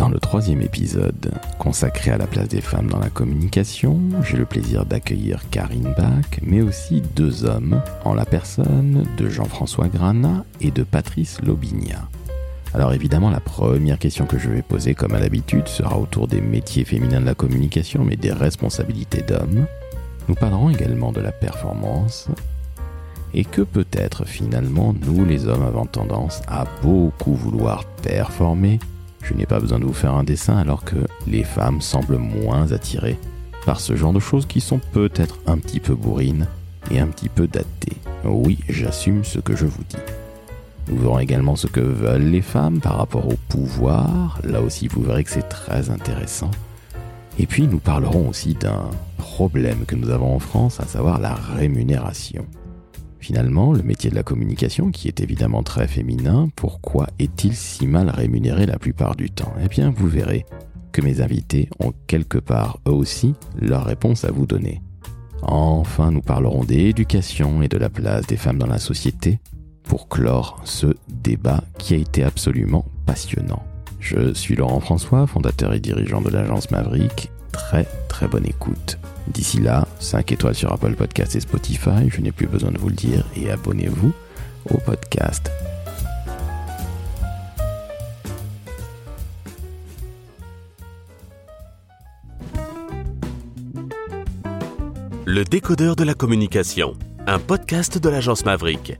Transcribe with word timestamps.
Dans 0.00 0.08
le 0.08 0.18
troisième 0.18 0.62
épisode, 0.62 1.30
consacré 1.58 2.10
à 2.10 2.16
la 2.16 2.26
place 2.26 2.48
des 2.48 2.62
femmes 2.62 2.86
dans 2.86 3.00
la 3.00 3.10
communication, 3.10 4.00
j'ai 4.22 4.38
le 4.38 4.46
plaisir 4.46 4.86
d'accueillir 4.86 5.42
Karine 5.50 5.92
Bach, 5.94 6.40
mais 6.40 6.62
aussi 6.62 7.02
deux 7.14 7.44
hommes, 7.44 7.82
en 8.06 8.14
la 8.14 8.24
personne 8.24 9.04
de 9.18 9.28
Jean-François 9.28 9.88
Granat 9.88 10.46
et 10.62 10.70
de 10.70 10.84
Patrice 10.84 11.42
Lobigna. 11.42 12.08
Alors 12.72 12.94
évidemment, 12.94 13.28
la 13.28 13.40
première 13.40 13.98
question 13.98 14.24
que 14.24 14.38
je 14.38 14.48
vais 14.48 14.62
poser, 14.62 14.94
comme 14.94 15.12
à 15.12 15.20
l'habitude, 15.20 15.68
sera 15.68 15.98
autour 15.98 16.28
des 16.28 16.40
métiers 16.40 16.86
féminins 16.86 17.20
de 17.20 17.26
la 17.26 17.34
communication, 17.34 18.02
mais 18.02 18.16
des 18.16 18.32
responsabilités 18.32 19.20
d'hommes. 19.20 19.66
Nous 20.28 20.34
parlerons 20.34 20.70
également 20.70 21.12
de 21.12 21.20
la 21.20 21.30
performance, 21.30 22.26
et 23.34 23.44
que 23.44 23.60
peut-être 23.60 24.24
finalement 24.24 24.94
nous 24.94 25.26
les 25.26 25.46
hommes 25.46 25.62
avons 25.62 25.84
tendance 25.84 26.40
à 26.48 26.64
beaucoup 26.82 27.34
vouloir 27.34 27.84
performer. 28.02 28.78
Je 29.22 29.34
n'ai 29.34 29.46
pas 29.46 29.60
besoin 29.60 29.78
de 29.78 29.84
vous 29.84 29.92
faire 29.92 30.14
un 30.14 30.24
dessin 30.24 30.56
alors 30.56 30.84
que 30.84 30.96
les 31.26 31.44
femmes 31.44 31.80
semblent 31.80 32.18
moins 32.18 32.72
attirées 32.72 33.18
par 33.66 33.80
ce 33.80 33.94
genre 33.94 34.12
de 34.12 34.20
choses 34.20 34.46
qui 34.46 34.60
sont 34.60 34.80
peut-être 34.92 35.38
un 35.46 35.58
petit 35.58 35.80
peu 35.80 35.94
bourrines 35.94 36.46
et 36.90 36.98
un 36.98 37.06
petit 37.06 37.28
peu 37.28 37.46
datées. 37.46 37.96
Oui, 38.24 38.58
j'assume 38.68 39.24
ce 39.24 39.38
que 39.38 39.54
je 39.54 39.66
vous 39.66 39.84
dis. 39.88 39.96
Nous 40.88 40.98
verrons 40.98 41.18
également 41.18 41.56
ce 41.56 41.66
que 41.66 41.80
veulent 41.80 42.30
les 42.30 42.42
femmes 42.42 42.80
par 42.80 42.96
rapport 42.96 43.28
au 43.28 43.36
pouvoir. 43.48 44.40
Là 44.42 44.60
aussi, 44.60 44.88
vous 44.88 45.02
verrez 45.02 45.24
que 45.24 45.30
c'est 45.30 45.48
très 45.48 45.90
intéressant. 45.90 46.50
Et 47.38 47.46
puis, 47.46 47.68
nous 47.68 47.78
parlerons 47.78 48.28
aussi 48.28 48.54
d'un 48.54 48.90
problème 49.16 49.84
que 49.86 49.94
nous 49.94 50.10
avons 50.10 50.34
en 50.34 50.40
France, 50.40 50.80
à 50.80 50.86
savoir 50.86 51.20
la 51.20 51.34
rémunération. 51.34 52.44
Finalement, 53.20 53.72
le 53.72 53.82
métier 53.82 54.10
de 54.10 54.14
la 54.14 54.22
communication, 54.22 54.90
qui 54.90 55.06
est 55.06 55.20
évidemment 55.20 55.62
très 55.62 55.86
féminin, 55.86 56.48
pourquoi 56.56 57.06
est-il 57.18 57.54
si 57.54 57.86
mal 57.86 58.08
rémunéré 58.08 58.64
la 58.66 58.78
plupart 58.78 59.14
du 59.14 59.30
temps? 59.30 59.52
Eh 59.62 59.68
bien, 59.68 59.92
vous 59.94 60.08
verrez 60.08 60.46
que 60.90 61.02
mes 61.02 61.20
invités 61.20 61.68
ont 61.78 61.92
quelque 62.06 62.38
part 62.38 62.78
eux 62.88 62.92
aussi 62.92 63.34
leur 63.60 63.84
réponse 63.84 64.24
à 64.24 64.32
vous 64.32 64.46
donner. 64.46 64.82
Enfin, 65.42 66.10
nous 66.10 66.22
parlerons 66.22 66.64
d'éducation 66.64 67.62
et 67.62 67.68
de 67.68 67.78
la 67.78 67.90
place 67.90 68.26
des 68.26 68.36
femmes 68.36 68.58
dans 68.58 68.66
la 68.66 68.78
société 68.78 69.38
pour 69.84 70.08
clore 70.08 70.60
ce 70.64 70.86
débat 71.08 71.62
qui 71.78 71.94
a 71.94 71.98
été 71.98 72.24
absolument 72.24 72.84
passionnant. 73.06 73.62
Je 74.00 74.32
suis 74.32 74.56
Laurent 74.56 74.80
François, 74.80 75.26
fondateur 75.26 75.74
et 75.74 75.80
dirigeant 75.80 76.22
de 76.22 76.30
l'agence 76.30 76.70
Maverick. 76.70 77.30
Très 77.52 77.86
très 78.08 78.28
bonne 78.28 78.46
écoute. 78.46 78.98
D'ici 79.32 79.60
là, 79.60 79.86
5 80.00 80.32
étoiles 80.32 80.54
sur 80.56 80.72
Apple 80.72 80.94
Podcast 80.94 81.36
et 81.36 81.40
Spotify, 81.40 82.08
je 82.08 82.20
n'ai 82.20 82.32
plus 82.32 82.48
besoin 82.48 82.72
de 82.72 82.78
vous 82.78 82.88
le 82.88 82.94
dire, 82.94 83.24
et 83.36 83.50
abonnez-vous 83.50 84.12
au 84.70 84.76
podcast. 84.78 85.50
Le 95.26 95.44
décodeur 95.44 95.94
de 95.94 96.02
la 96.02 96.14
communication, 96.14 96.96
un 97.28 97.38
podcast 97.38 97.98
de 97.98 98.08
l'agence 98.08 98.44
Maverick. 98.44 98.98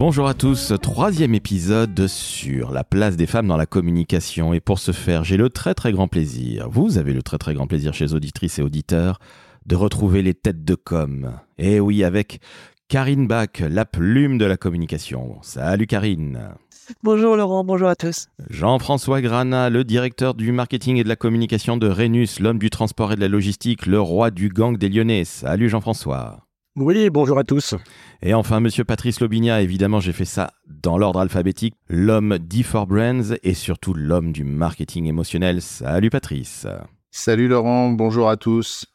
Bonjour 0.00 0.28
à 0.28 0.32
tous, 0.32 0.72
troisième 0.80 1.34
épisode 1.34 2.06
sur 2.06 2.72
la 2.72 2.84
place 2.84 3.18
des 3.18 3.26
femmes 3.26 3.48
dans 3.48 3.58
la 3.58 3.66
communication. 3.66 4.54
Et 4.54 4.60
pour 4.60 4.78
ce 4.78 4.92
faire, 4.92 5.24
j'ai 5.24 5.36
le 5.36 5.50
très 5.50 5.74
très 5.74 5.92
grand 5.92 6.08
plaisir, 6.08 6.70
vous 6.70 6.96
avez 6.96 7.12
le 7.12 7.22
très 7.22 7.36
très 7.36 7.52
grand 7.52 7.66
plaisir 7.66 7.92
chez 7.92 8.14
auditrices 8.14 8.58
et 8.58 8.62
auditeurs, 8.62 9.18
de 9.66 9.76
retrouver 9.76 10.22
les 10.22 10.32
têtes 10.32 10.64
de 10.64 10.74
com. 10.74 11.32
Et 11.58 11.80
oui, 11.80 12.02
avec 12.02 12.40
Karine 12.88 13.26
Bach, 13.26 13.60
la 13.60 13.84
plume 13.84 14.38
de 14.38 14.46
la 14.46 14.56
communication. 14.56 15.36
Salut 15.42 15.86
Karine. 15.86 16.54
Bonjour 17.02 17.36
Laurent, 17.36 17.62
bonjour 17.62 17.88
à 17.88 17.94
tous. 17.94 18.28
Jean-François 18.48 19.20
Granat, 19.20 19.68
le 19.68 19.84
directeur 19.84 20.32
du 20.32 20.50
marketing 20.50 20.96
et 20.96 21.04
de 21.04 21.10
la 21.10 21.16
communication 21.16 21.76
de 21.76 21.90
Rhenus, 21.90 22.40
l'homme 22.40 22.58
du 22.58 22.70
transport 22.70 23.12
et 23.12 23.16
de 23.16 23.20
la 23.20 23.28
logistique, 23.28 23.84
le 23.84 24.00
roi 24.00 24.30
du 24.30 24.48
gang 24.48 24.78
des 24.78 24.88
Lyonnais. 24.88 25.26
Salut 25.26 25.68
Jean-François. 25.68 26.49
Oui, 26.76 27.10
bonjour 27.10 27.36
à 27.38 27.42
tous. 27.42 27.74
Et 28.22 28.32
enfin, 28.32 28.60
monsieur 28.60 28.84
Patrice 28.84 29.20
Lobigna, 29.20 29.60
évidemment, 29.60 29.98
j'ai 29.98 30.12
fait 30.12 30.24
ça 30.24 30.52
dans 30.66 30.98
l'ordre 30.98 31.18
alphabétique, 31.18 31.74
l'homme 31.88 32.36
d'E4 32.36 32.86
Brands 32.86 33.36
et 33.42 33.54
surtout 33.54 33.92
l'homme 33.92 34.32
du 34.32 34.44
marketing 34.44 35.06
émotionnel. 35.06 35.62
Salut 35.62 36.10
Patrice. 36.10 36.68
Salut 37.10 37.48
Laurent, 37.48 37.90
bonjour 37.90 38.30
à 38.30 38.36
tous. 38.36 38.86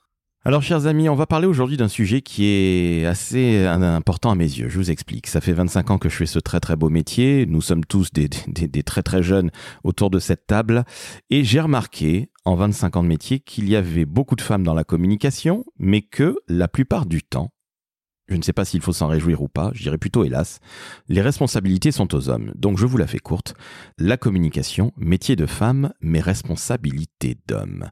Alors, 0.46 0.62
chers 0.62 0.86
amis, 0.86 1.10
on 1.10 1.16
va 1.16 1.26
parler 1.26 1.48
aujourd'hui 1.48 1.76
d'un 1.76 1.88
sujet 1.88 2.22
qui 2.22 2.46
est 2.46 3.06
assez 3.06 3.66
important 3.66 4.30
à 4.30 4.36
mes 4.36 4.46
yeux. 4.46 4.70
Je 4.70 4.78
vous 4.78 4.92
explique. 4.92 5.26
Ça 5.26 5.42
fait 5.42 5.54
25 5.54 5.90
ans 5.92 5.98
que 5.98 6.08
je 6.08 6.16
fais 6.16 6.28
ce 6.28 6.40
très 6.40 6.60
très 6.60 6.76
beau 6.76 6.90
métier. 6.90 7.46
Nous 7.48 7.62
sommes 7.62 7.84
tous 7.84 8.12
des, 8.14 8.30
des, 8.48 8.68
des 8.68 8.84
très 8.84 9.02
très 9.02 9.24
jeunes 9.24 9.50
autour 9.84 10.12
de 10.12 10.20
cette 10.20 10.46
table. 10.46 10.86
Et 11.32 11.44
j'ai 11.44 11.60
remarqué, 11.60 12.30
en 12.46 12.56
25 12.56 12.96
ans 12.96 13.04
de 13.04 13.08
métier, 13.08 13.40
qu'il 13.40 13.68
y 13.68 13.76
avait 13.76 14.06
beaucoup 14.06 14.36
de 14.36 14.42
femmes 14.42 14.64
dans 14.64 14.76
la 14.76 14.84
communication, 14.84 15.66
mais 15.80 16.04
que 16.04 16.36
la 16.48 16.68
plupart 16.68 17.08
du 17.08 17.24
temps, 17.24 17.52
je 18.28 18.36
ne 18.36 18.42
sais 18.42 18.54
pas 18.54 18.66
s'il 18.66 18.82
faut 18.82 18.94
s'en 18.94 19.08
réjouir 19.08 19.42
ou 19.42 19.48
pas, 19.48 19.72
je 19.74 19.84
dirais 19.84 19.98
plutôt 19.98 20.24
hélas, 20.24 20.60
les 21.10 21.22
responsabilités 21.22 21.92
sont 21.92 22.14
aux 22.16 22.30
hommes. 22.30 22.52
Donc 22.56 22.78
je 22.78 22.86
vous 22.86 22.98
la 22.98 23.08
fais 23.08 23.20
courte. 23.20 23.54
La 23.98 24.18
communication, 24.18 24.92
métier 24.98 25.36
de 25.36 25.46
femme, 25.46 25.94
mais 26.02 26.22
responsabilité 26.22 27.38
d'homme. 27.48 27.90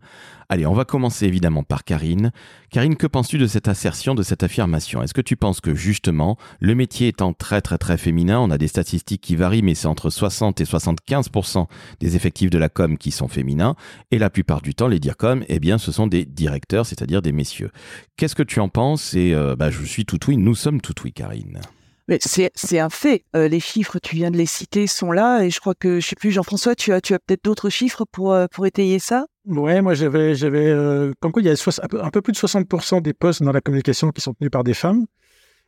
Allez, 0.49 0.65
on 0.65 0.73
va 0.73 0.85
commencer 0.85 1.25
évidemment 1.25 1.63
par 1.63 1.83
Karine. 1.83 2.31
Karine, 2.69 2.95
que 2.95 3.07
penses-tu 3.07 3.37
de 3.37 3.47
cette 3.47 3.67
assertion, 3.67 4.13
de 4.13 4.23
cette 4.23 4.43
affirmation? 4.43 5.01
Est-ce 5.01 5.13
que 5.13 5.21
tu 5.21 5.35
penses 5.35 5.61
que 5.61 5.73
justement, 5.73 6.37
le 6.59 6.75
métier 6.75 7.07
étant 7.07 7.33
très 7.33 7.61
très 7.61 7.77
très 7.77 7.97
féminin, 7.97 8.39
on 8.39 8.51
a 8.51 8.57
des 8.57 8.67
statistiques 8.67 9.21
qui 9.21 9.35
varient, 9.35 9.61
mais 9.61 9.75
c'est 9.75 9.87
entre 9.87 10.09
60 10.09 10.61
et 10.61 10.65
75% 10.65 11.67
des 11.99 12.15
effectifs 12.15 12.49
de 12.49 12.57
la 12.57 12.69
com 12.69 12.97
qui 12.97 13.11
sont 13.11 13.27
féminins, 13.27 13.75
et 14.11 14.19
la 14.19 14.29
plupart 14.29 14.61
du 14.61 14.75
temps, 14.75 14.87
les 14.87 14.99
DIRCOM, 14.99 15.43
eh 15.47 15.59
bien, 15.59 15.77
ce 15.77 15.91
sont 15.91 16.07
des 16.07 16.25
directeurs, 16.25 16.85
c'est-à-dire 16.85 17.21
des 17.21 17.31
messieurs. 17.31 17.71
Qu'est-ce 18.17 18.35
que 18.35 18.43
tu 18.43 18.59
en 18.59 18.69
penses? 18.69 19.13
Et 19.13 19.33
euh, 19.33 19.55
bah, 19.55 19.71
je 19.71 19.83
suis 19.83 20.05
tout 20.05 20.22
oui, 20.27 20.37
nous 20.37 20.55
sommes 20.55 20.81
tout 20.81 20.93
oui, 21.03 21.13
Karine. 21.13 21.59
C'est 22.19 22.79
un 22.79 22.89
fait. 22.89 23.23
Euh, 23.35 23.47
les 23.47 23.59
chiffres, 23.59 23.97
tu 23.99 24.15
viens 24.15 24.29
de 24.29 24.37
les 24.37 24.45
citer, 24.45 24.87
sont 24.87 25.11
là. 25.11 25.43
Et 25.43 25.49
je 25.49 25.59
crois 25.59 25.73
que, 25.73 25.99
je 25.99 26.07
sais 26.07 26.15
plus, 26.15 26.31
Jean-François, 26.31 26.75
tu 26.75 26.91
as, 26.91 26.99
tu 26.99 27.13
as 27.13 27.19
peut-être 27.19 27.43
d'autres 27.43 27.69
chiffres 27.69 28.05
pour, 28.11 28.33
euh, 28.33 28.47
pour 28.51 28.65
étayer 28.65 28.99
ça? 28.99 29.25
Ouais, 29.45 29.81
moi 29.81 29.93
j'avais, 29.93 30.35
j'avais, 30.35 30.67
euh, 30.67 31.13
comme 31.19 31.31
quoi 31.31 31.41
il 31.41 31.45
y 31.45 31.49
a 31.49 31.55
un 32.01 32.09
peu 32.09 32.21
plus 32.21 32.31
de 32.31 32.37
60% 32.37 33.01
des 33.01 33.13
postes 33.13 33.43
dans 33.43 33.51
la 33.51 33.61
communication 33.61 34.11
qui 34.11 34.21
sont 34.21 34.33
tenus 34.33 34.51
par 34.51 34.63
des 34.63 34.73
femmes. 34.73 35.05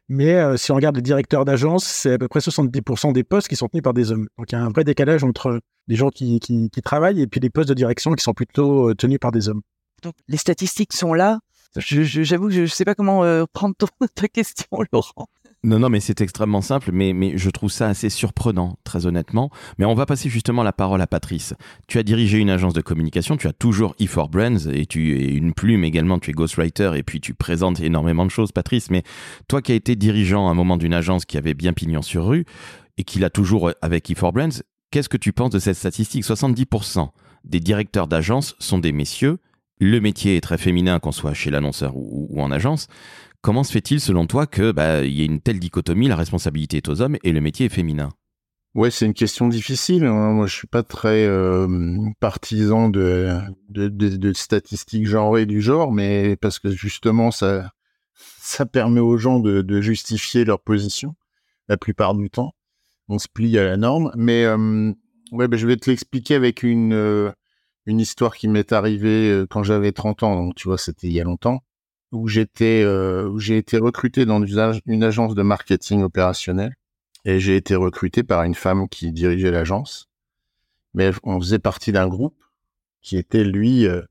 Mais 0.08 0.56
si 0.56 0.72
on 0.72 0.76
regarde 0.76 0.96
les 0.96 1.02
directeurs 1.02 1.46
d'agence, 1.46 1.84
c'est 1.84 2.14
à 2.14 2.18
peu 2.20 2.28
près 2.28 2.40
70% 2.40 3.12
des 3.12 3.24
postes 3.24 3.48
qui 3.48 3.56
sont 3.56 3.68
tenus 3.68 3.82
par 3.82 3.96
des 3.96 4.12
hommes. 4.12 4.28
Donc 4.38 4.52
il 4.52 4.56
y 4.56 4.58
a 4.58 4.62
un 4.62 4.70
vrai 4.70 4.84
décalage 4.84 5.24
entre 5.24 5.60
les 5.88 5.96
gens 5.96 6.10
qui, 6.10 6.40
qui, 6.40 6.70
qui 6.70 6.82
travaillent 6.84 7.22
et 7.22 7.28
puis 7.28 7.40
les 7.40 7.50
postes 7.50 7.70
de 7.70 7.74
direction 7.74 8.14
qui 8.14 8.24
sont 8.24 8.34
plutôt 8.34 8.94
tenus 8.94 9.18
par 9.20 9.32
des 9.32 9.50
hommes. 9.50 9.62
Donc 10.04 10.14
les 10.28 10.38
statistiques 10.38 10.94
sont 10.94 11.16
là. 11.16 11.40
J'avoue 11.78 12.48
que 12.48 12.54
je 12.54 12.62
ne 12.62 12.66
sais 12.68 12.86
pas 12.86 12.96
comment 12.96 13.46
prendre 13.54 13.76
ta 14.16 14.28
question, 14.28 14.68
Laurent. 14.92 15.28
Non, 15.66 15.80
non, 15.80 15.90
mais 15.90 16.00
c'est 16.00 16.22
extrêmement 16.22 16.62
simple, 16.62 16.92
mais, 16.94 17.12
mais 17.14 17.40
je 17.40 17.50
trouve 17.50 17.72
ça 17.72 17.88
assez 17.88 18.12
surprenant, 18.12 18.78
très 18.84 19.08
honnêtement. 19.08 19.50
Mais 19.80 19.86
on 19.86 19.96
va 19.96 20.06
passer 20.06 20.30
justement 20.30 20.62
la 20.62 20.72
parole 20.72 21.02
à 21.02 21.08
Patrice. 21.08 21.56
Tu 21.88 21.98
as 21.98 22.04
dirigé 22.04 22.38
une 22.38 22.52
agence 22.52 22.74
de 22.76 22.82
communication, 22.82 23.36
tu 23.36 23.48
as 23.48 23.54
toujours 23.54 23.96
E4 24.00 24.30
Brands 24.30 24.72
et 24.72 24.86
tu 24.86 25.20
es 25.20 25.34
une 25.34 25.56
plume 25.56 25.84
également, 25.84 26.20
tu 26.20 26.30
es 26.30 26.34
ghostwriter 26.34 26.92
et 26.96 27.02
puis 27.02 27.20
tu 27.20 27.34
présentes 27.34 27.80
énormément 27.80 28.28
de 28.28 28.30
choses, 28.30 28.52
Patrice. 28.52 28.92
Mais 28.92 29.02
toi 29.48 29.64
qui 29.64 29.72
as 29.72 29.76
été 29.76 29.96
dirigeant 29.96 30.48
à 30.48 30.52
un 30.52 30.54
moment 30.54 30.78
d'une 30.78 30.94
agence 30.94 31.26
qui 31.26 31.36
avait 31.36 31.56
bien 31.56 31.74
pignon 31.74 32.04
sur 32.04 32.28
rue 32.28 32.46
et 33.00 33.04
qui 33.04 33.18
l'a 33.18 33.32
toujours 33.32 33.72
avec 33.82 34.08
E4 34.08 34.34
Brands, 34.34 34.62
qu'est-ce 34.92 35.10
que 35.10 35.18
tu 35.18 35.34
penses 35.34 35.50
de 35.50 35.58
cette 35.58 35.78
statistique? 35.78 36.24
70% 36.24 37.10
des 37.44 37.60
directeurs 37.60 38.06
d'agence 38.06 38.56
sont 38.60 38.78
des 38.78 38.92
messieurs. 38.92 39.40
Le 39.80 40.00
métier 40.00 40.38
est 40.38 40.42
très 40.42 40.58
féminin, 40.58 41.00
qu'on 41.00 41.12
soit 41.12 41.34
chez 41.34 41.52
l'annonceur 41.52 41.94
ou, 41.96 42.42
en 42.42 42.52
agence. 42.52 42.88
Comment 43.42 43.64
se 43.64 43.72
fait-il, 43.72 44.00
selon 44.00 44.26
toi, 44.26 44.48
que 44.48 44.72
bah, 44.72 45.04
y 45.04 45.22
ait 45.22 45.26
une 45.26 45.42
telle 45.42 45.60
dichotomie, 45.60 46.08
la 46.08 46.16
responsabilité 46.16 46.78
est 46.78 46.90
aux 46.90 47.02
hommes 47.02 47.18
et 47.24 47.32
le 47.32 47.42
métier 47.42 47.68
est 47.68 47.70
féminin? 47.70 48.10
Ouais, 48.74 48.92
c'est 48.92 49.06
une 49.06 49.14
question 49.14 49.48
difficile. 49.48 50.04
Hein. 50.06 50.34
Moi, 50.34 50.48
je 50.48 50.56
suis 50.56 50.68
pas 50.68 50.84
très 50.84 51.26
euh, 51.26 51.98
partisan 52.20 52.90
de, 52.90 53.40
statistiques 54.34 55.08
genrées 55.08 55.46
du 55.46 55.62
genre, 55.62 55.94
mais 55.94 56.36
parce 56.38 56.60
que 56.60 56.72
justement, 56.72 57.32
ça, 57.32 57.72
permet 58.72 59.00
aux 59.00 59.18
gens 59.18 59.40
de, 59.40 59.82
justifier 59.82 60.44
leur 60.44 60.60
position 60.62 61.16
la 61.68 61.78
plupart 61.78 62.16
du 62.16 62.30
temps. 62.30 62.54
On 63.08 63.18
se 63.18 63.28
plie 63.28 63.58
à 63.58 63.64
la 63.64 63.78
norme. 63.78 64.12
Mais 64.18 64.46
euh, 64.46 64.92
ouais, 65.32 65.48
ben, 65.48 65.58
je 65.58 65.68
vais 65.68 65.78
te 65.78 65.90
l'expliquer 65.90 66.36
avec 66.36 66.64
une, 66.64 66.94
euh, 66.94 67.32
une 67.86 68.00
histoire 68.00 68.36
qui 68.36 68.48
m'est 68.48 68.74
arrivée 68.74 69.46
quand 69.50 69.64
j'avais 69.64 69.92
30 69.92 70.24
ans. 70.24 70.36
Donc, 70.36 70.56
tu 70.56 70.68
vois, 70.68 70.78
c'était 70.78 71.08
il 71.08 71.14
y 71.14 71.22
a 71.22 71.24
longtemps 71.24 71.62
où 72.16 72.28
j'étais, 72.28 72.84
euh, 72.84 73.38
j'ai 73.38 73.58
été 73.58 73.78
recruté 73.78 74.26
dans 74.26 74.44
une 74.44 75.04
agence 75.04 75.36
de 75.36 75.42
marketing 75.42 76.04
opérationnel 76.04 76.76
et 77.26 77.40
j'ai 77.40 77.56
été 77.56 77.76
recruté 77.76 78.24
par 78.24 78.44
une 78.44 78.56
femme 78.56 78.88
qui 78.90 79.12
dirigeait 79.12 79.52
l'agence. 79.52 80.10
Mais 80.94 81.12
on 81.24 81.40
faisait 81.40 81.60
partie 81.60 81.92
d'un 81.92 82.08
groupe 82.08 82.42
qui 83.02 83.18
était 83.18 83.44
lui, 83.44 83.86
euh, 83.86 84.02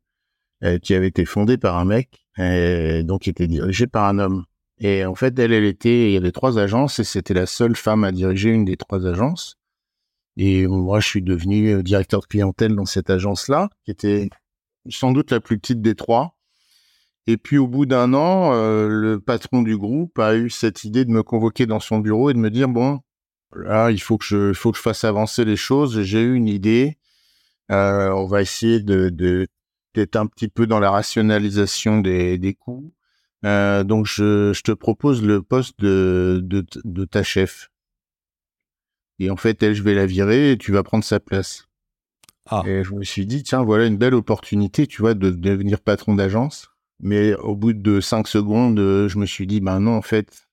euh, 0.63 0.79
qui 0.79 0.95
avait 0.95 1.09
été 1.09 1.25
fondé 1.25 1.57
par 1.57 1.79
un 1.79 1.85
mec 1.85 2.27
et 2.37 3.03
donc 3.05 3.23
qui 3.23 3.31
était 3.31 3.47
dirigé 3.47 3.87
par 3.87 4.05
un 4.05 4.19
homme. 4.19 4.45
Et 4.79 5.05
en 5.05 5.15
fait, 5.15 5.39
elle, 5.39 5.53
il 5.53 6.11
y 6.11 6.17
avait 6.17 6.33
trois 6.33 6.59
agences 6.59 6.99
et 6.99 7.05
c'était 7.05 7.35
la 7.35 7.47
seule 7.47 7.77
femme 7.77 8.05
à 8.05 8.13
diriger 8.13 8.51
une 8.51 8.65
des 8.65 8.77
trois 8.77 9.07
agences. 9.07 9.57
Et 10.37 10.67
moi, 10.67 11.01
je 11.01 11.07
suis 11.07 11.23
devenu 11.23 11.83
directeur 11.83 12.21
de 12.21 12.27
clientèle 12.27 12.75
dans 12.75 12.87
cette 12.87 13.11
agence-là, 13.11 13.71
qui 13.85 13.91
était 13.91 14.29
sans 14.89 15.13
doute 15.13 15.31
la 15.31 15.41
plus 15.41 15.59
petite 15.59 15.81
des 15.81 15.95
trois. 15.95 16.37
Et 17.27 17.37
puis 17.37 17.57
au 17.57 17.67
bout 17.67 17.87
d'un 17.87 18.13
an, 18.15 18.53
le 18.53 19.19
patron 19.19 19.63
du 19.63 19.79
groupe 19.79 20.19
a 20.19 20.37
eu 20.37 20.51
cette 20.51 20.85
idée 20.85 21.05
de 21.05 21.11
me 21.11 21.23
convoquer 21.23 21.67
dans 21.67 21.81
son 21.81 21.99
bureau 21.99 22.31
et 22.31 22.35
de 22.35 22.39
me 22.39 22.51
dire 22.51 22.69
bon, 22.69 23.01
là, 23.55 23.91
il 23.91 24.01
faut 24.01 24.19
que 24.19 24.25
je, 24.25 24.53
fasse 24.75 25.05
avancer 25.05 25.45
les 25.45 25.57
choses. 25.57 26.03
J'ai 26.03 26.21
eu 26.21 26.35
une 26.35 26.49
idée. 26.49 26.99
on 27.71 28.27
va 28.27 28.43
essayer 28.43 28.81
de, 28.81 29.09
d'être 29.95 30.17
un 30.17 30.27
petit 30.27 30.49
peu 30.49 30.67
dans 30.67 30.81
la 30.81 30.91
rationalisation 30.91 32.01
des, 32.01 32.57
coûts. 32.59 32.93
Euh, 33.45 33.85
donc, 33.85 34.07
je, 34.07 34.61
te 34.63 34.73
propose 34.73 35.23
le 35.23 35.43
poste 35.43 35.79
de, 35.81 36.45
de, 36.47 37.05
ta 37.05 37.23
chef. 37.23 37.71
Et 39.19 39.31
en 39.31 39.37
fait, 39.37 39.63
elle, 39.63 39.75
je 39.75 39.83
vais 39.83 39.95
la 39.95 40.07
virer 40.07 40.53
et 40.53 40.59
tu 40.59 40.73
vas 40.73 40.83
prendre 40.83 41.05
sa 41.05 41.21
place. 41.21 41.69
Ah. 42.47 42.63
Et 42.67 42.85
je 42.85 42.93
me 42.93 43.05
suis 43.05 43.27
dit, 43.27 43.43
tiens, 43.43 43.63
voilà 43.63 43.87
une 43.87 43.97
belle 43.97 44.15
opportunité, 44.15 44.87
tu 44.87 45.01
vois, 45.03 45.15
de, 45.15 45.31
devenir 45.31 45.81
patron 45.81 46.15
d'agence. 46.15 46.71
Mais 47.01 47.35
au 47.35 47.57
bout 47.57 47.73
de 47.73 48.01
cinq 48.01 48.29
secondes, 48.29 48.79
je 48.79 49.19
me 49.19 49.27
suis 49.27 49.47
dit, 49.47 49.61
ben 49.61 49.81
non, 49.81 49.97
en 49.97 50.03
fait. 50.03 50.47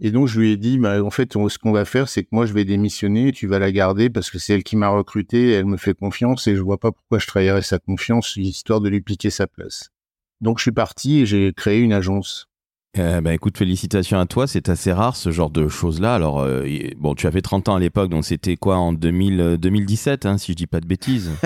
Et 0.00 0.10
donc, 0.10 0.26
je 0.26 0.40
lui 0.40 0.50
ai 0.50 0.56
dit, 0.56 0.78
ben, 0.78 1.02
en 1.02 1.10
fait, 1.10 1.32
ce 1.32 1.58
qu'on 1.58 1.72
va 1.72 1.84
faire, 1.84 2.08
c'est 2.08 2.24
que 2.24 2.28
moi, 2.32 2.46
je 2.46 2.52
vais 2.52 2.64
démissionner, 2.64 3.30
tu 3.30 3.46
vas 3.46 3.58
la 3.58 3.70
garder 3.70 4.10
parce 4.10 4.30
que 4.30 4.38
c'est 4.38 4.54
elle 4.54 4.64
qui 4.64 4.76
m'a 4.76 4.88
recruté, 4.88 5.52
elle 5.52 5.66
me 5.66 5.76
fait 5.76 5.94
confiance 5.94 6.46
et 6.48 6.56
je 6.56 6.60
vois 6.60 6.78
pas 6.78 6.90
pourquoi 6.90 7.18
je 7.18 7.26
trahirais 7.26 7.62
sa 7.62 7.78
confiance, 7.78 8.36
histoire 8.36 8.80
de 8.80 8.88
lui 8.88 9.00
piquer 9.00 9.30
sa 9.30 9.46
place. 9.46 9.90
Donc 10.40 10.58
je 10.58 10.62
suis 10.62 10.72
parti 10.72 11.20
et 11.20 11.26
j'ai 11.26 11.52
créé 11.52 11.80
une 11.80 11.92
agence. 11.92 12.48
Eh 12.94 13.22
ben, 13.22 13.30
écoute, 13.30 13.56
félicitations 13.56 14.18
à 14.18 14.26
toi. 14.26 14.46
C'est 14.46 14.68
assez 14.68 14.92
rare 14.92 15.16
ce 15.16 15.30
genre 15.30 15.48
de 15.48 15.66
choses-là. 15.66 16.14
Alors, 16.14 16.40
euh, 16.40 16.66
bon, 16.98 17.14
tu 17.14 17.26
avais 17.26 17.40
30 17.40 17.70
ans 17.70 17.76
à 17.76 17.80
l'époque, 17.80 18.10
donc 18.10 18.26
c'était 18.26 18.56
quoi 18.56 18.76
en 18.76 18.92
2000, 18.92 19.56
2017, 19.58 20.26
euh, 20.26 20.28
hein, 20.28 20.36
si 20.38 20.52
je 20.52 20.56
dis 20.56 20.66
pas 20.66 20.80
de 20.80 20.86
bêtises? 20.86 21.30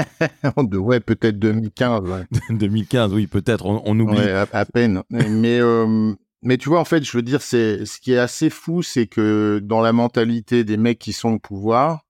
Ouais, 0.72 0.98
peut-être 1.00 1.38
2015. 1.38 2.26
2015, 2.50 3.12
oui, 3.14 3.28
peut-être. 3.28 3.66
On, 3.66 4.00
oublie. 4.00 4.19
à, 4.20 4.64
peine. 4.64 5.02
mais, 5.10 5.60
euh, 5.60 6.12
mais 6.43 6.56
tu 6.56 6.69
vois, 6.69 6.81
en 6.81 6.84
fait, 6.84 7.04
je 7.04 7.16
veux 7.16 7.22
dire, 7.22 7.43
c'est 7.43 7.84
ce 7.84 8.00
qui 8.00 8.12
est 8.12 8.19
assez 8.19 8.50
fou, 8.50 8.82
c'est 8.82 9.06
que 9.06 9.60
dans 9.62 9.81
la 9.81 9.92
mentalité 9.92 10.64
des 10.64 10.76
mecs 10.76 10.99
qui 10.99 11.12
sont 11.12 11.34
au 11.34 11.38
pouvoir, 11.38 12.00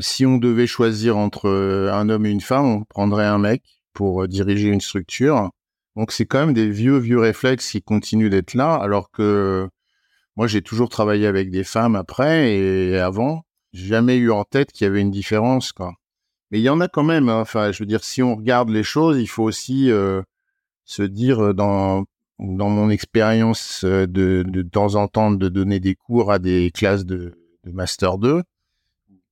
si 0.00 0.26
on 0.26 0.36
devait 0.36 0.66
choisir 0.66 1.16
entre 1.16 1.48
un 1.92 2.08
homme 2.10 2.26
et 2.26 2.30
une 2.30 2.40
femme, 2.42 2.66
on 2.66 2.84
prendrait 2.84 3.26
un 3.26 3.38
mec 3.38 3.62
pour 3.94 4.28
diriger 4.28 4.68
une 4.68 4.80
structure 4.80 5.50
donc 5.96 6.12
c'est 6.12 6.26
quand 6.26 6.40
même 6.40 6.54
des 6.54 6.70
vieux 6.70 6.98
vieux 6.98 7.18
réflexes 7.18 7.70
qui 7.70 7.82
continuent 7.82 8.30
d'être 8.30 8.54
là, 8.54 8.74
alors 8.74 9.10
que 9.10 9.68
moi 10.36 10.46
j'ai 10.46 10.62
toujours 10.62 10.88
travaillé 10.88 11.26
avec 11.26 11.50
des 11.50 11.64
femmes 11.64 11.96
après 11.96 12.54
et 12.54 12.98
avant, 12.98 13.44
j'ai 13.72 13.86
jamais 13.86 14.16
eu 14.16 14.30
en 14.30 14.44
tête 14.44 14.72
qu'il 14.72 14.84
y 14.84 14.88
avait 14.88 15.00
une 15.00 15.10
différence 15.10 15.72
quoi. 15.72 15.94
Mais 16.50 16.60
il 16.60 16.62
y 16.62 16.68
en 16.68 16.80
a 16.80 16.88
quand 16.88 17.02
même. 17.02 17.28
Hein. 17.28 17.40
Enfin, 17.40 17.72
je 17.72 17.82
veux 17.82 17.86
dire, 17.86 18.04
si 18.04 18.22
on 18.22 18.36
regarde 18.36 18.68
les 18.70 18.82
choses, 18.82 19.18
il 19.18 19.26
faut 19.26 19.42
aussi 19.42 19.90
euh, 19.90 20.22
se 20.84 21.02
dire 21.02 21.40
euh, 21.40 21.54
dans 21.54 22.04
dans 22.38 22.68
mon 22.68 22.90
expérience 22.90 23.82
euh, 23.84 24.06
de, 24.06 24.44
de, 24.46 24.62
temps 24.62 24.94
en 24.94 25.08
temps 25.08 25.30
de 25.30 25.48
donner 25.48 25.80
des 25.80 25.94
cours 25.94 26.30
à 26.30 26.38
des 26.38 26.70
classes 26.70 27.06
de, 27.06 27.34
de 27.64 27.72
master 27.72 28.18
2 28.18 28.42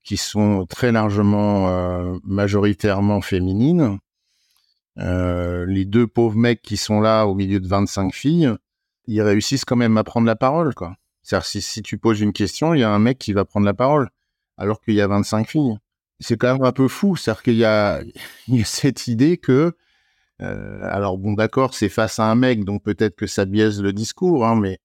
qui 0.02 0.16
sont 0.16 0.66
très 0.66 0.92
largement 0.92 2.18
majoritairement 2.24 3.22
féminines 3.22 3.98
euh, 4.98 5.66
les 5.66 5.84
deux 5.84 6.06
pauvres 6.06 6.36
mecs 6.36 6.62
qui 6.62 6.76
sont 6.76 7.00
là 7.00 7.24
au 7.26 7.34
milieu 7.34 7.60
de 7.60 7.66
25 7.66 8.14
filles, 8.14 8.52
ils 9.06 9.22
réussissent 9.22 9.64
quand 9.64 9.76
même 9.76 9.96
à 9.96 10.04
prendre 10.04 10.26
la 10.26 10.36
parole, 10.36 10.74
quoi. 10.74 10.96
C'est-à-dire, 11.22 11.46
si, 11.46 11.62
si 11.62 11.82
tu 11.82 11.98
poses 11.98 12.20
une 12.20 12.32
question, 12.32 12.74
il 12.74 12.80
y 12.80 12.84
a 12.84 12.90
un 12.90 12.98
mec 12.98 13.18
qui 13.18 13.32
va 13.32 13.44
prendre 13.44 13.66
la 13.66 13.74
parole, 13.74 14.10
alors 14.58 14.80
qu'il 14.80 14.94
y 14.94 15.00
a 15.00 15.06
25 15.06 15.48
filles. 15.48 15.78
C'est 16.20 16.36
quand 16.36 16.52
même 16.52 16.64
un 16.64 16.72
peu 16.72 16.86
fou. 16.86 17.16
C'est-à-dire 17.16 17.42
qu'il 17.42 17.54
y 17.56 17.64
a, 17.64 18.02
cette 18.64 19.08
idée 19.08 19.38
que, 19.38 19.72
euh, 20.42 20.78
alors 20.82 21.18
bon, 21.18 21.32
d'accord, 21.32 21.74
c'est 21.74 21.88
face 21.88 22.18
à 22.18 22.30
un 22.30 22.34
mec, 22.34 22.64
donc 22.64 22.82
peut-être 22.82 23.16
que 23.16 23.26
ça 23.26 23.46
biaise 23.46 23.82
le 23.82 23.92
discours, 23.92 24.46
hein, 24.46 24.56
mais, 24.56 24.78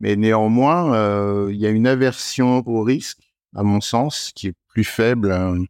mais 0.00 0.16
néanmoins, 0.16 0.94
euh, 0.94 1.50
il 1.52 1.58
y 1.58 1.66
a 1.66 1.70
une 1.70 1.86
aversion 1.86 2.62
au 2.66 2.82
risque, 2.82 3.20
à 3.54 3.62
mon 3.62 3.80
sens, 3.80 4.32
qui 4.34 4.48
est 4.48 4.54
plus 4.68 4.84
faible 4.84 5.32
hein, 5.32 5.64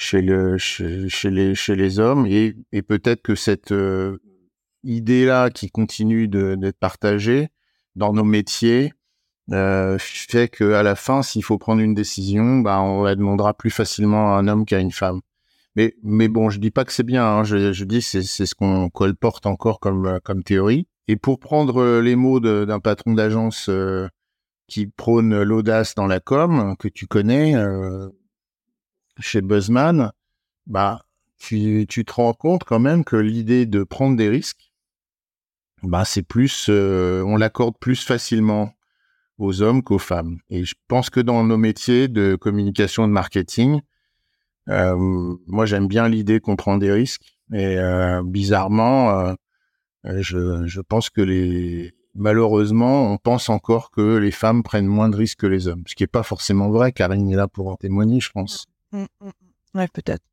chez, 0.00 0.22
le, 0.22 0.56
chez, 0.58 1.08
les, 1.28 1.56
chez 1.56 1.74
les 1.74 1.98
hommes 1.98 2.24
et, 2.24 2.54
et 2.70 2.82
peut-être 2.82 3.20
que 3.20 3.34
cette 3.34 3.72
euh, 3.72 4.18
idée-là 4.84 5.50
qui 5.50 5.70
continue 5.70 6.28
d'être 6.28 6.78
partagée 6.78 7.48
dans 7.96 8.12
nos 8.12 8.22
métiers 8.22 8.92
euh, 9.50 9.96
fait 9.98 10.48
qu'à 10.48 10.84
la 10.84 10.94
fin, 10.94 11.22
s'il 11.22 11.42
faut 11.42 11.58
prendre 11.58 11.82
une 11.82 11.94
décision, 11.94 12.60
bah, 12.60 12.80
on 12.80 13.02
la 13.02 13.16
demandera 13.16 13.54
plus 13.54 13.70
facilement 13.70 14.36
à 14.36 14.38
un 14.38 14.46
homme 14.46 14.66
qu'à 14.66 14.78
une 14.78 14.92
femme. 14.92 15.20
Mais, 15.74 15.96
mais 16.04 16.28
bon, 16.28 16.48
je 16.48 16.60
dis 16.60 16.70
pas 16.70 16.84
que 16.84 16.92
c'est 16.92 17.02
bien, 17.02 17.26
hein, 17.26 17.42
je, 17.42 17.72
je 17.72 17.84
dis 17.84 18.00
c'est 18.00 18.22
c'est 18.22 18.46
ce 18.46 18.54
qu'on 18.54 18.90
colporte 18.90 19.46
encore 19.46 19.80
comme, 19.80 20.20
comme 20.22 20.44
théorie. 20.44 20.86
Et 21.08 21.16
pour 21.16 21.40
prendre 21.40 21.98
les 21.98 22.14
mots 22.14 22.38
d'un 22.38 22.78
patron 22.78 23.14
d'agence 23.14 23.68
euh, 23.68 24.06
qui 24.68 24.86
prône 24.86 25.42
l'audace 25.42 25.96
dans 25.96 26.06
la 26.06 26.20
com, 26.20 26.76
que 26.78 26.86
tu 26.86 27.08
connais, 27.08 27.56
euh, 27.56 28.08
chez 29.18 29.40
Buzzman, 29.40 30.12
bah, 30.66 31.02
tu, 31.38 31.86
te 31.86 32.12
rends 32.12 32.34
compte 32.34 32.64
quand 32.64 32.78
même 32.78 33.04
que 33.04 33.16
l'idée 33.16 33.66
de 33.66 33.84
prendre 33.84 34.16
des 34.16 34.28
risques, 34.28 34.72
bah, 35.82 36.04
c'est 36.04 36.22
plus, 36.22 36.66
euh, 36.68 37.22
on 37.24 37.36
l'accorde 37.36 37.78
plus 37.78 38.02
facilement 38.04 38.72
aux 39.38 39.62
hommes 39.62 39.82
qu'aux 39.82 39.98
femmes. 39.98 40.38
Et 40.50 40.64
je 40.64 40.74
pense 40.88 41.10
que 41.10 41.20
dans 41.20 41.44
nos 41.44 41.56
métiers 41.56 42.08
de 42.08 42.34
communication 42.34 43.06
de 43.06 43.12
marketing, 43.12 43.80
euh, 44.68 44.96
moi 45.46 45.64
j'aime 45.64 45.86
bien 45.86 46.08
l'idée 46.08 46.40
qu'on 46.40 46.56
prend 46.56 46.76
des 46.76 46.92
risques. 46.92 47.38
Et 47.52 47.78
euh, 47.78 48.22
bizarrement, 48.24 49.34
je, 50.04 50.66
je 50.66 50.80
pense 50.80 51.08
que 51.08 51.20
les, 51.20 51.94
malheureusement, 52.14 53.12
on 53.12 53.16
pense 53.16 53.48
encore 53.48 53.90
que 53.90 54.16
les 54.16 54.32
femmes 54.32 54.62
prennent 54.62 54.86
moins 54.86 55.08
de 55.08 55.16
risques 55.16 55.38
que 55.38 55.46
les 55.46 55.68
hommes, 55.68 55.84
ce 55.86 55.94
qui 55.94 56.02
n'est 56.02 56.08
pas 56.08 56.22
forcément 56.24 56.68
vrai. 56.70 56.92
Karine 56.92 57.30
est 57.30 57.36
là 57.36 57.48
pour 57.48 57.68
en 57.68 57.76
témoigner, 57.76 58.20
je 58.20 58.30
pense. 58.30 58.66
Mmh, 58.92 59.04
mmh, 59.20 59.26
mmh. 59.26 59.78
Ouais, 59.78 59.88
peut-être. 59.92 60.24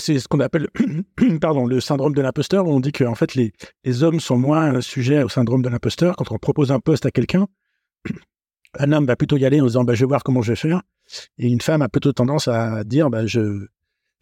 c'est 0.00 0.18
ce 0.18 0.28
qu'on 0.28 0.40
appelle 0.40 0.68
pardon, 1.40 1.66
le 1.66 1.80
syndrome 1.80 2.14
de 2.14 2.20
l'imposteur, 2.22 2.66
on 2.66 2.80
dit 2.80 2.92
que 2.92 3.04
en 3.04 3.14
fait, 3.14 3.34
les, 3.34 3.52
les 3.84 4.02
hommes 4.02 4.20
sont 4.20 4.38
moins 4.38 4.80
sujets 4.80 5.22
au 5.22 5.28
syndrome 5.28 5.62
de 5.62 5.68
l'imposteur. 5.68 6.16
Quand 6.16 6.32
on 6.32 6.38
propose 6.38 6.72
un 6.72 6.80
poste 6.80 7.06
à 7.06 7.10
quelqu'un, 7.10 7.46
un 8.78 8.92
homme 8.92 9.06
va 9.06 9.16
plutôt 9.16 9.36
y 9.36 9.44
aller 9.44 9.60
en 9.60 9.66
disant 9.66 9.84
bah, 9.84 9.94
Je 9.94 10.00
vais 10.00 10.08
voir 10.08 10.22
comment 10.22 10.42
je 10.42 10.52
vais 10.52 10.56
faire. 10.56 10.82
Et 11.38 11.48
une 11.48 11.60
femme 11.60 11.82
a 11.82 11.88
plutôt 11.88 12.12
tendance 12.12 12.48
à 12.48 12.84
dire 12.84 13.10
bah, 13.10 13.26
Je 13.26 13.66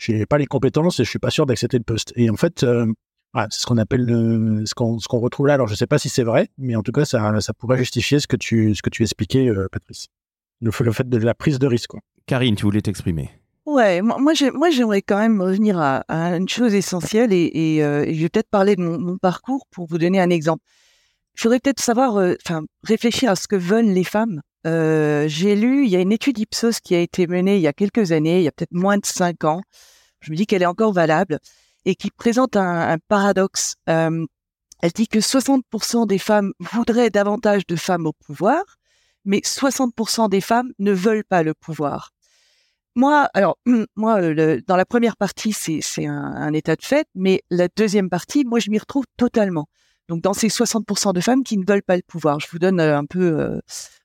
n'ai 0.09 0.27
pas 0.27 0.39
les 0.39 0.47
compétences 0.47 1.01
et 1.01 1.05
je 1.05 1.11
suis 1.11 1.19
pas 1.19 1.31
sûr 1.31 1.47
d'accepter 1.47 1.79
le 1.79 1.85
poste. 1.85 2.13
Et 2.17 2.29
en 2.29 2.37
fait, 2.37 2.63
euh, 2.63 2.87
c'est 3.51 3.61
ce 3.61 3.67
qu'on 3.67 3.79
appelle 3.79 4.07
ce 4.65 4.75
qu'on 4.75 4.99
ce 4.99 5.09
qu'on 5.09 5.19
retrouve 5.19 5.47
là. 5.47 5.55
Alors, 5.55 5.67
je 5.67 5.73
ne 5.73 5.77
sais 5.77 5.87
pas 5.87 5.99
si 5.99 6.09
c'est 6.09 6.23
vrai, 6.23 6.51
mais 6.59 6.77
en 6.77 6.83
tout 6.83 6.93
cas, 6.93 7.05
ça, 7.05 7.41
ça 7.41 7.53
pourrait 7.53 7.79
justifier 7.79 8.21
ce 8.21 8.27
que 8.27 8.37
tu, 8.37 8.75
ce 8.75 8.83
que 8.83 8.91
tu 8.91 9.03
expliquais, 9.03 9.49
euh, 9.49 9.67
Patrice. 9.73 10.09
Le, 10.61 10.71
le, 10.81 10.93
fait 10.93 11.09
de 11.09 11.17
la 11.19 11.35
prise 11.35 11.59
de 11.59 11.67
risque. 11.67 11.93
Karine, 12.27 12.57
tu 12.57 12.63
voulais 12.63 12.81
t'exprimer 12.81 13.31
Ouais, 13.67 14.03
moi, 14.03 14.35
j'aimerais 14.35 15.01
quand 15.03 15.19
même 15.19 15.41
revenir 15.41 15.79
à, 15.79 16.05
une 16.09 16.49
chose 16.49 16.75
essentielle 16.75 17.33
et, 17.33 17.83
euh, 17.83 18.05
je 18.07 18.21
vais 18.21 18.29
peut-être 18.29 18.51
parler 18.51 18.77
de 18.77 18.83
mon, 18.83 19.17
parcours 19.17 19.67
pour 19.71 19.87
vous 19.87 19.97
donner 19.97 20.21
un 20.21 20.29
exemple. 20.29 20.63
Je 21.35 21.43
voudrais 21.43 21.61
peut-être 21.61 21.81
savoir, 21.81 22.17
euh, 22.17 22.35
enfin, 22.45 22.63
réfléchir 22.83 23.31
à 23.31 23.37
ce 23.37 23.49
que 23.49 23.57
veulent 23.57 23.93
les 23.93 24.05
femmes. 24.05 24.43
Euh, 24.67 25.27
j'ai 25.29 25.57
lu, 25.57 25.85
il 25.85 25.91
y 25.91 25.97
a 25.97 26.01
une 26.01 26.13
étude 26.13 26.39
Ipsos 26.39 26.81
qui 26.81 26.95
a 26.95 27.01
été 27.01 27.27
menée 27.27 27.57
il 27.57 27.63
y 27.63 27.67
a 27.67 27.73
quelques 27.73 28.13
années, 28.13 28.39
il 28.39 28.45
y 28.45 28.49
a 28.49 28.53
peut-être 28.53 28.73
moins 28.73 28.99
de 28.99 29.07
cinq 29.07 29.45
ans. 29.45 29.63
Je 30.21 30.31
me 30.31 30.37
dis 30.37 30.47
qu'elle 30.47 30.63
est 30.63 30.67
encore 30.67 30.93
valable 30.93 31.39
et 31.85 31.95
qui 31.95 32.11
présente 32.11 32.57
un 32.57 32.97
paradoxe. 33.09 33.77
elle 33.87 34.27
dit 34.95 35.09
que 35.09 35.19
60% 35.19 36.07
des 36.07 36.19
femmes 36.19 36.53
voudraient 36.61 37.11
davantage 37.11 37.67
de 37.67 37.77
femmes 37.77 38.07
au 38.07 38.13
pouvoir, 38.13 38.63
mais 39.25 39.39
60% 39.39 40.29
des 40.29 40.41
femmes 40.41 40.73
ne 40.79 40.93
veulent 40.93 41.25
pas 41.25 41.43
le 41.43 41.55
pouvoir. 41.55 42.14
Moi, 42.97 43.29
alors, 43.35 43.59
moi, 43.97 44.21
euh, 44.21 44.61
dans 44.67 44.77
la 44.77 44.85
première 44.85 45.17
partie, 45.17 45.53
c'est 45.53 46.07
un, 46.07 46.13
un, 46.13 46.53
état 46.53 46.77
de 46.77 46.83
fait, 46.83 47.09
mais 47.15 47.43
la 47.51 47.69
deuxième 47.69 48.09
partie, 48.09 48.45
moi, 48.45 48.61
je 48.61 48.71
m'y 48.71 48.79
retrouve 48.79 49.05
totalement. 49.17 49.67
Donc, 50.09 50.23
dans 50.23 50.35
ces 50.35 50.49
60% 50.49 51.13
de 51.15 51.21
femmes 51.21 51.43
qui 51.45 51.57
ne 51.57 51.65
veulent 51.67 51.83
pas 51.83 51.97
le 51.97 52.03
pouvoir, 52.07 52.39
je 52.39 52.47
vous 52.51 52.59
donne 52.59 52.79
euh, 52.79 52.97
un 52.97 53.05
peu 53.07 53.41
euh, 53.41 53.61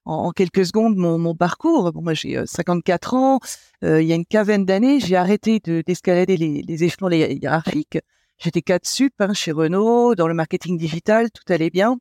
en, 0.06 0.32
quelques 0.32 0.66
secondes 0.66 0.96
mon, 0.96 1.20
mon 1.20 1.36
parcours. 1.36 1.92
Bon, 1.92 2.02
moi, 2.02 2.14
j'ai 2.14 2.42
54 2.46 3.14
ans. 3.14 3.40
il 3.84 4.02
y 4.02 4.12
a 4.12 4.16
une 4.16 4.26
quinzaine 4.26 4.66
d'années, 4.66 5.00
j'ai 5.00 5.16
arrêté 5.16 5.60
d'escalader 5.60 6.38
les, 6.38 6.64
les, 6.64 6.84
échelons 6.84 7.10
hiérarchiques. 7.10 8.00
J'étais 8.38 8.62
cadre 8.62 8.88
sup 8.88 9.14
hein, 9.20 9.34
chez 9.34 9.52
Renault, 9.52 10.16
dans 10.16 10.28
le 10.28 10.34
marketing 10.34 10.78
digital, 10.78 11.30
tout 11.32 11.54
allait 11.54 11.70
bien. 11.70 11.98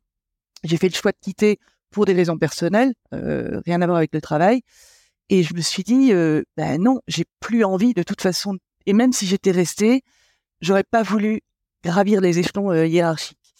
J'ai 0.65 0.77
fait 0.77 0.89
le 0.89 0.95
choix 0.95 1.13
de 1.13 1.19
quitter 1.21 1.59
pour 1.91 2.05
des 2.05 2.13
raisons 2.13 2.39
personnelles, 2.39 2.95
rien 3.13 3.83
à 3.83 3.87
voir 3.87 3.99
avec 3.99 4.15
le 4.15 4.21
travail. 4.21 4.63
Et 5.31 5.43
je 5.43 5.55
me 5.55 5.61
suis 5.61 5.83
dit, 5.83 6.13
euh, 6.13 6.43
ben 6.57 6.81
non, 6.83 7.01
j'ai 7.07 7.25
plus 7.41 7.65
envie 7.65 7.95
de 7.95 8.03
toute 8.03 8.23
façon. 8.23 8.57
Et 8.87 8.93
même 8.93 9.13
si 9.13 9.27
j'étais 9.27 9.51
restée, 9.51 10.03
j'aurais 10.61 10.85
pas 10.85 11.03
voulu 11.03 11.43
gravir 11.85 12.21
les 12.21 12.39
échelons 12.39 12.73
hiérarchiques. 12.73 13.55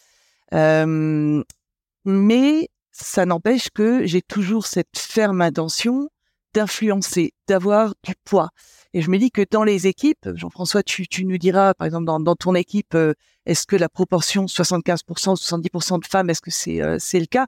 Mais 2.05 2.71
ça 2.91 3.27
n'empêche 3.27 3.69
que 3.71 4.07
j'ai 4.07 4.23
toujours 4.23 4.67
cette 4.67 4.97
ferme 4.97 5.43
intention 5.43 6.09
d'influencer, 6.55 7.35
d'avoir 7.47 7.95
du 8.03 8.15
poids. 8.25 8.49
Et 8.95 9.03
je 9.03 9.11
me 9.11 9.19
dis 9.19 9.31
que 9.31 9.45
dans 9.49 9.65
les 9.65 9.87
équipes, 9.87 10.31
Jean-François, 10.35 10.83
tu, 10.83 11.07
nous 11.25 11.39
diras, 11.39 11.75
par 11.75 11.87
exemple, 11.87 12.07
dans, 12.07 12.35
ton 12.35 12.55
équipe, 12.55 12.97
est-ce 13.45 13.67
que 13.67 13.77
la 13.77 13.89
proportion 13.89 14.47
75%, 14.47 15.37
70% 15.37 16.01
de 16.01 16.07
femmes, 16.07 16.31
est-ce 16.31 16.41
que 16.41 16.51
c'est 16.51 17.21
le 17.21 17.27
cas? 17.27 17.47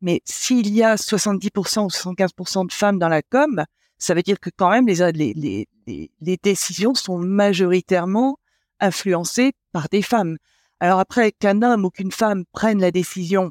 Mais 0.00 0.20
s'il 0.24 0.72
y 0.72 0.82
a 0.82 0.96
70% 0.96 1.84
ou 1.84 1.88
75% 1.88 2.66
de 2.66 2.72
femmes 2.72 2.98
dans 2.98 3.08
la 3.08 3.22
com, 3.22 3.64
ça 3.98 4.14
veut 4.14 4.22
dire 4.22 4.38
que 4.38 4.50
quand 4.56 4.70
même 4.70 4.86
les, 4.86 5.12
les, 5.12 5.68
les, 5.86 6.10
les 6.20 6.36
décisions 6.42 6.94
sont 6.94 7.18
majoritairement 7.18 8.38
influencées 8.80 9.52
par 9.72 9.88
des 9.88 10.02
femmes. 10.02 10.36
Alors 10.80 11.00
après, 11.00 11.32
qu'un 11.32 11.62
homme 11.62 11.84
ou 11.84 11.90
qu'une 11.90 12.12
femme 12.12 12.44
prenne 12.52 12.80
la 12.80 12.92
décision 12.92 13.50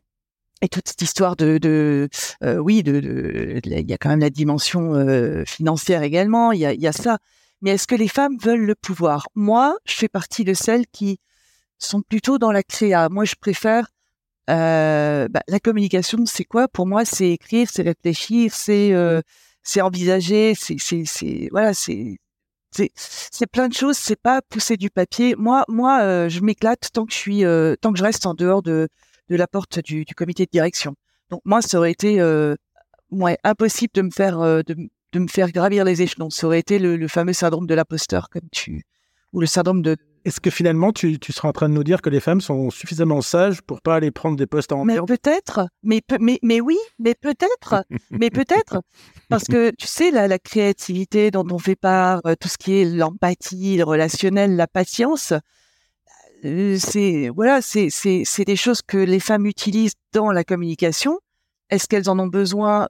et 0.61 0.69
toute 0.69 0.87
cette 0.87 1.01
histoire 1.01 1.35
de, 1.35 1.57
de 1.59 2.09
euh, 2.43 2.57
oui, 2.57 2.81
de, 2.81 3.59
il 3.63 3.89
y 3.89 3.93
a 3.93 3.97
quand 3.97 4.09
même 4.09 4.21
la 4.21 4.29
dimension 4.29 4.95
euh, 4.95 5.43
financière 5.45 6.01
également. 6.01 6.51
Il 6.51 6.59
y 6.59 6.65
a, 6.65 6.73
il 6.73 6.81
y 6.81 6.87
a 6.87 6.91
ça. 6.91 7.19
Mais 7.61 7.71
est-ce 7.71 7.87
que 7.87 7.95
les 7.95 8.07
femmes 8.07 8.37
veulent 8.41 8.65
le 8.65 8.75
pouvoir? 8.75 9.27
Moi, 9.35 9.77
je 9.85 9.93
fais 9.93 10.07
partie 10.07 10.43
de 10.43 10.53
celles 10.53 10.87
qui 10.87 11.19
sont 11.77 12.01
plutôt 12.01 12.37
dans 12.39 12.51
la 12.51 12.63
créa. 12.63 13.09
Moi, 13.09 13.25
je 13.25 13.35
préfère 13.39 13.87
euh, 14.49 15.27
bah, 15.29 15.41
la 15.47 15.59
communication. 15.59 16.25
C'est 16.25 16.45
quoi? 16.45 16.67
Pour 16.67 16.87
moi, 16.87 17.05
c'est 17.05 17.31
écrire, 17.31 17.67
c'est 17.71 17.83
réfléchir, 17.83 18.51
c'est 18.53 18.93
euh, 18.93 19.21
c'est 19.63 19.81
envisager, 19.81 20.53
c'est 20.55 20.77
c'est 20.79 21.03
c'est 21.05 21.49
voilà, 21.51 21.73
c'est 21.73 22.17
c'est 22.71 23.47
plein 23.47 23.67
de 23.67 23.73
choses. 23.73 23.97
C'est 23.97 24.19
pas 24.21 24.41
pousser 24.41 24.77
du 24.77 24.89
papier. 24.89 25.35
Moi, 25.37 25.63
moi, 25.67 26.01
euh, 26.01 26.29
je 26.29 26.41
m'éclate 26.41 26.89
tant 26.93 27.05
que 27.05 27.13
je 27.13 27.17
suis, 27.17 27.43
tant 27.81 27.91
que 27.91 27.99
je 27.99 28.03
reste 28.03 28.25
en 28.25 28.33
dehors 28.33 28.61
de 28.61 28.87
de 29.29 29.35
la 29.35 29.47
porte 29.47 29.79
du, 29.79 30.05
du, 30.05 30.15
comité 30.15 30.45
de 30.45 30.51
direction. 30.51 30.95
Donc 31.29 31.41
moi, 31.45 31.61
ça 31.61 31.77
aurait 31.77 31.91
été 31.91 32.19
euh, 32.21 32.55
ouais, 33.11 33.37
impossible 33.43 33.91
de 33.93 34.01
me 34.01 34.11
faire 34.11 34.39
euh, 34.39 34.61
de, 34.65 34.75
de, 35.13 35.19
me 35.19 35.27
faire 35.27 35.51
gravir 35.51 35.83
les 35.83 36.01
échelons. 36.01 36.29
Ça 36.29 36.47
aurait 36.47 36.59
été 36.59 36.79
le, 36.79 36.95
le 36.95 37.07
fameux 37.07 37.33
syndrome 37.33 37.67
de 37.67 37.75
l'imposteur, 37.75 38.29
comme 38.29 38.47
tu 38.51 38.83
ou 39.33 39.41
le 39.41 39.47
syndrome 39.47 39.81
de. 39.81 39.97
Est-ce 40.27 40.41
que 40.41 40.49
finalement, 40.49 40.91
tu, 40.91 41.19
tu, 41.19 41.31
seras 41.31 41.47
en 41.47 41.53
train 41.53 41.69
de 41.69 41.73
nous 41.73 41.85
dire 41.85 42.01
que 42.01 42.09
les 42.09 42.19
femmes 42.19 42.41
sont 42.41 42.69
suffisamment 42.69 43.21
sages 43.21 43.61
pour 43.61 43.81
pas 43.81 43.95
aller 43.95 44.11
prendre 44.11 44.35
des 44.35 44.45
postes 44.45 44.73
en 44.73 44.83
Mais 44.83 44.99
peut-être, 45.07 45.69
mais, 45.83 46.01
mais, 46.19 46.37
mais 46.43 46.59
oui, 46.59 46.77
mais 46.99 47.15
peut-être, 47.15 47.85
mais 48.11 48.29
peut-être, 48.29 48.81
parce 49.29 49.45
que 49.45 49.71
tu 49.77 49.87
sais, 49.87 50.11
la, 50.11 50.27
la 50.27 50.37
créativité 50.37 51.31
dont 51.31 51.47
on 51.49 51.57
fait 51.59 51.77
part, 51.77 52.19
euh, 52.25 52.35
tout 52.37 52.49
ce 52.49 52.57
qui 52.57 52.73
est 52.73 52.83
l'empathie, 52.83 53.77
le 53.77 53.85
relationnel, 53.85 54.57
la 54.57 54.67
patience, 54.67 55.31
euh, 56.43 56.77
c'est 56.77 57.29
voilà, 57.33 57.61
c'est 57.61 58.45
des 58.45 58.55
choses 58.57 58.81
que 58.81 58.97
les 58.97 59.21
femmes 59.21 59.45
utilisent 59.45 59.95
dans 60.11 60.33
la 60.33 60.43
communication. 60.43 61.21
Est-ce 61.69 61.87
qu'elles 61.87 62.09
en 62.09 62.19
ont 62.19 62.27
besoin 62.27 62.89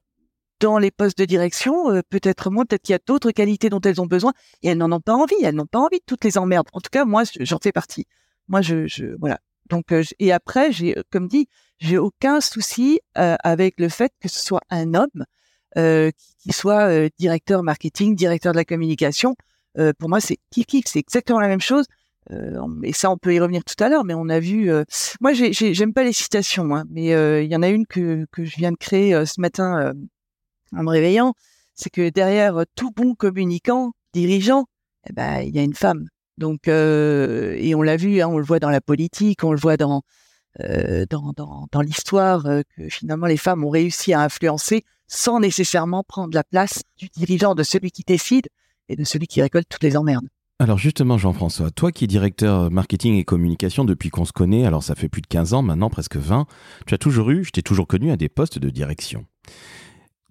dans 0.59 0.77
les 0.77 0.91
postes 0.91 1.17
de 1.17 1.25
direction 1.25 1.91
euh, 1.91 2.01
Peut-être 2.09 2.49
moins. 2.49 2.65
Peut-être 2.65 2.83
qu'il 2.83 2.93
y 2.93 2.95
a 2.95 3.01
d'autres 3.05 3.31
qualités 3.31 3.69
dont 3.69 3.81
elles 3.81 4.01
ont 4.01 4.05
besoin 4.05 4.33
et 4.61 4.69
elles 4.69 4.77
n'en 4.77 4.91
ont 4.91 5.01
pas 5.01 5.13
envie. 5.13 5.35
Elles 5.43 5.55
n'ont 5.55 5.65
pas 5.65 5.79
envie 5.79 5.99
de 5.99 6.05
toutes 6.05 6.23
les 6.23 6.37
emmerdes. 6.37 6.67
En 6.73 6.81
tout 6.81 6.89
cas, 6.91 7.05
moi, 7.05 7.23
j'en 7.39 7.59
fais 7.61 7.71
partie. 7.71 8.05
Moi, 8.47 8.61
je, 8.61 9.15
voilà. 9.19 9.39
Donc 9.69 9.91
euh, 9.91 10.03
et 10.19 10.31
après, 10.31 10.71
j'ai 10.71 10.95
comme 11.11 11.27
dit, 11.27 11.47
j'ai 11.79 11.97
aucun 11.97 12.41
souci 12.41 13.01
avec 13.13 13.79
le 13.79 13.89
fait 13.89 14.11
que 14.21 14.29
ce 14.29 14.39
soit 14.39 14.61
un 14.69 14.93
homme 14.93 15.25
qui, 15.75 16.51
soit 16.51 17.09
directeur 17.19 17.61
marketing, 17.61 18.15
directeur 18.15 18.53
de 18.53 18.57
la 18.57 18.65
communication. 18.65 19.35
pour 19.99 20.09
moi, 20.09 20.19
c'est 20.19 20.37
kiff 20.49 20.85
c'est 20.87 20.99
exactement 20.99 21.39
la 21.39 21.49
même 21.49 21.61
chose. 21.61 21.85
Euh, 22.31 22.61
et 22.83 22.93
ça, 22.93 23.09
on 23.09 23.17
peut 23.17 23.33
y 23.33 23.39
revenir 23.39 23.63
tout 23.63 23.81
à 23.83 23.89
l'heure, 23.89 24.03
mais 24.03 24.13
on 24.13 24.29
a 24.29 24.39
vu. 24.39 24.71
Euh, 24.71 24.83
moi, 25.21 25.33
j'aime 25.33 25.93
pas 25.93 26.03
les 26.03 26.13
citations, 26.13 26.75
hein, 26.75 26.85
mais 26.89 27.13
euh, 27.13 27.41
il 27.41 27.51
y 27.51 27.55
en 27.55 27.63
a 27.63 27.69
une 27.69 27.85
que, 27.87 28.25
que 28.31 28.43
je 28.43 28.55
viens 28.57 28.71
de 28.71 28.77
créer 28.77 29.25
ce 29.25 29.39
matin 29.39 29.93
en 30.75 30.83
me 30.83 30.89
réveillant. 30.89 31.33
C'est 31.73 31.89
que 31.89 32.09
derrière 32.09 32.63
tout 32.75 32.91
bon 32.91 33.13
communicant, 33.15 33.91
dirigeant, 34.13 34.65
eh 35.09 35.13
ben, 35.13 35.41
il 35.41 35.55
y 35.55 35.59
a 35.59 35.63
une 35.63 35.75
femme. 35.75 36.07
Donc, 36.37 36.67
et 36.67 37.73
on 37.75 37.81
l'a 37.81 37.97
vu, 37.97 38.21
hein, 38.21 38.27
on 38.27 38.37
le 38.37 38.45
voit 38.45 38.59
dans 38.59 38.69
la 38.69 38.81
politique, 38.81 39.43
on 39.43 39.51
le 39.51 39.59
voit 39.59 39.77
dans 39.77 40.01
dans 40.59 41.81
l'histoire 41.81 42.43
que 42.43 42.89
finalement 42.89 43.27
les 43.27 43.37
femmes 43.37 43.63
ont 43.63 43.69
réussi 43.69 44.13
à 44.13 44.21
influencer 44.21 44.83
sans 45.07 45.39
nécessairement 45.39 46.03
prendre 46.03 46.33
la 46.33 46.43
place 46.43 46.81
du 46.97 47.09
dirigeant, 47.09 47.55
de 47.55 47.63
celui 47.63 47.91
qui 47.91 48.03
décide 48.05 48.47
et 48.89 48.95
de 48.95 49.03
celui 49.03 49.27
qui 49.27 49.41
récolte 49.41 49.67
toutes 49.69 49.83
les 49.83 49.95
emmerdes. 49.97 50.27
Alors 50.59 50.79
justement, 50.79 51.17
Jean-François, 51.19 51.69
toi 51.69 51.91
qui 51.91 52.05
es 52.05 52.07
directeur 52.07 52.71
marketing 52.71 53.15
et 53.15 53.23
communication 53.23 53.85
depuis 53.85 54.09
qu'on 54.09 54.25
se 54.25 54.31
connaît, 54.31 54.65
alors 54.65 54.81
ça 54.81 54.95
fait 54.95 55.09
plus 55.09 55.21
de 55.21 55.27
15 55.27 55.53
ans 55.53 55.61
maintenant, 55.61 55.89
presque 55.91 56.17
20, 56.17 56.47
tu 56.87 56.93
as 56.95 56.97
toujours 56.97 57.29
eu, 57.29 57.43
je 57.43 57.51
t'ai 57.51 57.61
toujours 57.61 57.85
connu 57.85 58.11
à 58.11 58.17
des 58.17 58.29
postes 58.29 58.57
de 58.57 58.69
direction. 58.71 59.25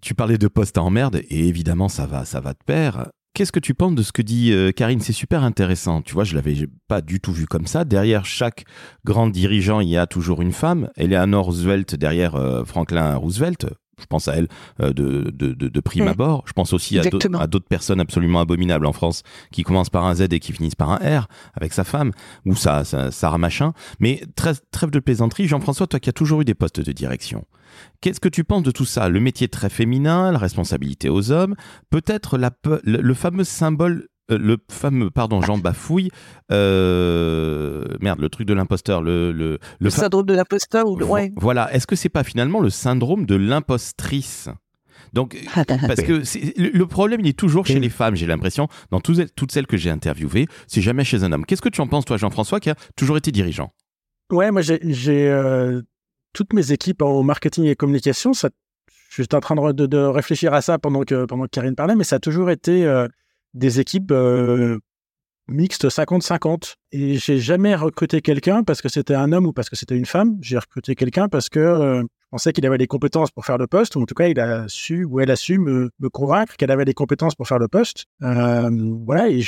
Tu 0.03 0.15
parlais 0.15 0.39
de 0.39 0.49
postes 0.49 0.79
en 0.79 0.91
merde, 0.91 1.21
et 1.29 1.49
évidemment 1.49 1.89
ça 1.89 2.07
va, 2.07 2.25
ça 2.25 2.41
va 2.41 2.53
de 2.53 2.59
pair. 2.65 3.09
Qu'est-ce 3.35 3.53
que 3.53 3.61
tu 3.61 3.75
penses 3.75 3.95
de 3.95 4.03
ce 4.03 4.13
que 4.13 4.23
dit 4.23 4.53
euh, 4.53 4.73
Karine? 4.73 5.01
C'est 5.01 5.13
super 5.13 5.43
intéressant. 5.43 6.01
Tu 6.01 6.15
vois, 6.15 6.25
je 6.25 6.35
l'avais 6.35 6.55
pas 6.89 7.03
du 7.03 7.21
tout 7.21 7.33
vu 7.33 7.47
comme 7.47 7.67
ça. 7.67 7.85
Derrière 7.85 8.25
chaque 8.25 8.65
grand 9.05 9.27
dirigeant, 9.27 9.81
il 9.81 9.91
y 9.91 9.99
a 9.99 10.07
toujours 10.07 10.41
une 10.41 10.53
femme. 10.53 10.89
Eleanor 10.97 11.45
Roosevelt 11.45 11.97
derrière 11.97 12.35
euh, 12.35 12.65
Franklin 12.65 13.15
Roosevelt 13.15 13.67
je 13.99 14.07
pense 14.07 14.29
à 14.29 14.37
elle 14.37 14.49
euh, 14.81 14.93
de, 14.93 15.31
de, 15.31 15.53
de, 15.53 15.69
de, 15.69 15.81
prime 15.81 16.09
abord. 16.09 16.45
Je 16.47 16.53
pense 16.53 16.73
aussi 16.73 16.99
à 16.99 17.03
d'autres 17.03 17.69
personnes 17.69 18.01
absolument 18.01 18.41
abominables 18.41 18.87
en 18.87 18.93
France 18.93 19.23
qui 19.51 19.63
commencent 19.63 19.91
par 19.91 20.05
un 20.05 20.15
Z 20.15 20.29
et 20.33 20.39
qui 20.39 20.53
finissent 20.53 20.75
par 20.75 20.91
un 20.91 20.97
R 20.97 21.29
avec 21.55 21.73
sa 21.73 21.85
femme 21.85 22.13
ou 22.45 22.55
sa, 22.55 22.85
sa 22.85 23.11
Sarah 23.11 23.39
Machin. 23.39 23.73
Mais 23.99 24.23
trêve 24.37 24.91
de 24.91 24.99
plaisanterie, 24.99 25.49
Jean-François, 25.49 25.87
toi 25.87 26.01
qui 26.01 26.11
as 26.11 26.13
toujours 26.13 26.43
eu 26.43 26.45
des 26.45 26.55
postes 26.55 26.81
de 26.81 26.93
direction, 26.93 27.45
qu'est-ce 28.01 28.21
que 28.21 28.29
tu 28.29 28.45
penses 28.45 28.63
de 28.63 28.71
tout 28.71 28.85
ça? 28.85 29.09
Le 29.09 29.21
métier 29.21 29.49
très 29.49 29.71
féminin, 29.71 30.33
la 30.33 30.39
responsabilité 30.39 31.09
aux 31.09 31.31
hommes, 31.31 31.55
peut-être 31.91 32.39
le 32.85 33.15
fameux 33.15 33.45
symbole 33.45 34.09
euh, 34.31 34.39
le 34.39 34.57
fameux, 34.71 35.11
pardon, 35.11 35.41
Jean 35.41 35.57
Bafouille, 35.59 36.11
euh, 36.51 37.85
merde, 38.01 38.21
le 38.21 38.29
truc 38.29 38.47
de 38.47 38.55
l'imposteur, 38.55 39.01
le, 39.01 39.31
le, 39.31 39.59
le, 39.79 39.91
syndrome 39.91 40.27
de 40.27 40.35
l'imposteur, 40.35 40.89
ou 40.89 40.97
ouais. 40.97 41.33
Voilà, 41.37 41.73
est-ce 41.73 41.87
que 41.87 41.95
c'est 41.95 42.09
pas 42.09 42.25
finalement 42.25 42.61
le 42.61 42.71
syndrome 42.71 43.25
de 43.25 43.37
l'impostrice? 43.37 44.49
Donc, 45.13 45.37
ah, 45.55 45.65
parce 45.65 46.03
que 46.03 46.23
le 46.61 46.87
problème, 46.87 47.21
il 47.21 47.29
est 47.29 47.39
toujours 47.39 47.67
chez 47.67 47.79
les 47.79 47.89
femmes, 47.89 48.17
j'ai 48.17 48.27
l'impression, 48.27 48.67
dans 48.91 49.01
toutes 49.01 49.53
celles 49.53 49.69
que 49.69 49.77
j'ai 49.77 49.91
interviewées, 49.91 50.49
c'est 50.67 50.83
jamais 50.83 51.05
chez 51.05 51.23
un 51.23 51.31
homme. 51.31 51.47
Qu'est-ce 51.47 51.63
que 51.63 51.69
tu 51.69 51.81
en 51.81 51.87
penses, 51.87 52.05
toi, 52.05 52.17
Jean-François, 52.17 52.59
qui 52.59 52.71
a 52.71 52.75
toujours 52.97 53.17
été 53.17 53.31
dirigeant? 53.31 53.73
Ouais, 54.33 54.51
moi, 54.51 54.61
j'ai 54.63 55.29
euh, 55.29 55.83
toutes 56.37 56.53
mes 56.53 56.71
équipes 56.71 57.01
en 57.01 57.23
marketing 57.23 57.65
et 57.65 57.75
communication. 57.75 58.35
Ça, 58.35 58.51
j'étais 59.11 59.35
en 59.35 59.41
train 59.41 59.55
de, 59.73 59.97
réfléchir 59.97 60.53
à 60.53 60.61
ça 60.61 60.79
pendant 60.79 61.03
que, 61.03 61.27
Karine 61.47 61.75
parlait, 61.75 61.97
mais 61.97 62.05
ça 62.05 62.17
a 62.17 62.19
toujours 62.21 62.51
été 62.51 62.87
des 63.57 63.81
équipes 63.81 64.13
euh, 64.13 64.79
mixtes 65.49 65.89
50-50. 65.89 66.75
Et 66.93 67.17
j'ai 67.17 67.39
jamais 67.39 67.75
recruté 67.75 68.21
quelqu'un 68.21 68.63
parce 68.63 68.83
que 68.83 68.89
c'était 68.89 69.15
un 69.15 69.33
homme 69.33 69.47
ou 69.47 69.53
parce 69.53 69.71
que 69.71 69.77
c'était 69.77 69.97
une 69.97 70.07
femme. 70.07 70.37
J'ai 70.43 70.59
recruté 70.59 70.95
quelqu'un 70.95 71.29
parce 71.29 71.49
que 71.49 71.59
euh, 71.59 72.03
je 72.03 72.29
pensais 72.31 72.53
qu'il 72.53 72.67
avait 72.67 72.77
les 72.77 72.87
compétences 72.87 73.31
pour 73.31 73.47
faire 73.47 73.57
le 73.57 73.67
poste, 73.67 73.97
ou 73.97 74.03
en 74.03 74.05
tout 74.05 74.15
cas, 74.15 74.29
il 74.29 74.39
a 74.39 74.67
su 74.69 75.05
ou 75.05 75.21
elle 75.21 75.31
a 75.31 75.37
su 75.37 75.59
me, 75.59 75.91
convaincre 76.13 76.57
qu'elle 76.57 76.71
avait 76.71 76.85
les 76.85 76.93
compétences 76.93 77.35
pour 77.35 77.49
faire 77.49 77.59
le 77.59 77.69
poste. 77.69 78.05
Euh, 78.23 78.69
voilà, 79.07 79.29
et 79.29 79.41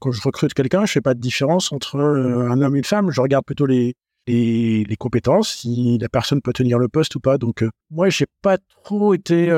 quand 0.00 0.12
je 0.12 0.22
recrute 0.22 0.54
quelqu'un, 0.54 0.86
je 0.86 0.92
fais 0.92 1.00
pas 1.00 1.14
de 1.14 1.20
différence 1.20 1.72
entre 1.72 1.98
un 1.98 2.62
homme 2.62 2.74
et 2.74 2.78
une 2.78 2.84
femme. 2.84 3.10
Je 3.10 3.20
regarde 3.20 3.44
plutôt 3.44 3.66
les, 3.66 3.96
les, 4.26 4.96
compétences, 4.98 5.56
si 5.56 5.98
la 5.98 6.08
personne 6.08 6.42
peut 6.42 6.52
tenir 6.52 6.78
le 6.78 6.88
poste 6.88 7.14
ou 7.16 7.20
pas. 7.20 7.38
Donc, 7.38 7.64
moi, 7.90 8.08
j'ai 8.08 8.26
pas 8.42 8.58
trop 8.84 9.14
été 9.14 9.50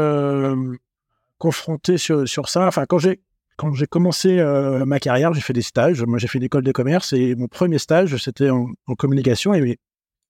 confronté 1.39 1.99
sur, 1.99 2.29
sur 2.29 2.49
ça. 2.49 2.67
Enfin, 2.67 2.85
quand 2.87 2.99
j'ai 2.99 3.21
quand 3.59 3.75
j'ai 3.75 3.87
commencé 3.87 4.39
euh, 4.39 4.85
ma 4.87 5.01
carrière, 5.01 5.35
j'ai 5.35 5.41
fait 5.41 5.53
des 5.53 5.63
stages. 5.63 6.03
Moi, 6.05 6.19
j'ai 6.19 6.29
fait 6.29 6.39
l'école 6.39 6.63
de 6.63 6.71
commerce 6.71 7.13
et 7.13 7.35
mon 7.35 7.49
premier 7.49 7.79
stage, 7.79 8.17
c'était 8.17 8.51
en, 8.51 8.73
communication 8.97 9.53
et, 9.53 9.79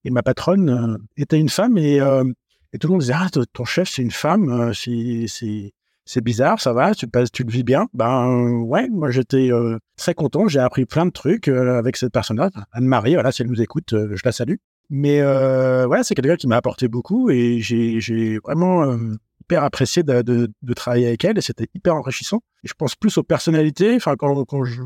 et, 0.04 0.11
ma 0.11 0.23
patronne 0.23 0.71
euh, 0.71 0.97
était 1.18 1.38
une 1.38 1.50
femme 1.50 1.76
et, 1.76 2.00
euh, 2.00 2.25
et, 2.73 2.78
tout 2.78 2.88
le 2.88 2.92
monde 2.92 3.02
disait 3.02 3.14
Ah, 3.14 3.28
ton 3.52 3.64
chef, 3.66 3.90
c'est 3.90 4.00
une 4.00 4.11
femme, 4.11 4.73
c'est 4.73 5.75
bizarre, 6.17 6.61
ça 6.61 6.73
va, 6.73 6.95
tu, 6.95 7.07
tu 7.33 7.45
le 7.45 7.50
vis 7.50 7.65
bien. 7.65 7.87
Ben 7.95 8.61
ouais, 8.62 8.88
moi 8.88 9.11
j'étais 9.11 9.50
très 9.97 10.15
content, 10.15 10.49
j'ai 10.49 10.61
appris 10.61 10.87
plein 10.87 11.07
de 11.07 11.11
trucs 11.11 11.49
avec 11.49 11.97
cette 11.97 12.12
personne-là, 12.12 12.50
Anne-Marie, 12.73 13.15
voilà, 13.15 13.33
si 13.33 13.43
elle 13.43 13.49
nous 13.49 13.62
écoute, 13.62 13.91
je 13.93 14.23
la 14.25 14.33
salue. 14.33 14.57
Mais 14.91 15.23
ouais, 15.23 16.03
c'est 16.03 16.15
quelqu'un 16.15 16.37
qui 16.37 16.47
m'a 16.47 16.57
apporté 16.57 16.88
beaucoup 16.88 17.31
et 17.31 17.61
j'ai 17.61 18.38
vraiment 18.38 18.97
hyper 19.49 19.65
apprécié 19.65 20.03
de, 20.03 20.75
travailler 20.75 21.07
avec 21.07 21.25
elle 21.25 21.38
et 21.38 21.41
c'était 21.41 21.69
hyper 21.75 21.95
enrichissant. 21.95 22.43
Et 22.65 22.69
je 22.69 22.75
pense 22.75 22.95
plus 22.95 23.17
aux 23.17 23.23
personnalités. 23.23 23.97
Enfin, 23.97 24.15
quand, 24.17 24.65
je, 24.65 24.83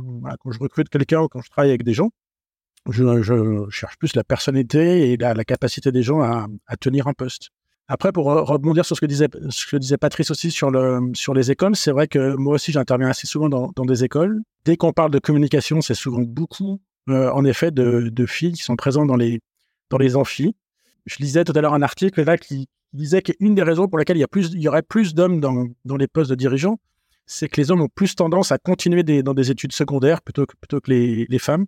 recrute 0.60 0.88
quelqu'un 0.88 1.22
ou 1.22 1.28
quand 1.28 1.40
je 1.42 1.50
travaille 1.50 1.70
avec 1.70 1.82
des 1.82 1.94
gens, 1.94 2.10
je, 2.88 3.66
cherche 3.70 3.96
plus 3.98 4.14
la 4.14 4.22
personnalité 4.22 5.12
et 5.12 5.16
la, 5.16 5.44
capacité 5.44 5.90
des 5.90 6.02
gens 6.02 6.22
à, 6.22 6.46
tenir 6.80 7.08
un 7.08 7.12
poste. 7.12 7.50
Après, 7.92 8.10
pour 8.10 8.24
rebondir 8.24 8.86
sur 8.86 8.96
ce 8.96 9.02
que 9.02 9.76
disait, 9.76 9.98
Patrice 9.98 10.30
aussi 10.30 10.50
sur, 10.50 10.70
le, 10.70 11.10
sur 11.12 11.34
les 11.34 11.50
écoles, 11.50 11.76
c'est 11.76 11.90
vrai 11.90 12.08
que 12.08 12.34
moi 12.36 12.54
aussi, 12.54 12.72
j'interviens 12.72 13.08
assez 13.08 13.26
souvent 13.26 13.50
dans, 13.50 13.84
des 13.84 14.02
écoles. 14.02 14.40
Dès 14.64 14.78
qu'on 14.78 14.94
parle 14.94 15.10
de 15.10 15.18
communication, 15.18 15.82
c'est 15.82 15.92
souvent 15.92 16.22
beaucoup, 16.22 16.80
euh, 17.10 17.30
en 17.32 17.44
effet, 17.44 17.70
de, 17.70 18.24
filles 18.24 18.54
qui 18.54 18.62
sont 18.62 18.76
présentes 18.76 19.08
dans 19.08 19.16
les, 19.16 19.40
dans 19.90 19.98
amphis 20.16 20.56
je 21.04 21.16
lisais 21.18 21.44
tout 21.44 21.52
à 21.54 21.60
l'heure 21.60 21.74
un 21.74 21.82
article 21.82 22.22
là 22.22 22.38
qui 22.38 22.66
disait 22.94 23.20
qu'une 23.20 23.54
des 23.54 23.62
raisons 23.62 23.88
pour 23.88 23.98
lesquelles 23.98 24.16
il 24.16 24.62
y, 24.62 24.68
aurait 24.68 24.82
plus 24.82 25.14
d'hommes 25.14 25.38
dans, 25.40 25.96
les 25.98 26.08
postes 26.08 26.30
de 26.30 26.34
dirigeants, 26.34 26.78
c'est 27.26 27.48
que 27.50 27.60
les 27.60 27.70
hommes 27.70 27.82
ont 27.82 27.90
plus 27.94 28.14
tendance 28.14 28.52
à 28.52 28.58
continuer 28.58 29.02
dans 29.02 29.34
des 29.34 29.50
études 29.50 29.72
secondaires 29.72 30.22
plutôt 30.22 30.46
que, 30.46 30.90
les 30.90 31.38
femmes. 31.38 31.66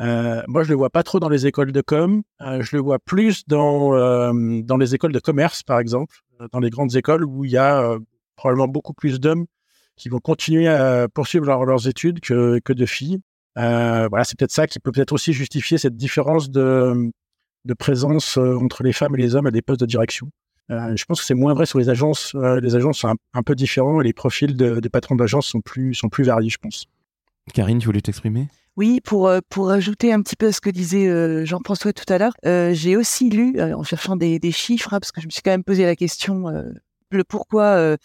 Euh, 0.00 0.42
moi, 0.46 0.62
je 0.62 0.68
le 0.68 0.76
vois 0.76 0.90
pas 0.90 1.02
trop 1.02 1.18
dans 1.18 1.28
les 1.28 1.46
écoles 1.46 1.72
de 1.72 1.80
com. 1.80 2.22
Euh, 2.40 2.62
je 2.62 2.76
le 2.76 2.82
vois 2.82 2.98
plus 2.98 3.46
dans 3.46 3.94
euh, 3.94 4.62
dans 4.62 4.76
les 4.76 4.94
écoles 4.94 5.12
de 5.12 5.18
commerce, 5.18 5.62
par 5.62 5.80
exemple, 5.80 6.20
dans 6.52 6.60
les 6.60 6.70
grandes 6.70 6.94
écoles 6.94 7.24
où 7.24 7.44
il 7.44 7.50
y 7.50 7.56
a 7.56 7.98
probablement 8.36 8.68
beaucoup 8.68 8.94
plus 8.94 9.18
d'hommes 9.18 9.46
qui 9.96 10.08
vont 10.08 10.20
continuer 10.20 10.68
à 10.68 11.08
poursuivre 11.08 11.44
leurs 11.44 11.88
études 11.88 12.20
que, 12.20 12.60
que 12.60 12.72
de 12.72 12.86
filles. 12.86 13.18
voilà, 13.56 14.22
c'est 14.22 14.38
peut-être 14.38 14.52
ça 14.52 14.68
qui 14.68 14.78
peut 14.78 14.92
peut-être 14.92 15.12
aussi 15.12 15.32
justifier 15.32 15.78
cette 15.78 15.96
différence 15.96 16.48
de, 16.48 17.10
de 17.64 17.74
présence 17.74 18.36
entre 18.36 18.84
les 18.84 18.92
femmes 18.92 19.16
et 19.16 19.18
les 19.18 19.34
hommes 19.34 19.46
à 19.46 19.50
des 19.50 19.62
postes 19.62 19.80
de 19.80 19.86
direction. 19.86 20.30
je 20.68 21.04
pense 21.04 21.20
que 21.20 21.26
c'est 21.26 21.34
moins 21.34 21.54
vrai 21.54 21.66
sur 21.66 21.80
les 21.80 21.88
agences. 21.88 22.34
les 22.34 22.76
agences 22.76 22.98
sont 22.98 23.16
un, 23.34 23.42
peu 23.42 23.56
différents 23.56 24.00
et 24.00 24.04
les 24.04 24.12
profils 24.12 24.56
de, 24.56 24.78
des 24.78 24.88
patrons 24.88 25.16
d'agence 25.16 25.48
sont 25.48 25.60
plus 25.60 25.94
sont 25.94 26.08
plus 26.08 26.22
variés, 26.22 26.50
je 26.50 26.58
pense. 26.58 26.86
Karine, 27.52 27.80
tu 27.80 27.86
voulais 27.86 28.00
t'exprimer? 28.00 28.46
Oui, 28.78 29.00
pour, 29.00 29.26
euh, 29.26 29.40
pour 29.48 29.70
ajouter 29.70 30.12
un 30.12 30.22
petit 30.22 30.36
peu 30.36 30.46
à 30.46 30.52
ce 30.52 30.60
que 30.60 30.70
disait 30.70 31.08
euh, 31.08 31.44
Jean-François 31.44 31.92
tout 31.92 32.04
à 32.08 32.16
l'heure, 32.16 32.34
euh, 32.46 32.72
j'ai 32.72 32.96
aussi 32.96 33.28
lu, 33.28 33.60
en 33.60 33.82
cherchant 33.82 34.14
des, 34.14 34.38
chiffres, 34.52 34.94
hein, 34.94 35.00
parce 35.00 35.10
que 35.10 35.20
je 35.20 35.26
me 35.26 35.32
suis 35.32 35.42
quand 35.42 35.50
même 35.50 35.64
posé 35.64 35.84
la 35.84 35.96
question, 35.96 36.44
le 37.10 37.24
pourquoi 37.24 37.96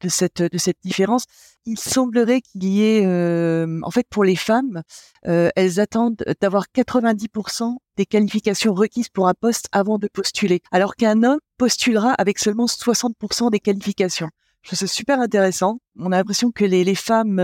de, 0.00 0.08
cette, 0.08 0.40
de 0.40 0.56
cette 0.56 0.78
différence. 0.82 1.24
Il 1.66 1.78
semblerait 1.78 2.40
qu'il 2.40 2.64
y 2.64 2.82
ait, 2.82 3.06
en 3.06 3.90
fait, 3.90 4.06
pour 4.08 4.24
les 4.24 4.34
femmes, 4.34 4.82
elles 5.24 5.78
attendent 5.78 6.24
d'avoir 6.40 6.64
90% 6.74 7.76
des 7.98 8.06
qualifications 8.06 8.72
requises 8.72 9.10
pour 9.10 9.28
un 9.28 9.34
poste 9.34 9.68
avant 9.72 9.98
de 9.98 10.08
postuler, 10.08 10.62
alors 10.72 10.96
qu'un 10.96 11.22
homme 11.22 11.40
postulera 11.58 12.12
avec 12.14 12.38
seulement 12.38 12.64
60% 12.66 13.50
des 13.50 13.60
qualifications. 13.60 14.30
Je 14.62 14.70
trouve 14.70 14.78
ça 14.78 14.86
super 14.86 15.20
intéressant. 15.20 15.80
On 15.98 16.12
a 16.12 16.16
l'impression 16.16 16.50
que 16.50 16.64
les, 16.64 16.82
les 16.82 16.94
femmes 16.94 17.38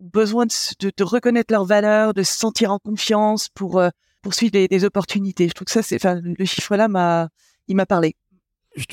besoin 0.00 0.46
de, 0.46 0.92
de, 0.96 1.04
reconnaître 1.04 1.52
leurs 1.52 1.64
valeurs, 1.64 2.14
de 2.14 2.22
se 2.22 2.36
sentir 2.36 2.72
en 2.72 2.78
confiance 2.78 3.48
pour 3.48 3.78
euh, 3.78 3.90
poursuivre 4.22 4.52
des, 4.52 4.84
opportunités. 4.84 5.48
Je 5.48 5.54
trouve 5.54 5.66
que 5.66 5.72
ça, 5.72 5.80
enfin, 5.94 6.20
le 6.22 6.44
chiffre 6.44 6.76
là 6.76 6.88
m'a, 6.88 7.28
il 7.68 7.76
m'a 7.76 7.86
parlé. 7.86 8.14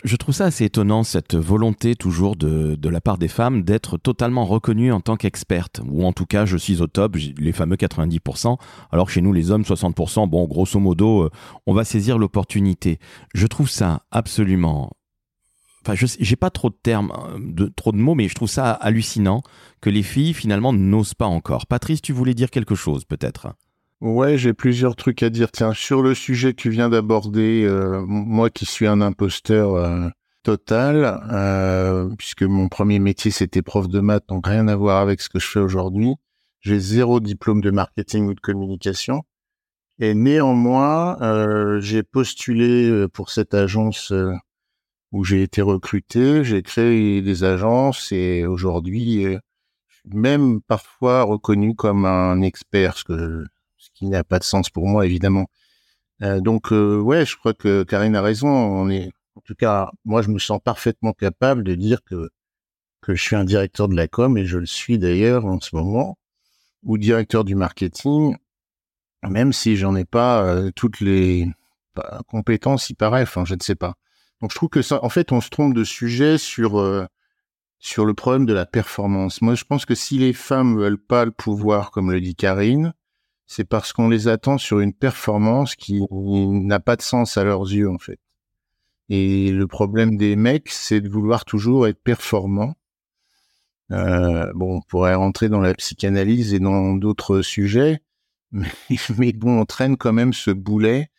Je, 0.05 0.15
trouve 0.15 0.33
ça 0.33 0.45
assez 0.45 0.63
étonnant, 0.63 1.03
cette 1.03 1.36
volonté 1.36 1.95
toujours 1.95 2.38
de, 2.38 2.75
de 2.75 2.89
la 2.89 3.01
part 3.01 3.17
des 3.17 3.27
femmes 3.27 3.63
d'être 3.63 3.98
totalement 3.98 4.45
reconnues 4.45 4.93
en 4.93 5.01
tant 5.01 5.17
qu'expertes. 5.17 5.81
Ou 5.89 6.05
en 6.05 6.13
tout 6.13 6.25
cas, 6.25 6.45
je 6.45 6.55
suis 6.55 6.81
au 6.81 6.88
top, 6.88 7.17
les 7.38 7.51
fameux 7.51 7.75
90%, 7.75 8.57
alors 8.91 9.07
que 9.07 9.12
chez 9.12 9.22
nous, 9.22 9.33
les 9.33 9.51
hommes, 9.51 9.63
60%, 9.63 10.29
bon, 10.29 10.45
grosso 10.45 10.79
modo, 10.79 11.24
euh, 11.24 11.29
on 11.67 11.74
va 11.74 11.83
saisir 11.83 12.17
l'opportunité. 12.17 12.98
Je 13.33 13.45
trouve 13.45 13.69
ça 13.69 14.03
absolument 14.10 14.91
enfin 15.85 15.95
je 15.95 16.05
j'ai 16.19 16.35
pas 16.35 16.49
trop 16.49 16.69
de 16.69 16.77
termes, 16.81 17.11
euh, 17.11 17.39
de, 17.39 17.65
trop 17.67 17.91
de 17.91 17.97
mots, 17.97 18.15
mais 18.15 18.27
je 18.27 18.35
trouve 18.35 18.49
ça 18.49 18.71
hallucinant 18.71 19.41
que 19.81 19.89
les 19.89 20.03
filles 20.03 20.33
finalement 20.33 20.73
n'osent 20.73 21.13
pas 21.13 21.25
encore. 21.25 21.67
Patrice, 21.67 22.01
tu 22.01 22.13
voulais 22.13 22.33
dire 22.33 22.49
quelque 22.49 22.75
chose 22.75 23.05
peut-être? 23.05 23.53
Ouais, 24.01 24.37
j'ai 24.37 24.53
plusieurs 24.53 24.95
trucs 24.95 25.23
à 25.23 25.29
dire. 25.29 25.51
Tiens, 25.51 25.73
sur 25.73 26.01
le 26.01 26.13
sujet 26.13 26.53
que 26.53 26.61
tu 26.61 26.69
viens 26.69 26.89
d'aborder, 26.89 27.63
euh, 27.65 28.03
moi 28.05 28.49
qui 28.49 28.65
suis 28.65 28.87
un 28.87 29.01
imposteur 29.01 29.75
euh, 29.75 30.09
total, 30.43 32.15
puisque 32.17 32.43
mon 32.43 32.67
premier 32.67 32.99
métier 32.99 33.31
c'était 33.31 33.61
prof 33.61 33.87
de 33.87 34.01
maths, 34.01 34.27
donc 34.27 34.47
rien 34.47 34.67
à 34.67 34.75
voir 34.75 35.01
avec 35.01 35.21
ce 35.21 35.29
que 35.29 35.39
je 35.39 35.47
fais 35.47 35.59
aujourd'hui. 35.59 36.15
J'ai 36.59 36.79
zéro 36.79 37.19
diplôme 37.19 37.61
de 37.61 37.71
marketing 37.71 38.27
ou 38.27 38.33
de 38.33 38.41
communication. 38.41 39.23
Et 39.99 40.13
néanmoins, 40.15 41.17
j'ai 41.79 42.03
postulé 42.03 43.07
pour 43.13 43.29
cette 43.29 43.53
agence 43.53 44.11
où 45.13 45.24
j'ai 45.24 45.43
été 45.43 45.62
recruté, 45.62 46.43
j'ai 46.43 46.63
créé 46.63 47.22
des 47.22 47.43
agences 47.43 48.12
et 48.12 48.46
aujourd'hui, 48.48 49.25
euh, 49.27 49.39
même 50.05 50.62
parfois 50.62 51.24
reconnu 51.24 51.75
comme 51.75 52.05
un 52.05 52.41
expert, 52.41 52.97
ce, 52.97 53.45
qui 53.93 54.08
n'a 54.08 54.23
pas 54.23 54.39
de 54.39 54.43
sens 54.43 54.69
pour 54.71 54.88
moi 54.88 55.06
évidemment. 55.06 55.45
Euh, 56.23 56.41
donc 56.41 56.73
euh, 56.73 56.99
ouais, 56.99 57.26
je 57.26 57.38
crois 57.38 57.54
que 57.54 57.84
Karine 57.84 58.15
a 58.15 58.21
raison. 58.23 58.89
En 59.36 59.41
tout 59.45 59.56
cas, 59.56 59.91
moi 60.04 60.23
je 60.23 60.30
me 60.30 60.39
sens 60.39 60.60
parfaitement 60.63 61.13
capable 61.13 61.63
de 61.63 61.76
dire 61.76 62.04
que 62.04 62.30
que 63.02 63.15
je 63.15 63.21
suis 63.21 63.36
un 63.36 63.43
directeur 63.43 63.89
de 63.89 63.95
la 63.95 64.08
com 64.08 64.38
et 64.38 64.45
je 64.45 64.58
le 64.58 64.65
suis 64.65 64.97
d'ailleurs 64.97 65.45
en 65.45 65.60
ce 65.60 65.76
moment, 65.76 66.17
ou 66.84 66.97
directeur 66.97 67.43
du 67.43 67.56
marketing, 67.56 68.38
même 69.30 69.54
si 69.54 69.76
j'en 69.78 69.95
ai 69.95 70.06
pas 70.06 70.71
toutes 70.76 71.02
les 71.02 71.52
compétences, 72.28 72.89
il 72.89 72.95
paraît. 72.95 73.23
Enfin, 73.23 73.45
je 73.45 73.56
ne 73.56 73.60
sais 73.62 73.76
pas. 73.76 73.95
Donc 74.43 74.51
je 74.51 74.58
trouve 74.58 74.67
que 74.67 74.82
ça, 74.82 74.99
en 75.06 75.08
fait, 75.08 75.32
on 75.32 75.39
se 75.39 75.49
trompe 75.49 75.73
de 75.73 75.86
sujet 75.86 76.38
sur 76.38 76.77
euh, 76.77 77.06
sur 77.79 78.03
le 78.03 78.13
problème 78.13 78.45
de 78.45 78.51
la 78.51 78.65
performance. 78.65 79.41
Moi, 79.41 79.56
je 79.56 79.63
pense 79.63 79.86
que 79.86 79.95
si 79.95 80.17
les 80.17 80.34
femmes 80.34 80.77
veulent 80.77 81.01
pas 81.01 81.23
le 81.23 81.32
pouvoir, 81.32 81.91
comme 81.91 82.12
le 82.12 82.19
dit 82.19 82.36
Karine, 82.36 82.93
c'est 83.47 83.63
parce 83.63 83.93
qu'on 83.93 84.10
les 84.10 84.27
attend 84.27 84.58
sur 84.58 84.82
une 84.82 84.91
performance 84.91 85.77
qui 85.77 86.01
n'a 86.12 86.82
pas 86.82 86.97
de 86.97 87.01
sens 87.01 87.38
à 87.38 87.45
leurs 87.45 87.71
yeux, 87.71 87.89
en 87.89 87.99
fait. 87.99 88.19
Et 89.08 89.49
le 89.49 89.65
problème 89.65 90.17
des 90.17 90.36
mecs, 90.36 90.67
c'est 90.67 90.99
de 90.99 91.08
vouloir 91.08 91.45
toujours 91.45 91.88
être 91.88 92.03
performant. 92.03 92.75
Euh, 93.91 94.51
bon, 94.56 94.75
on 94.75 94.82
pourrait 94.82 95.15
rentrer 95.15 95.47
dans 95.47 95.62
la 95.62 95.73
psychanalyse 95.73 96.53
et 96.53 96.60
dans 96.60 96.95
d'autres 96.95 97.41
sujets, 97.41 98.01
mais 98.51 99.32
bon, 99.32 99.62
on 99.62 99.65
traîne 99.65 99.95
quand 99.95 100.12
même 100.12 100.34
ce 100.34 100.51
boulet 100.51 101.12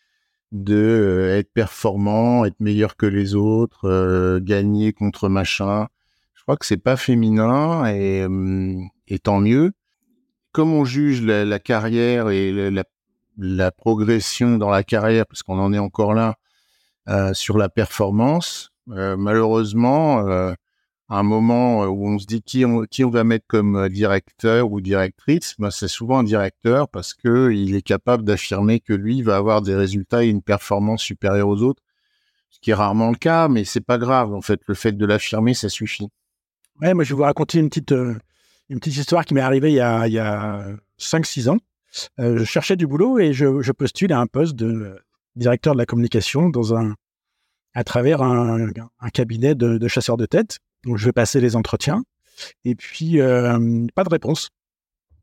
de 0.55 0.77
euh, 0.77 1.37
être 1.37 1.53
performant, 1.53 2.45
être 2.45 2.61
meilleur 2.61 2.97
que 2.97 3.07
les 3.07 3.35
autres, 3.35 3.89
euh, 3.89 4.39
gagner 4.41 4.93
contre 4.93 5.29
machin. 5.29 5.89
Je 6.35 6.43
crois 6.43 6.57
que 6.57 6.65
c'est 6.65 6.77
pas 6.77 6.97
féminin 6.97 7.87
et, 7.87 8.25
hum, 8.25 8.89
et, 9.09 9.19
tant 9.19 9.41
mieux. 9.41 9.73
Comme 10.53 10.73
on 10.73 10.85
juge 10.85 11.23
la, 11.23 11.45
la 11.45 11.59
carrière 11.59 12.31
et 12.31 12.53
la, 12.71 12.85
la, 13.37 13.71
progression 13.73 14.57
dans 14.57 14.71
la 14.71 14.85
carrière, 14.85 15.27
parce 15.27 15.43
qu'on 15.43 15.59
en 15.59 15.73
est 15.73 15.79
encore 15.79 16.15
là, 16.15 16.37
euh, 17.09 17.35
sur 17.35 17.59
la 17.59 17.69
performance, 17.69 18.71
euh, 18.91 19.17
malheureusement, 19.17 20.25
un 21.09 21.23
moment 21.23 21.85
euh, 21.85 21.87
où 21.87 22.07
on 22.09 22.19
se 22.19 22.27
dit 22.27 22.43
qui 22.43 22.65
on, 22.65 22.85
qui 22.85 23.05
on 23.05 23.11
va 23.11 23.25
mettre 23.25 23.47
comme 23.47 23.77
euh, 23.77 23.89
directeur 23.89 24.71
ou 24.71 24.81
directrice, 24.81 25.55
ben 25.59 25.71
c'est 25.71 25.89
souvent 25.89 26.19
un 26.19 26.25
directeur 26.25 26.89
parce 26.89 27.15
que 27.15 27.51
il 27.53 27.75
est 27.75 27.83
capable 27.83 28.25
d'affirmer 28.25 28.81
que 28.81 28.95
lui 28.95 29.23
va 29.23 29.37
avoir 29.37 29.63
des 29.63 29.75
résultats 29.75 30.25
et 30.25 30.29
une 30.29 30.43
performance 30.43 31.03
supérieure 31.03 31.49
aux 31.49 31.63
autres, 31.63 31.83
ce 32.51 32.59
qui 32.61 32.71
est 32.71 32.75
rarement 32.75 33.11
le 33.11 33.17
cas, 33.17 33.49
mais 33.49 33.65
c'est 33.65 33.83
pas 33.83 33.99
grave. 33.99 34.33
En 34.33 34.41
fait, 34.41 34.61
le 34.67 34.75
fait 34.75 34.93
de 34.93 35.07
l'affirmer, 35.07 35.55
ça 35.55 35.69
suffit. 35.69 36.09
Ouais, 36.81 36.95
moi 36.95 37.05
je 37.05 37.11
vais 37.11 37.17
vous 37.17 37.23
raconter 37.23 37.59
une 37.59 37.69
petite 37.69 37.93
euh, 37.93 38.15
une 38.71 38.81
petite 38.81 38.97
histoire 38.97 39.25
qui 39.25 39.35
m'est 39.35 39.41
arrivée 39.41 39.71
il 39.71 39.77
y 39.77 39.81
a 39.81 40.07
il 40.07 40.13
y 40.15 40.19
a 40.19 40.67
cinq 40.97 41.27
six 41.27 41.49
ans. 41.49 41.59
je 42.19 42.45
cherchais 42.45 42.77
du 42.77 42.87
boulot 42.87 43.19
et 43.19 43.33
je, 43.33 43.73
postule 43.73 44.13
à 44.13 44.19
un 44.19 44.27
poste 44.27 44.57
de 44.57 44.99
directeur 45.37 45.75
de 45.75 45.79
la 45.79 45.87
communication 45.87 46.49
dans 46.49 46.75
un 46.75 46.95
à 47.75 47.85
travers 47.85 48.23
un, 48.23 48.69
un 49.01 49.09
cabinet 49.11 49.55
de, 49.55 49.79
de 49.79 49.89
chasseurs 49.89 50.17
de 50.17 50.27
tête 50.27 50.61
donc, 50.85 50.99
je 50.99 51.05
vais 51.07 51.13
passer 51.13 51.41
les 51.41 51.57
entretiens. 51.57 52.05
Et 52.65 52.75
puis, 52.75 53.21
euh, 53.21 53.87
pas 53.95 54.05
de 54.05 54.09
réponse. 54.09 54.51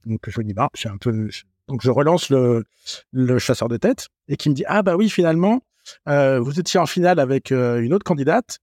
Donc, 0.06 0.22
je 0.28 0.40
me 0.40 0.46
dis, 0.46 0.54
bah, 0.54 0.70
j'ai 0.74 0.90
un 0.90 0.98
peu. 0.98 1.30
Donc, 1.68 1.82
je 1.82 1.92
relance 1.92 2.30
le, 2.30 2.66
le, 3.12 3.40
chasseur 3.40 3.70
de 3.70 3.78
tête 3.78 4.08
et 4.28 4.38
qui 4.38 4.50
me 4.50 4.56
dit, 4.56 4.64
ah, 4.68 4.82
bah 4.82 4.96
oui, 4.96 5.10
finalement, 5.10 5.62
euh, 6.10 6.40
vous 6.40 6.60
étiez 6.60 6.80
en 6.80 6.86
finale 6.86 7.20
avec 7.20 7.52
euh, 7.52 7.82
une 7.82 7.94
autre 7.94 8.04
candidate 8.04 8.60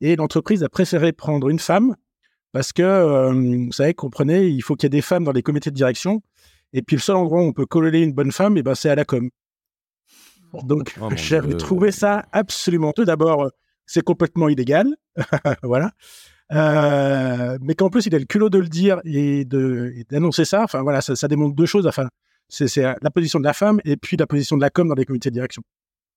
et 0.00 0.16
l'entreprise 0.16 0.62
a 0.64 0.68
préféré 0.68 1.12
prendre 1.12 1.48
une 1.48 1.58
femme 1.58 1.94
parce 2.52 2.72
que, 2.72 3.30
vous 3.66 3.72
savez, 3.72 3.92
comprenez, 3.94 4.46
il 4.46 4.62
faut 4.62 4.74
qu'il 4.74 4.86
y 4.86 4.88
ait 4.88 4.90
des 4.90 5.02
femmes 5.02 5.24
dans 5.24 5.32
les 5.32 5.42
comités 5.42 5.70
de 5.70 5.76
direction. 5.76 6.22
Et 6.72 6.82
puis, 6.82 6.96
le 6.96 7.02
seul 7.02 7.16
endroit 7.16 7.42
où 7.42 7.44
on 7.44 7.52
peut 7.52 7.66
coller 7.66 8.00
une 8.00 8.14
bonne 8.14 8.32
femme, 8.32 8.56
et 8.56 8.60
eh 8.60 8.62
ben, 8.62 8.74
c'est 8.74 8.88
à 8.88 8.94
la 8.94 9.04
com. 9.04 9.28
Donc, 10.64 10.94
oh, 11.00 11.10
j'avais 11.14 11.56
trouvé 11.56 11.92
ça 11.92 12.24
absolument. 12.32 12.92
Tout 12.92 13.04
d'abord, 13.04 13.50
c'est 13.84 14.02
complètement 14.02 14.48
illégal. 14.48 14.96
voilà. 15.62 15.92
Euh, 16.52 17.58
mais 17.60 17.74
qu'en 17.74 17.90
plus 17.90 18.06
il 18.06 18.14
a 18.14 18.18
le 18.18 18.24
culot 18.24 18.48
de 18.48 18.58
le 18.58 18.68
dire 18.68 19.00
et 19.04 19.44
d'annoncer 19.44 20.44
ça. 20.44 20.62
Enfin 20.62 20.82
voilà, 20.82 21.00
ça, 21.00 21.16
ça, 21.16 21.28
démontre 21.28 21.54
deux 21.54 21.66
choses. 21.66 21.86
Enfin, 21.86 22.08
c'est 22.48 22.76
la 22.76 23.10
position 23.10 23.38
de 23.38 23.44
la 23.44 23.52
femme 23.52 23.80
et 23.84 23.96
puis 23.96 24.16
la 24.16 24.26
position 24.26 24.56
de 24.56 24.62
la 24.62 24.70
com 24.70 24.88
dans 24.88 24.94
les 24.94 25.04
comités 25.04 25.30
de 25.30 25.34
direction. 25.34 25.62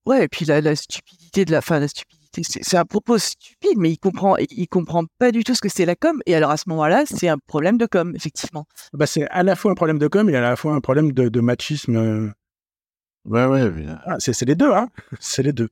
Ouais, 0.05 0.23
et 0.23 0.27
puis 0.27 0.45
la, 0.45 0.61
la 0.61 0.75
stupidité 0.75 1.45
de 1.45 1.51
la, 1.51 1.61
fin, 1.61 1.79
la 1.79 1.87
stupidité, 1.87 2.41
c'est 2.43 2.77
un 2.77 2.85
propos 2.85 3.17
stupide, 3.17 3.77
mais 3.77 3.91
il 3.91 3.97
comprend, 3.97 4.35
il 4.37 4.67
comprend 4.67 5.03
pas 5.19 5.31
du 5.31 5.43
tout 5.43 5.53
ce 5.53 5.61
que 5.61 5.69
c'est 5.69 5.85
la 5.85 5.95
com. 5.95 6.21
Et 6.25 6.33
alors 6.33 6.49
à 6.49 6.57
ce 6.57 6.63
moment-là, 6.69 7.03
c'est 7.05 7.27
un 7.27 7.37
problème 7.37 7.77
de 7.77 7.85
com, 7.85 8.13
effectivement. 8.15 8.65
Bah 8.93 9.05
c'est 9.05 9.27
à 9.27 9.43
la 9.43 9.55
fois 9.55 9.71
un 9.71 9.75
problème 9.75 9.99
de 9.99 10.07
com 10.07 10.29
et 10.29 10.35
à 10.35 10.41
la 10.41 10.55
fois 10.55 10.73
un 10.73 10.79
problème 10.79 11.11
de, 11.11 11.29
de 11.29 11.39
machisme. 11.41 11.95
Euh. 11.95 12.31
Ouais, 13.25 13.45
ouais. 13.45 13.71
Ah, 14.05 14.15
c'est 14.19 14.41
les 14.45 14.55
deux, 14.55 14.71
hein. 14.71 14.89
C'est 15.19 15.43
les 15.43 15.53
deux. 15.53 15.69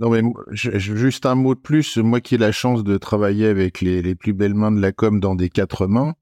Non, 0.00 0.10
mais 0.10 0.22
juste 0.50 1.26
un 1.26 1.34
mot 1.34 1.54
de 1.54 1.60
plus. 1.60 1.96
Moi 1.96 2.20
qui 2.20 2.36
ai 2.36 2.38
la 2.38 2.52
chance 2.52 2.84
de 2.84 2.98
travailler 2.98 3.46
avec 3.46 3.80
les, 3.80 4.00
les 4.00 4.14
plus 4.14 4.32
belles 4.32 4.54
mains 4.54 4.70
de 4.70 4.80
la 4.80 4.92
com 4.92 5.18
dans 5.18 5.34
des 5.34 5.48
quatre 5.48 5.86
mains, 5.88 6.14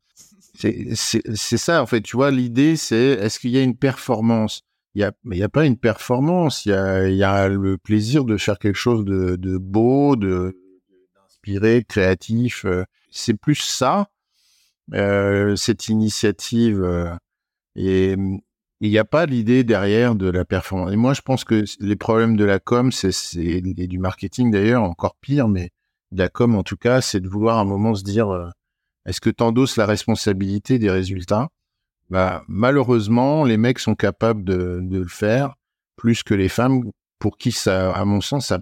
c'est 0.55 0.95
ça, 1.59 1.83
en 1.83 1.87
fait. 1.87 2.01
Tu 2.01 2.17
vois, 2.17 2.31
l'idée, 2.31 2.77
c'est 2.77 2.97
est-ce 2.97 3.39
qu'il 3.39 3.51
y 3.51 3.59
a 3.59 3.63
une 3.63 3.77
performance? 3.77 4.63
Il 4.95 5.03
y 5.03 5.05
a, 5.05 5.13
mais 5.25 5.37
il 5.37 5.41
y 5.41 5.43
a 5.43 5.51
pas 5.51 5.67
une 5.67 5.77
performance. 5.77 6.65
Il 6.65 6.71
y 6.71 6.73
a, 6.73 7.07
il 7.07 7.17
y 7.17 7.25
a 7.25 7.49
le 7.49 7.77
plaisir 7.77 8.25
de 8.25 8.39
faire 8.39 8.59
quelque 8.59 8.79
chose 8.79 9.05
de, 9.05 9.37
de 9.37 9.59
beau, 9.59 10.17
de 10.17 10.57
d'inspiré, 11.15 11.85
créatif. 11.87 12.65
euh, 12.65 12.85
C'est 13.11 13.35
plus 13.35 13.57
ça, 13.57 14.09
euh, 14.95 15.55
cette 15.57 15.89
initiative. 15.89 16.83
euh, 16.83 17.15
et 17.75 18.17
il 18.81 18.91
n'y 18.91 18.99
a 18.99 19.05
pas 19.05 19.27
l'idée 19.27 19.65
derrière 19.65 20.15
de 20.15 20.29
la 20.29 20.45
performance. 20.45 20.93
Et 20.93 20.97
moi, 20.97 21.15
je 21.15 21.23
pense 21.23 21.45
que 21.45 21.65
les 21.81 21.97
problèmes 21.97 22.37
de 22.37 22.45
la 22.45 22.59
com, 22.59 22.93
c'est 22.93 23.11
et 23.37 23.61
du 23.61 23.99
marketing 23.99 24.51
d'ailleurs, 24.51 24.83
encore 24.83 25.17
pire, 25.21 25.49
mais 25.49 25.71
de 26.13 26.19
la 26.19 26.29
com 26.29 26.55
en 26.55 26.63
tout 26.63 26.77
cas, 26.77 27.01
c'est 27.01 27.21
de 27.21 27.29
vouloir 27.29 27.59
à 27.59 27.61
un 27.63 27.65
moment 27.65 27.95
se 27.95 28.05
dire, 28.05 28.29
euh, 28.31 28.49
est-ce 29.07 29.21
que 29.21 29.31
tu 29.31 29.43
endosses 29.43 29.77
la 29.77 29.87
responsabilité 29.87 30.79
des 30.79 30.91
résultats? 30.91 31.49
Bah, 32.11 32.45
malheureusement, 32.49 33.45
les 33.45 33.57
mecs 33.57 33.79
sont 33.79 33.95
capables 33.95 34.45
de, 34.45 34.81
de 34.83 34.99
le 34.99 35.09
faire 35.09 35.55
plus 35.97 36.23
que 36.23 36.35
les 36.35 36.49
femmes, 36.49 36.91
pour 37.19 37.39
qui 37.39 37.53
ça, 37.53 37.93
à 37.93 38.05
mon 38.05 38.21
sens, 38.21 38.47
ça, 38.47 38.61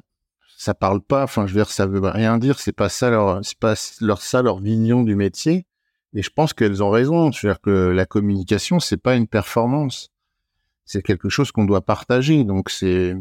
ça 0.57 0.74
parle 0.74 1.00
pas. 1.00 1.24
Enfin, 1.24 1.46
je 1.46 1.53
veux 1.53 1.61
dire, 1.61 1.70
ça 1.70 1.87
veut 1.87 2.00
rien 2.00 2.38
dire. 2.38 2.59
C'est 2.61 2.72
pas 2.72 2.88
ça 2.88 3.11
leur, 3.11 3.44
c'est 3.44 3.59
pas 3.59 3.74
leur 4.00 4.22
ça 4.22 4.42
leur 4.42 4.61
vision 4.61 5.03
du 5.03 5.16
métier. 5.16 5.66
Et 6.14 6.22
je 6.22 6.31
pense 6.31 6.53
qu'elles 6.53 6.83
ont 6.83 6.90
raison. 6.90 7.33
Je 7.33 7.46
veux 7.46 7.53
dire 7.53 7.61
que 7.61 7.70
la 7.70 8.07
communication, 8.07 8.79
c'est 8.81 8.96
pas 8.96 9.16
une 9.16 9.27
performance. 9.27 10.11
C'est 10.85 11.03
quelque 11.03 11.29
chose 11.29 11.50
qu'on 11.50 11.64
doit 11.64 11.83
partager. 11.83 12.44
Donc 12.44 12.70
c'est, 12.70 13.16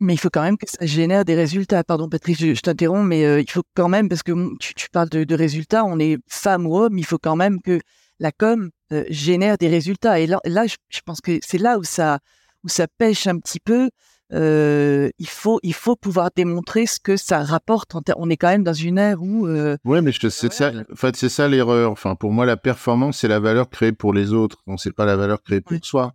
Mais 0.00 0.14
il 0.14 0.18
faut 0.18 0.30
quand 0.30 0.42
même 0.42 0.58
que 0.58 0.68
ça 0.68 0.84
génère 0.84 1.24
des 1.24 1.34
résultats. 1.34 1.84
Pardon, 1.84 2.08
Patrick, 2.08 2.36
je, 2.38 2.60
t'interromps, 2.60 3.06
mais 3.06 3.24
euh, 3.24 3.40
il 3.40 3.50
faut 3.50 3.62
quand 3.74 3.88
même, 3.88 4.08
parce 4.08 4.22
que 4.22 4.32
tu, 4.58 4.88
parles 4.90 5.08
de, 5.08 5.34
résultats, 5.34 5.84
on 5.84 5.98
est 5.98 6.18
femme 6.26 6.66
ou 6.66 6.76
homme, 6.76 6.98
il 6.98 7.04
faut 7.04 7.18
quand 7.18 7.36
même 7.36 7.60
que 7.60 7.80
la 8.18 8.32
com 8.32 8.70
euh, 8.92 9.04
génère 9.08 9.56
des 9.58 9.68
résultats. 9.68 10.18
Et 10.18 10.26
là, 10.26 10.40
je, 10.44 11.00
pense 11.04 11.20
que 11.20 11.38
c'est 11.42 11.58
là 11.58 11.78
ça, 11.82 12.18
où 12.64 12.68
ça 12.68 12.86
pêche 12.98 13.26
un 13.26 13.38
petit 13.38 13.60
peu. 13.60 13.90
Euh, 14.32 15.10
il 15.18 15.28
faut, 15.28 15.60
il 15.62 15.74
faut 15.74 15.94
pouvoir 15.94 16.30
démontrer 16.34 16.86
ce 16.86 16.98
que 16.98 17.16
ça 17.16 17.42
rapporte. 17.42 17.94
On 18.16 18.30
est 18.30 18.36
quand 18.36 18.48
même 18.48 18.64
dans 18.64 18.72
une 18.72 18.98
ère 18.98 19.22
où 19.22 19.46
euh, 19.46 19.76
ouais, 19.84 20.00
mais 20.00 20.12
c'est 20.12 20.30
ça, 20.30 20.72
en 20.90 20.96
fait, 20.96 21.16
c'est 21.16 21.28
ça 21.28 21.48
l'erreur. 21.48 21.90
Enfin, 21.90 22.14
pour 22.14 22.32
moi, 22.32 22.46
la 22.46 22.56
performance, 22.56 23.18
c'est 23.18 23.28
la 23.28 23.40
valeur 23.40 23.68
créée 23.68 23.92
pour 23.92 24.12
les 24.12 24.32
autres. 24.32 24.62
Donc, 24.66 24.80
c'est 24.80 24.92
pas 24.92 25.04
la 25.04 25.16
valeur 25.16 25.42
créée 25.42 25.60
pour 25.60 25.76
soi. 25.84 26.14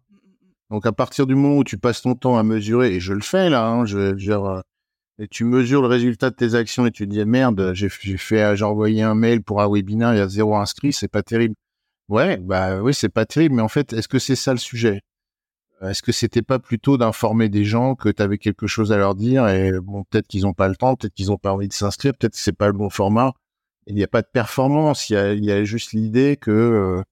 Donc 0.70 0.86
à 0.86 0.92
partir 0.92 1.28
du 1.28 1.36
moment 1.36 1.58
où 1.58 1.64
tu 1.64 1.78
passes 1.78 2.02
ton 2.02 2.16
temps 2.16 2.38
à 2.38 2.44
mesurer, 2.44 2.96
et 2.96 3.00
je 3.00 3.14
le 3.14 3.22
fais 3.22 3.50
là, 3.50 3.68
hein, 3.68 3.86
je, 3.86 3.98
euh, 3.98 4.62
et 5.20 5.28
tu 5.28 5.46
mesures 5.46 5.82
le 5.82 5.88
résultat 5.88 6.30
de 6.30 6.36
tes 6.36 6.56
actions 6.56 6.86
et 6.86 6.92
tu 6.92 7.08
te 7.08 7.14
dis 7.14 7.24
merde, 7.24 7.72
j'ai 7.74 7.88
j'ai 8.02 8.18
fait, 8.18 8.56
j'ai 8.58 8.66
envoyé 8.66 9.02
un 9.02 9.16
mail 9.16 9.42
pour 9.42 9.62
un 9.62 9.70
webinaire, 9.70 10.14
il 10.14 10.18
y 10.18 10.22
a 10.22 10.28
zéro 10.28 10.56
inscrit, 10.56 10.92
c'est 10.92 11.08
pas 11.08 11.24
terrible. 11.24 11.56
Ouais, 12.10 12.38
bah 12.38 12.82
oui, 12.82 12.94
c'est 12.94 13.10
pas 13.10 13.26
terrible, 13.26 13.56
mais 13.56 13.62
en 13.62 13.68
fait, 13.68 13.94
est-ce 13.94 14.08
que 14.08 14.20
c'est 14.20 14.36
ça 14.36 14.52
le 14.52 14.60
sujet? 14.60 15.02
Est-ce 15.82 16.02
que 16.02 16.12
c'était 16.12 16.42
pas 16.42 16.60
plutôt 16.60 16.98
d'informer 16.98 17.50
des 17.50 17.64
gens 17.64 17.96
que 17.96 18.10
tu 18.10 18.22
avais 18.22 18.38
quelque 18.38 18.68
chose 18.68 18.92
à 18.92 18.98
leur 18.98 19.16
dire 19.16 19.48
et 19.48 19.72
bon, 19.80 20.04
peut-être 20.06 20.28
qu'ils 20.28 20.48
ont 20.48 20.54
pas 20.54 20.68
le 20.68 20.76
temps, 20.76 20.96
peut-être 20.96 21.14
qu'ils 21.14 21.32
ont 21.32 21.38
pas 21.38 21.54
envie 21.54 21.68
de 21.68 21.74
s'inscrire, 21.74 22.14
peut-être 22.18 22.34
que 22.34 22.40
c'est 22.40 22.52
pas 22.52 22.68
le 22.68 22.74
bon 22.74 22.90
format. 22.90 23.34
Il 23.86 23.96
n'y 23.96 24.04
a 24.04 24.08
pas 24.08 24.22
de 24.22 24.28
performance, 24.32 25.10
il 25.10 25.46
y 25.46 25.52
a, 25.52 25.64
juste 25.64 25.94
l'idée 25.94 26.38
que 26.38 26.52
euh, 26.52 27.04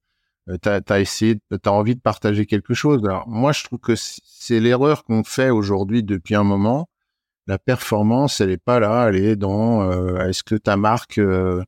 euh, 0.49 0.57
t'as 0.61 0.81
as 0.89 0.99
essayé, 0.99 1.39
envie 1.67 1.95
de 1.95 2.01
partager 2.01 2.45
quelque 2.45 2.73
chose. 2.73 3.01
Alors 3.05 3.27
moi, 3.27 3.51
je 3.51 3.63
trouve 3.63 3.79
que 3.79 3.93
c'est 3.95 4.59
l'erreur 4.59 5.03
qu'on 5.03 5.23
fait 5.23 5.49
aujourd'hui 5.51 6.03
depuis 6.03 6.35
un 6.35 6.43
moment. 6.43 6.89
La 7.47 7.59
performance, 7.59 8.41
elle 8.41 8.51
est 8.51 8.57
pas 8.63 8.79
là, 8.79 9.07
elle 9.09 9.17
est 9.17 9.35
dans 9.35 9.83
euh, 9.91 10.27
est-ce 10.27 10.43
que 10.43 10.55
ta 10.55 10.77
marque 10.77 11.19
euh, 11.19 11.63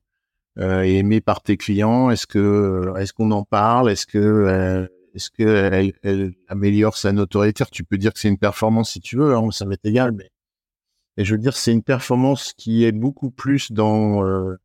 euh, 0.58 0.82
est 0.82 0.96
aimée 0.96 1.20
par 1.20 1.40
tes 1.42 1.56
clients, 1.56 2.10
est-ce 2.10 2.26
que 2.26 2.38
euh, 2.38 2.96
est-ce 2.96 3.12
qu'on 3.12 3.30
en 3.30 3.44
parle, 3.44 3.90
est-ce 3.90 4.06
que 4.06 4.18
euh, 4.18 4.88
est-ce 5.18 5.30
que 5.30 5.92
elle, 6.02 6.34
améliore 6.46 6.96
sa 6.96 7.12
notoriété? 7.12 7.64
Tu 7.72 7.82
peux 7.82 7.98
dire 7.98 8.12
que 8.12 8.20
c'est 8.20 8.28
une 8.28 8.38
performance 8.38 8.92
si 8.92 9.00
tu 9.00 9.16
veux, 9.16 9.34
hein, 9.34 9.50
ça 9.50 9.66
m'est 9.66 9.84
égal, 9.84 10.12
mais 10.12 10.30
je 11.16 11.34
veux 11.34 11.40
dire 11.40 11.56
c'est 11.56 11.72
une 11.72 11.82
performance 11.82 12.52
qui 12.56 12.84
est 12.84 12.92
beaucoup 12.92 13.30
plus 13.30 13.72
dans 13.72 14.24
euh, 14.24 14.56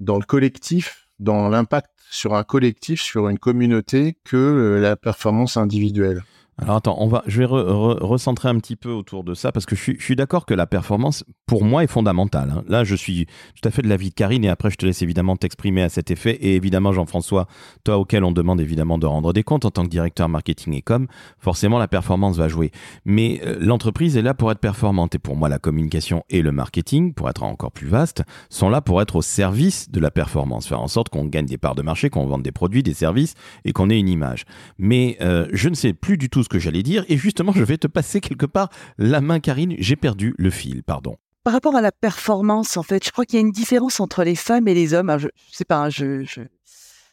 dans 0.00 0.18
le 0.18 0.24
collectif, 0.24 1.08
dans 1.18 1.50
l'impact 1.50 1.90
sur 2.10 2.34
un 2.34 2.42
collectif, 2.42 3.02
sur 3.02 3.28
une 3.28 3.38
communauté, 3.38 4.16
que 4.24 4.36
euh, 4.36 4.80
la 4.80 4.96
performance 4.96 5.58
individuelle. 5.58 6.24
Alors 6.58 6.76
attends, 6.76 6.96
on 7.00 7.06
va, 7.06 7.22
je 7.26 7.38
vais 7.40 7.44
re- 7.44 7.66
re- 7.66 8.02
recentrer 8.02 8.48
un 8.48 8.58
petit 8.58 8.76
peu 8.76 8.90
autour 8.90 9.24
de 9.24 9.34
ça 9.34 9.52
parce 9.52 9.66
que 9.66 9.76
je 9.76 9.82
suis, 9.82 9.96
je 9.98 10.02
suis 10.04 10.16
d'accord 10.16 10.46
que 10.46 10.54
la 10.54 10.66
performance, 10.66 11.22
pour 11.44 11.62
moi, 11.64 11.84
est 11.84 11.86
fondamentale. 11.86 12.50
hein. 12.50 12.64
Là, 12.66 12.82
je 12.82 12.94
suis 12.94 13.26
tout 13.26 13.68
à 13.68 13.70
fait 13.70 13.82
de 13.82 13.88
l'avis 13.88 14.08
de 14.08 14.14
Karine 14.14 14.42
et 14.42 14.48
après, 14.48 14.70
je 14.70 14.76
te 14.76 14.86
laisse 14.86 15.02
évidemment 15.02 15.36
t'exprimer 15.36 15.82
à 15.82 15.90
cet 15.90 16.10
effet. 16.10 16.32
Et 16.40 16.56
évidemment, 16.56 16.92
Jean-François, 16.92 17.46
toi 17.84 17.98
auquel 17.98 18.24
on 18.24 18.32
demande 18.32 18.58
évidemment 18.62 18.96
de 18.96 19.04
rendre 19.04 19.34
des 19.34 19.42
comptes 19.42 19.66
en 19.66 19.70
tant 19.70 19.82
que 19.84 19.90
directeur 19.90 20.30
marketing 20.30 20.72
et 20.72 20.80
com, 20.80 21.08
forcément, 21.38 21.78
la 21.78 21.88
performance 21.88 22.38
va 22.38 22.48
jouer. 22.48 22.70
Mais 23.04 23.42
euh, 23.44 23.58
l'entreprise 23.60 24.16
est 24.16 24.22
là 24.22 24.32
pour 24.32 24.50
être 24.50 24.58
performante 24.58 25.14
et 25.14 25.18
pour 25.18 25.36
moi, 25.36 25.50
la 25.50 25.58
communication 25.58 26.24
et 26.30 26.40
le 26.40 26.52
marketing, 26.52 27.12
pour 27.12 27.28
être 27.28 27.42
encore 27.42 27.70
plus 27.70 27.88
vaste, 27.88 28.22
sont 28.48 28.70
là 28.70 28.80
pour 28.80 29.02
être 29.02 29.16
au 29.16 29.22
service 29.22 29.90
de 29.90 30.00
la 30.00 30.10
performance, 30.10 30.66
faire 30.66 30.80
en 30.80 30.88
sorte 30.88 31.10
qu'on 31.10 31.26
gagne 31.26 31.44
des 31.44 31.58
parts 31.58 31.74
de 31.74 31.82
marché, 31.82 32.08
qu'on 32.08 32.26
vende 32.26 32.42
des 32.42 32.52
produits, 32.52 32.82
des 32.82 32.94
services 32.94 33.34
et 33.66 33.74
qu'on 33.74 33.90
ait 33.90 33.98
une 33.98 34.08
image. 34.08 34.46
Mais 34.78 35.18
euh, 35.20 35.46
je 35.52 35.68
ne 35.68 35.74
sais 35.74 35.92
plus 35.92 36.16
du 36.16 36.30
tout 36.30 36.45
ce 36.46 36.48
que 36.48 36.58
j'allais 36.60 36.82
dire 36.84 37.04
et 37.08 37.16
justement, 37.16 37.52
je 37.52 37.64
vais 37.64 37.76
te 37.76 37.88
passer 37.88 38.20
quelque 38.20 38.46
part 38.46 38.70
la 38.98 39.20
main, 39.20 39.40
Karine. 39.40 39.74
J'ai 39.78 39.96
perdu 39.96 40.34
le 40.38 40.50
fil, 40.50 40.82
pardon. 40.84 41.16
par 41.44 41.52
rapport 41.52 41.76
à 41.76 41.80
la 41.80 41.92
performance, 41.92 42.76
en 42.76 42.82
fait, 42.82 43.04
je 43.04 43.10
crois 43.10 43.24
qu'il 43.24 43.38
y 43.38 43.42
a 43.42 43.46
une 43.46 43.52
différence 43.52 44.00
entre 44.00 44.24
les 44.24 44.36
femmes 44.36 44.68
et 44.68 44.74
les 44.74 44.94
hommes. 44.94 45.10
Alors, 45.10 45.20
je, 45.20 45.28
je 45.50 45.56
sais 45.56 45.64
pas, 45.64 45.78
hein, 45.78 45.90
je, 45.90 46.24
je, 46.24 46.40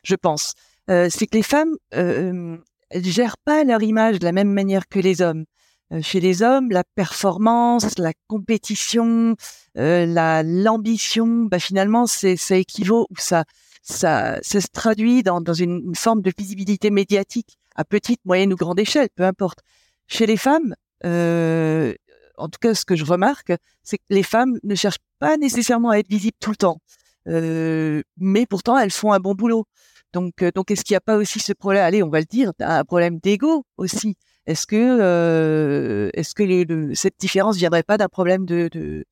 je 0.04 0.16
pense. 0.16 0.54
Euh, 0.90 1.08
c'est 1.10 1.28
que 1.28 1.36
les 1.38 1.44
femmes, 1.44 1.74
euh, 1.96 2.58
gèrent 2.94 3.38
pas 3.44 3.64
leur 3.64 3.82
image 3.82 4.20
de 4.20 4.26
la 4.26 4.32
même 4.32 4.52
manière 4.52 4.88
que 4.88 5.00
les 5.00 5.22
hommes. 5.22 5.46
Euh, 5.92 6.02
chez 6.02 6.20
les 6.20 6.42
hommes, 6.42 6.70
la 6.72 6.84
performance, 6.96 7.98
la 7.98 8.14
compétition, 8.28 9.36
euh, 9.78 10.06
la 10.06 10.44
l'ambition, 10.44 11.46
bah 11.46 11.60
finalement, 11.60 12.06
ça 12.08 12.56
équivaut 12.56 13.08
ou 13.10 13.16
ça 13.18 13.44
ça 13.82 14.40
ça 14.42 14.62
se 14.62 14.68
traduit 14.72 15.24
dans 15.24 15.42
dans 15.42 15.54
une 15.54 15.94
forme 15.96 16.22
de 16.22 16.32
visibilité 16.38 16.90
médiatique 16.90 17.58
à 17.76 17.84
petite, 17.86 18.20
moyenne 18.26 18.54
ou 18.54 18.56
grande 18.56 18.80
échelle, 18.80 19.10
peu 19.16 19.24
importe. 19.24 19.60
Chez 20.08 20.26
les 20.26 20.38
femmes, 20.38 20.76
euh, 21.06 21.94
en 22.38 22.50
tout 22.50 22.60
cas, 22.62 22.74
ce 22.74 22.86
que 22.86 22.96
je 22.96 23.06
remarque, 23.06 23.54
c'est 23.84 23.98
que 23.98 24.04
les 24.10 24.24
femmes 24.24 24.58
ne 24.64 24.76
cherchent 24.76 25.00
pas 25.20 25.38
nécessairement 25.38 25.92
à 25.92 25.98
être 25.98 26.10
visibles 26.10 26.38
tout 26.40 26.52
le 26.52 26.56
temps, 26.56 26.80
euh, 27.28 28.02
mais 28.18 28.46
pourtant 28.46 28.78
elles 28.78 28.92
font 28.92 29.14
un 29.14 29.20
bon 29.20 29.34
boulot. 29.36 29.66
Donc, 30.14 30.44
euh, 30.44 30.52
donc 30.54 30.72
est-ce 30.72 30.84
qu'il 30.84 30.94
n'y 30.94 30.98
a 30.98 31.02
pas 31.02 31.18
aussi 31.18 31.40
ce 31.40 31.54
problème 31.54 31.84
Allez, 31.84 32.04
on 32.04 32.10
va 32.10 32.20
le 32.20 32.26
dire, 32.26 32.52
un 32.60 32.86
problème 32.86 33.20
d'ego 33.20 33.66
aussi? 33.78 34.16
Est-ce 34.46 34.68
que, 34.68 34.76
euh, 34.76 36.10
est-ce 36.14 36.36
que 36.36 36.94
cette 36.94 37.20
différence 37.20 37.58
viendrait 37.58 37.84
pas 37.84 37.98
d'un 37.98 38.10
problème 38.10 38.46
de, 38.46 38.70
de 38.72 39.06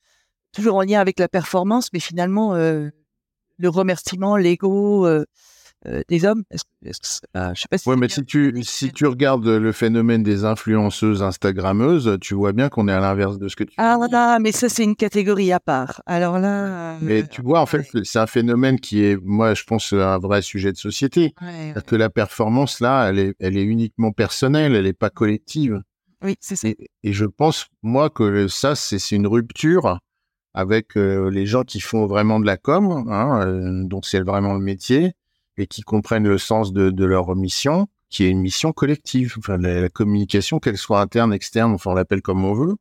toujours 0.52 0.76
en 0.76 0.82
lien 0.82 1.00
avec 1.00 1.19
la 1.19 1.28
performance, 1.28 1.89
mais 1.93 2.00
finalement 2.00 2.54
euh, 2.54 2.89
le 3.58 3.69
remerciement, 3.69 4.38
l'ego 4.38 5.08
euh, 5.85 5.99
euh, 5.99 6.01
des 6.07 6.25
hommes? 6.25 6.43
Est-ce, 6.51 6.63
je 6.83 6.91
sais 7.61 7.67
pas 7.69 7.77
si 7.77 7.89
Ouais, 7.89 7.95
mais 7.95 8.09
si 8.09 8.23
tu, 8.23 8.53
si 8.63 8.91
tu 8.91 9.05
regardes 9.05 9.47
le 9.47 9.71
phénomène 9.71 10.23
des 10.23 10.45
influenceuses 10.45 11.23
Instagrammeuses, 11.23 12.17
tu 12.21 12.33
vois 12.33 12.53
bien 12.53 12.69
qu'on 12.69 12.87
est 12.87 12.91
à 12.93 12.99
l'inverse 12.99 13.37
de 13.37 13.47
ce 13.47 13.55
que 13.55 13.63
tu 13.63 13.73
Ah 13.77 13.97
là, 14.11 14.39
mais 14.39 14.51
ça 14.51 14.69
c'est 14.69 14.83
une 14.83 14.95
catégorie 14.95 15.51
à 15.51 15.59
part. 15.59 16.01
Alors 16.05 16.39
là, 16.39 16.65
euh, 16.65 16.97
Mais 17.01 17.27
tu 17.27 17.41
vois, 17.41 17.61
en 17.61 17.65
fait, 17.65 17.87
c'est 18.03 18.19
un 18.19 18.27
phénomène 18.27 18.79
qui 18.79 19.03
est, 19.03 19.17
moi, 19.21 19.53
je 19.53 19.63
pense, 19.63 19.93
un 19.93 20.17
vrai 20.19 20.41
sujet 20.41 20.71
de 20.71 20.77
société. 20.77 21.33
ouais, 21.41 21.73
ouais. 21.75 21.81
Que 21.85 21.95
la 21.95 22.09
performance, 22.09 22.79
là, 22.79 23.09
elle 23.09 23.19
est, 23.19 23.33
elle 23.39 23.57
est 23.57 23.63
uniquement 23.63 24.11
personnelle, 24.11 24.75
elle 24.75 24.85
n'est 24.85 24.93
pas 24.93 25.09
collective. 25.09 25.81
oui, 26.23 26.35
c'est 26.39 26.55
ça. 26.55 26.67
Et, 26.67 26.77
et 27.03 27.13
je 27.13 27.25
pense, 27.25 27.67
moi, 27.81 28.09
que 28.09 28.47
ça, 28.47 28.75
c'est 28.75 28.99
c'est 28.99 29.15
une 29.15 29.27
rupture 29.27 29.99
avec 30.53 30.97
euh, 30.97 31.29
les 31.31 31.45
gens 31.45 31.63
qui 31.63 31.79
font 31.79 32.05
vraiment 32.07 32.39
de 32.39 32.45
la 32.45 32.57
com, 32.57 33.05
hein, 33.09 33.41
euh, 33.47 33.83
dont 33.85 34.01
c'est 34.01 34.19
vraiment 34.21 34.53
le 34.53 34.59
métier, 34.59 35.13
et 35.62 35.67
qui 35.67 35.84
comprennent 35.84 36.28
le 36.28 36.39
sens 36.39 36.74
de, 36.74 37.06
leur 37.06 37.36
mission, 37.36 37.88
qui 38.10 38.24
est 38.24 38.30
une 38.30 38.41
mission 38.41 38.74
collective. 38.74 39.36
La, 39.47 39.89
communication, 39.89 40.60
qu'elle 40.60 40.78
soit 40.78 41.00
interne, 41.00 41.34
externe, 41.34 41.74
enfin, 41.74 41.91
on 41.91 41.93
l'appelle 41.93 42.24
comme 42.24 42.43
on 42.43 42.54
veut, 42.54 42.76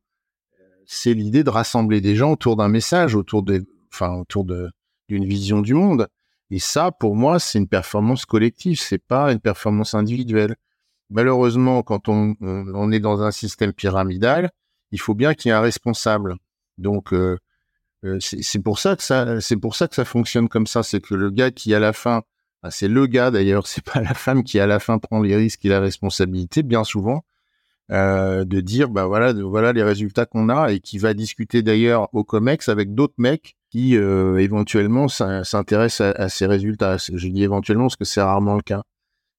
c'est 0.87 1.13
l'idée 1.13 1.43
de 1.43 1.51
rassembler 1.51 2.01
des 2.01 2.15
gens 2.15 2.31
autour 2.31 2.55
d'un 2.55 2.69
message, 2.69 3.13
autour 3.15 3.43
de, 3.43 3.63
enfin, 3.93 4.15
autour 4.15 4.45
de 4.45 4.69
d'une 5.09 5.25
vision 5.25 5.61
du 5.61 5.73
monde. 5.73 6.07
Et 6.51 6.59
ça, 6.59 6.91
pour 6.91 7.15
moi, 7.15 7.37
c'est 7.39 7.59
une 7.59 7.67
performance 7.67 8.25
collective, 8.25 8.79
c'est 8.79 8.97
pas 8.97 9.31
une 9.31 9.39
performance 9.39 9.93
individuelle. 9.93 10.55
Malheureusement, 11.09 11.83
quand 11.83 12.07
on, 12.07 12.35
on, 12.41 12.91
est 12.91 12.99
dans 12.99 13.21
un 13.21 13.31
système 13.31 13.73
pyramidal, 13.73 14.51
il 14.91 14.99
faut 14.99 15.13
bien 15.13 15.33
qu'il 15.33 15.49
y 15.49 15.51
ait 15.51 15.57
un 15.57 15.61
responsable. 15.61 16.35
Donc, 16.77 17.13
euh, 17.13 17.37
euh, 18.05 18.19
c'est 18.21 18.59
pour 18.59 18.79
ça 18.79 18.95
que 18.95 19.03
ça, 19.03 19.41
c'est 19.41 19.57
pour 19.57 19.75
ça 19.75 19.87
que 19.87 19.95
ça 19.95 20.05
fonctionne 20.05 20.47
comme 20.49 20.65
ça. 20.65 20.81
C'est 20.81 21.01
que 21.01 21.13
le 21.13 21.29
gars 21.29 21.51
qui 21.51 21.73
à 21.75 21.79
la 21.79 21.93
fin, 21.93 22.23
c'est 22.69 22.87
le 22.87 23.07
gars 23.07 23.31
d'ailleurs, 23.31 23.67
c'est 23.67 23.83
pas 23.83 24.01
la 24.01 24.13
femme 24.13 24.43
qui 24.43 24.59
à 24.59 24.67
la 24.67 24.79
fin 24.79 24.99
prend 24.99 25.21
les 25.21 25.35
risques 25.35 25.65
et 25.65 25.69
la 25.69 25.79
responsabilité, 25.79 26.63
bien 26.63 26.83
souvent, 26.83 27.23
euh, 27.91 28.45
de 28.45 28.61
dire 28.61 28.89
bah 28.89 29.05
voilà, 29.05 29.73
les 29.73 29.83
résultats 29.83 30.25
qu'on 30.25 30.49
a 30.49 30.71
et 30.71 30.79
qui 30.79 30.97
va 30.97 31.13
discuter 31.13 31.61
d'ailleurs 31.61 32.07
au 32.13 32.23
Comex 32.23 32.69
avec 32.69 32.93
d'autres 32.93 33.15
mecs 33.17 33.55
qui 33.69 33.97
euh, 33.97 34.37
éventuellement 34.37 35.07
s'in- 35.07 35.43
s'intéressent 35.43 36.13
à, 36.17 36.29
ces 36.29 36.45
résultats. 36.45 36.97
Je 36.97 37.27
dis 37.27 37.43
éventuellement 37.43 37.85
parce 37.85 37.95
que 37.95 38.05
c'est 38.05 38.21
rarement 38.21 38.55
le 38.55 38.61
cas. 38.61 38.83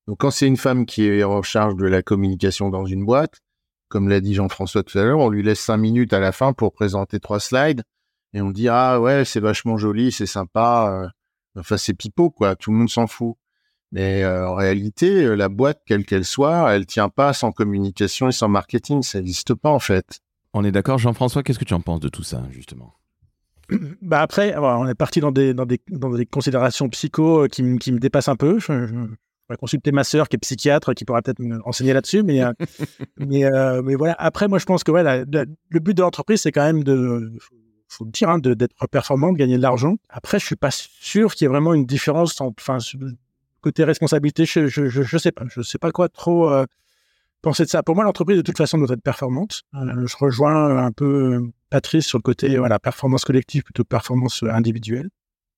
Donc 0.08 0.18
quand 0.18 0.30
c'est 0.30 0.46
une 0.48 0.56
femme 0.56 0.84
qui 0.86 1.06
est 1.06 1.22
en 1.24 1.42
charge 1.42 1.76
de 1.76 1.86
la 1.86 2.02
communication 2.02 2.68
dans 2.70 2.84
une 2.86 3.04
boîte, 3.04 3.40
comme 3.88 4.08
l'a 4.08 4.20
dit 4.20 4.34
Jean-François 4.34 4.82
tout 4.82 4.98
à 4.98 5.04
l'heure, 5.04 5.20
on 5.20 5.30
lui 5.30 5.42
laisse 5.42 5.60
cinq 5.60 5.76
minutes 5.76 6.12
à 6.12 6.20
la 6.20 6.32
fin 6.32 6.52
pour 6.52 6.72
présenter 6.72 7.20
trois 7.20 7.40
slides 7.40 7.82
et 8.34 8.40
on 8.40 8.50
dit 8.50 8.68
ah 8.68 9.00
ouais 9.00 9.24
c'est 9.24 9.40
vachement 9.40 9.76
joli, 9.76 10.12
c'est 10.12 10.26
sympa. 10.26 11.10
Euh, 11.56 11.60
enfin 11.60 11.76
c'est 11.76 11.94
pipeau 11.94 12.30
quoi, 12.30 12.56
tout 12.56 12.70
le 12.70 12.78
monde 12.78 12.90
s'en 12.90 13.06
fout. 13.06 13.36
Mais 13.92 14.22
euh, 14.24 14.48
en 14.48 14.54
réalité, 14.54 15.22
euh, 15.22 15.34
la 15.34 15.50
boîte, 15.50 15.82
quelle 15.86 16.06
qu'elle 16.06 16.24
soit, 16.24 16.74
elle 16.74 16.86
tient 16.86 17.10
pas 17.10 17.34
sans 17.34 17.52
communication 17.52 18.28
et 18.28 18.32
sans 18.32 18.48
marketing. 18.48 19.02
Ça 19.02 19.18
n'existe 19.18 19.54
pas 19.54 19.70
en 19.70 19.78
fait. 19.78 20.20
On 20.54 20.64
est 20.64 20.72
d'accord, 20.72 20.98
Jean-François. 20.98 21.42
Qu'est-ce 21.42 21.58
que 21.58 21.64
tu 21.64 21.74
en 21.74 21.80
penses 21.80 22.00
de 22.00 22.08
tout 22.08 22.22
ça, 22.22 22.42
justement? 22.50 22.94
Bah 24.02 24.20
après, 24.20 24.54
on 24.56 24.86
est 24.86 24.94
parti 24.94 25.20
dans 25.20 25.30
des, 25.30 25.54
dans 25.54 25.64
des, 25.64 25.80
dans 25.88 26.10
des 26.10 26.26
considérations 26.26 26.88
psycho 26.90 27.46
qui, 27.48 27.78
qui 27.78 27.92
me 27.92 27.98
dépassent 27.98 28.28
un 28.28 28.36
peu. 28.36 28.58
Je, 28.58 28.72
vais 28.72 29.56
consulter 29.56 29.92
ma 29.92 30.04
sœur 30.04 30.28
qui 30.28 30.36
est 30.36 30.38
psychiatre, 30.38 30.94
qui 30.94 31.04
pourra 31.04 31.22
peut-être 31.22 31.38
me 31.38 31.58
enseigner 31.66 31.92
là-dessus. 31.92 32.22
Mais, 32.22 32.40
mais, 33.18 33.44
mais 33.82 33.94
voilà. 33.94 34.14
Après, 34.18 34.48
moi, 34.48 34.58
je 34.58 34.66
pense 34.66 34.84
que 34.84 34.90
ouais, 34.90 35.02
le 35.24 35.80
but 35.80 35.94
de 35.94 36.02
l'entreprise, 36.02 36.42
c'est 36.42 36.52
quand 36.52 36.64
même 36.64 36.84
de, 36.84 37.32
faut 37.92 38.04
le 38.04 38.10
dire, 38.10 38.28
hein, 38.28 38.38
d'être 38.38 38.74
performant, 38.88 39.32
de 39.32 39.38
gagner 39.38 39.56
de 39.56 39.62
l'argent. 39.62 39.96
Après, 40.08 40.38
je 40.38 40.46
suis 40.46 40.56
pas 40.56 40.70
sûr 40.70 41.34
qu'il 41.34 41.44
y 41.44 41.46
ait 41.46 41.48
vraiment 41.48 41.74
une 41.74 41.86
différence. 41.86 42.40
Enfin, 42.40 42.78
côté 43.60 43.84
responsabilité, 43.84 44.44
je, 44.46 44.66
je, 44.66 44.88
je, 44.88 45.18
sais 45.18 45.32
pas. 45.32 45.44
Je 45.48 45.62
sais 45.62 45.78
pas 45.78 45.92
quoi 45.92 46.08
trop 46.08 46.50
euh, 46.50 46.64
penser 47.42 47.64
de 47.64 47.68
ça. 47.68 47.82
Pour 47.82 47.94
moi, 47.94 48.04
l'entreprise, 48.04 48.38
de 48.38 48.42
toute 48.42 48.56
façon, 48.56 48.78
doit 48.78 48.94
être 48.94 49.02
performante. 49.02 49.62
Euh, 49.74 50.06
je 50.06 50.16
rejoins 50.16 50.84
un 50.84 50.92
peu 50.92 51.34
euh, 51.34 51.52
Patrice 51.70 52.06
sur 52.06 52.18
le 52.18 52.22
côté 52.22 52.56
voilà, 52.56 52.78
performance 52.78 53.24
collective 53.24 53.62
plutôt 53.62 53.84
que 53.84 53.88
performance 53.88 54.42
individuelle. 54.42 55.10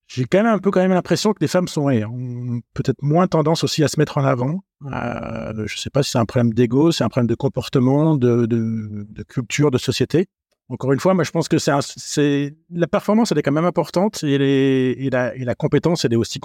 J'ai 0.06 0.26
quand 0.26 0.42
même 0.42 0.52
un 0.52 0.58
peu 0.58 0.70
quand 0.70 0.80
même 0.80 0.92
l'impression 0.92 1.32
que 1.32 1.38
les 1.40 1.48
femmes 1.48 1.66
sont 1.66 1.88
ont 1.88 2.60
peut-être 2.74 3.00
moins 3.00 3.26
tendance 3.26 3.64
aussi 3.64 3.82
à 3.82 3.88
se 3.88 3.98
mettre 3.98 4.18
en 4.18 4.24
avant. 4.24 4.60
Euh, 4.92 5.66
je 5.66 5.78
sais 5.78 5.88
pas 5.88 6.02
si 6.02 6.10
c'est 6.10 6.18
un 6.18 6.26
problème 6.26 6.52
d'ego, 6.52 6.92
c'est 6.92 7.04
un 7.04 7.08
problème 7.08 7.26
de 7.26 7.34
comportement, 7.34 8.14
de, 8.14 8.44
de 8.44 9.22
culture, 9.22 9.70
de 9.70 9.78
société 9.78 10.28
encore 10.68 10.92
une 10.92 11.00
fois, 11.00 11.14
moi, 11.14 11.24
je 11.24 11.30
pense 11.30 11.48
que 11.48 11.58
c'est 11.58 12.54
la 12.70 12.86
performance, 12.86 13.32
elle 13.32 13.38
est 13.38 13.42
quand 13.42 13.52
même 13.52 13.64
importante 13.64 14.22
et, 14.24 15.10
la, 15.10 15.54
compétence, 15.54 16.04
elle 16.04 16.14
est 16.14 16.16
aussi 16.16 16.40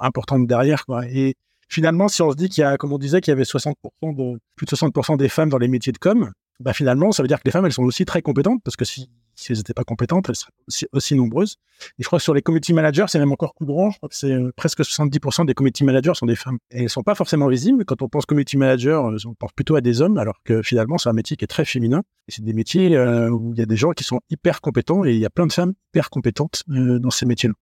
importante 0.00 0.46
derrière. 0.46 0.84
Quoi. 0.84 1.06
Et 1.06 1.34
finalement, 1.68 2.08
si 2.08 2.22
on 2.22 2.30
se 2.32 2.36
dit 2.36 2.48
qu'il 2.48 2.62
y 2.62 2.64
a, 2.64 2.76
comme 2.76 2.92
on 2.92 2.98
disait, 2.98 3.20
qu'il 3.20 3.30
y 3.30 3.36
avait 3.36 3.44
60% 3.44 3.74
de, 4.02 4.38
plus 4.56 4.66
de 4.66 4.76
60% 4.76 5.16
des 5.16 5.28
femmes 5.28 5.48
dans 5.48 5.58
les 5.58 5.68
métiers 5.68 5.92
de 5.92 5.98
com, 5.98 6.32
bah 6.58 6.72
finalement, 6.72 7.12
ça 7.12 7.22
veut 7.22 7.28
dire 7.28 7.38
que 7.38 7.44
les 7.44 7.50
femmes, 7.52 7.66
elles 7.66 7.72
sont 7.72 7.84
aussi 7.84 8.04
très 8.04 8.22
compétentes 8.22 8.62
parce 8.64 8.76
que 8.76 8.84
si 8.84 9.08
si 9.36 9.52
elles 9.52 9.58
n'étaient 9.58 9.74
pas 9.74 9.84
compétentes, 9.84 10.28
elles 10.28 10.34
seraient 10.34 10.88
aussi, 10.92 11.14
nombreuses. 11.14 11.56
Et 11.98 12.02
je 12.02 12.06
crois 12.06 12.18
que 12.18 12.22
sur 12.22 12.34
les 12.34 12.42
community 12.42 12.72
managers, 12.72 13.04
c'est 13.08 13.18
même 13.18 13.32
encore 13.32 13.54
grand. 13.60 13.90
Je 13.90 13.98
crois 13.98 14.08
que 14.08 14.16
c'est 14.16 14.32
euh, 14.32 14.50
presque 14.56 14.80
70% 14.80 15.46
des 15.46 15.54
community 15.54 15.84
managers 15.84 16.14
sont 16.14 16.26
des 16.26 16.36
femmes. 16.36 16.58
Elles 16.70 16.88
sont 16.88 17.02
pas 17.02 17.14
forcément 17.14 17.46
visibles. 17.46 17.84
Quand 17.84 18.02
on 18.02 18.08
pense 18.08 18.26
community 18.26 18.56
manager, 18.56 19.06
euh, 19.06 19.16
on 19.26 19.34
pense 19.34 19.52
plutôt 19.52 19.76
à 19.76 19.80
des 19.82 20.00
hommes, 20.00 20.16
alors 20.16 20.40
que 20.44 20.62
finalement, 20.62 20.98
c'est 20.98 21.10
un 21.10 21.12
métier 21.12 21.36
qui 21.36 21.44
est 21.44 21.48
très 21.48 21.66
féminin. 21.66 22.02
Et 22.28 22.32
c'est 22.32 22.44
des 22.44 22.54
métiers 22.54 22.96
euh, 22.96 23.30
où 23.30 23.52
il 23.52 23.58
y 23.58 23.62
a 23.62 23.66
des 23.66 23.76
gens 23.76 23.92
qui 23.92 24.04
sont 24.04 24.20
hyper 24.30 24.60
compétents 24.60 25.04
et 25.04 25.12
il 25.12 25.20
y 25.20 25.26
a 25.26 25.30
plein 25.30 25.46
de 25.46 25.52
femmes 25.52 25.74
hyper 25.92 26.10
compétentes 26.10 26.62
dans 26.66 27.10
ces 27.10 27.26
métiers-là. 27.26 27.54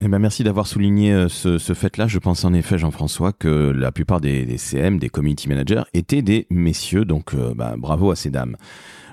Eh 0.00 0.06
ben 0.06 0.20
merci 0.20 0.44
d'avoir 0.44 0.68
souligné 0.68 1.26
ce, 1.28 1.58
fait-là. 1.58 2.06
Je 2.06 2.20
pense 2.20 2.44
en 2.44 2.54
effet, 2.54 2.78
Jean-François, 2.78 3.32
que 3.32 3.48
la 3.48 3.90
plupart 3.90 4.20
des, 4.20 4.46
des, 4.46 4.56
CM, 4.56 5.00
des 5.00 5.08
community 5.08 5.48
managers, 5.48 5.82
étaient 5.92 6.22
des 6.22 6.46
messieurs. 6.50 7.04
Donc, 7.04 7.34
bah, 7.34 7.74
bravo 7.76 8.12
à 8.12 8.16
ces 8.16 8.30
dames. 8.30 8.56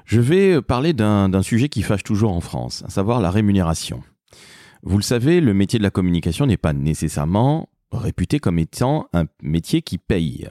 Je 0.05 0.21
vais 0.21 0.61
parler 0.61 0.93
d'un 0.93 1.41
sujet 1.41 1.67
qui 1.67 1.81
fâche 1.81 2.03
toujours 2.03 2.33
en 2.33 2.41
France, 2.41 2.83
à 2.85 2.89
savoir 2.89 3.19
la 3.21 3.31
rémunération. 3.31 4.03
Vous 4.83 4.97
le 4.97 5.03
savez, 5.03 5.41
le 5.41 5.53
métier 5.55 5.79
de 5.79 5.83
la 5.83 5.89
communication 5.89 6.45
n'est 6.45 6.57
pas 6.57 6.73
nécessairement 6.73 7.69
réputé 7.91 8.39
comme 8.39 8.59
étant 8.59 9.07
un 9.13 9.25
métier 9.41 9.81
qui 9.81 9.97
paye. 9.97 10.47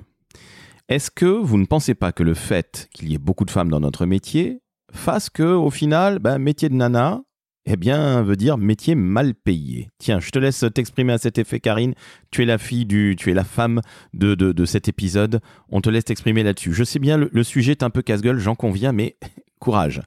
Est-ce 0.89 1.11
que 1.11 1.27
vous 1.27 1.57
ne 1.57 1.67
pensez 1.67 1.95
pas 1.95 2.11
que 2.11 2.25
le 2.25 2.35
fait 2.35 2.89
qu'il 2.93 3.09
y 3.09 3.15
ait 3.15 3.19
beaucoup 3.19 3.45
de 3.45 3.51
femmes 3.51 3.71
dans 3.71 3.81
notre 3.81 4.07
métier 4.07 4.61
fasse 4.93 5.31
que, 5.31 5.43
au 5.43 5.71
final, 5.71 6.19
ben, 6.19 6.39
métier 6.39 6.69
de 6.69 6.75
nana, 6.75 7.23
eh 7.67 7.77
bien, 7.77 8.23
veut 8.23 8.37
dire 8.37 8.59
métier 8.59 8.95
mal 8.95 9.35
payé? 9.35 9.89
Tiens, 9.99 10.21
je 10.21 10.31
te 10.31 10.39
laisse 10.39 10.65
t'exprimer 10.75 11.15
à 11.15 11.19
cet 11.19 11.39
effet, 11.39 11.61
Karine. 11.61 11.95
Tu 12.31 12.43
es 12.43 12.45
la 12.45 12.59
fille 12.59 12.85
du, 12.85 13.17
tu 13.17 13.31
es 13.31 13.35
la 13.35 13.45
femme 13.45 13.81
de, 14.13 14.35
de, 14.35 14.65
cet 14.65 14.89
épisode. 14.89 15.41
On 15.71 15.81
te 15.81 15.89
laisse 15.89 16.05
t'exprimer 16.05 16.43
là-dessus. 16.43 16.75
Je 16.75 16.85
sais 16.85 16.99
bien, 16.99 17.17
le, 17.17 17.43
sujet 17.45 17.73
est 17.73 17.83
un 17.83 17.91
peu 17.91 18.03
casse-gueule, 18.03 18.39
j'en 18.39 18.55
conviens, 18.55 18.93
mais 18.93 19.17
courage. 19.65 20.03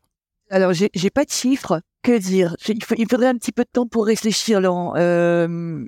Alors, 0.50 0.72
j'ai, 0.74 0.90
j'ai 0.94 1.10
pas 1.10 1.26
de 1.26 1.32
chiffres. 1.32 1.82
Que 2.04 2.18
dire? 2.18 2.56
Il, 2.70 2.78
il, 2.98 3.08
faudrait 3.10 3.28
un 3.28 3.36
petit 3.36 3.52
peu 3.52 3.64
de 3.64 3.70
temps 3.72 3.88
pour 3.88 4.06
réfléchir, 4.06 4.62
Laurent. 4.62 4.94
Euh, 4.96 5.84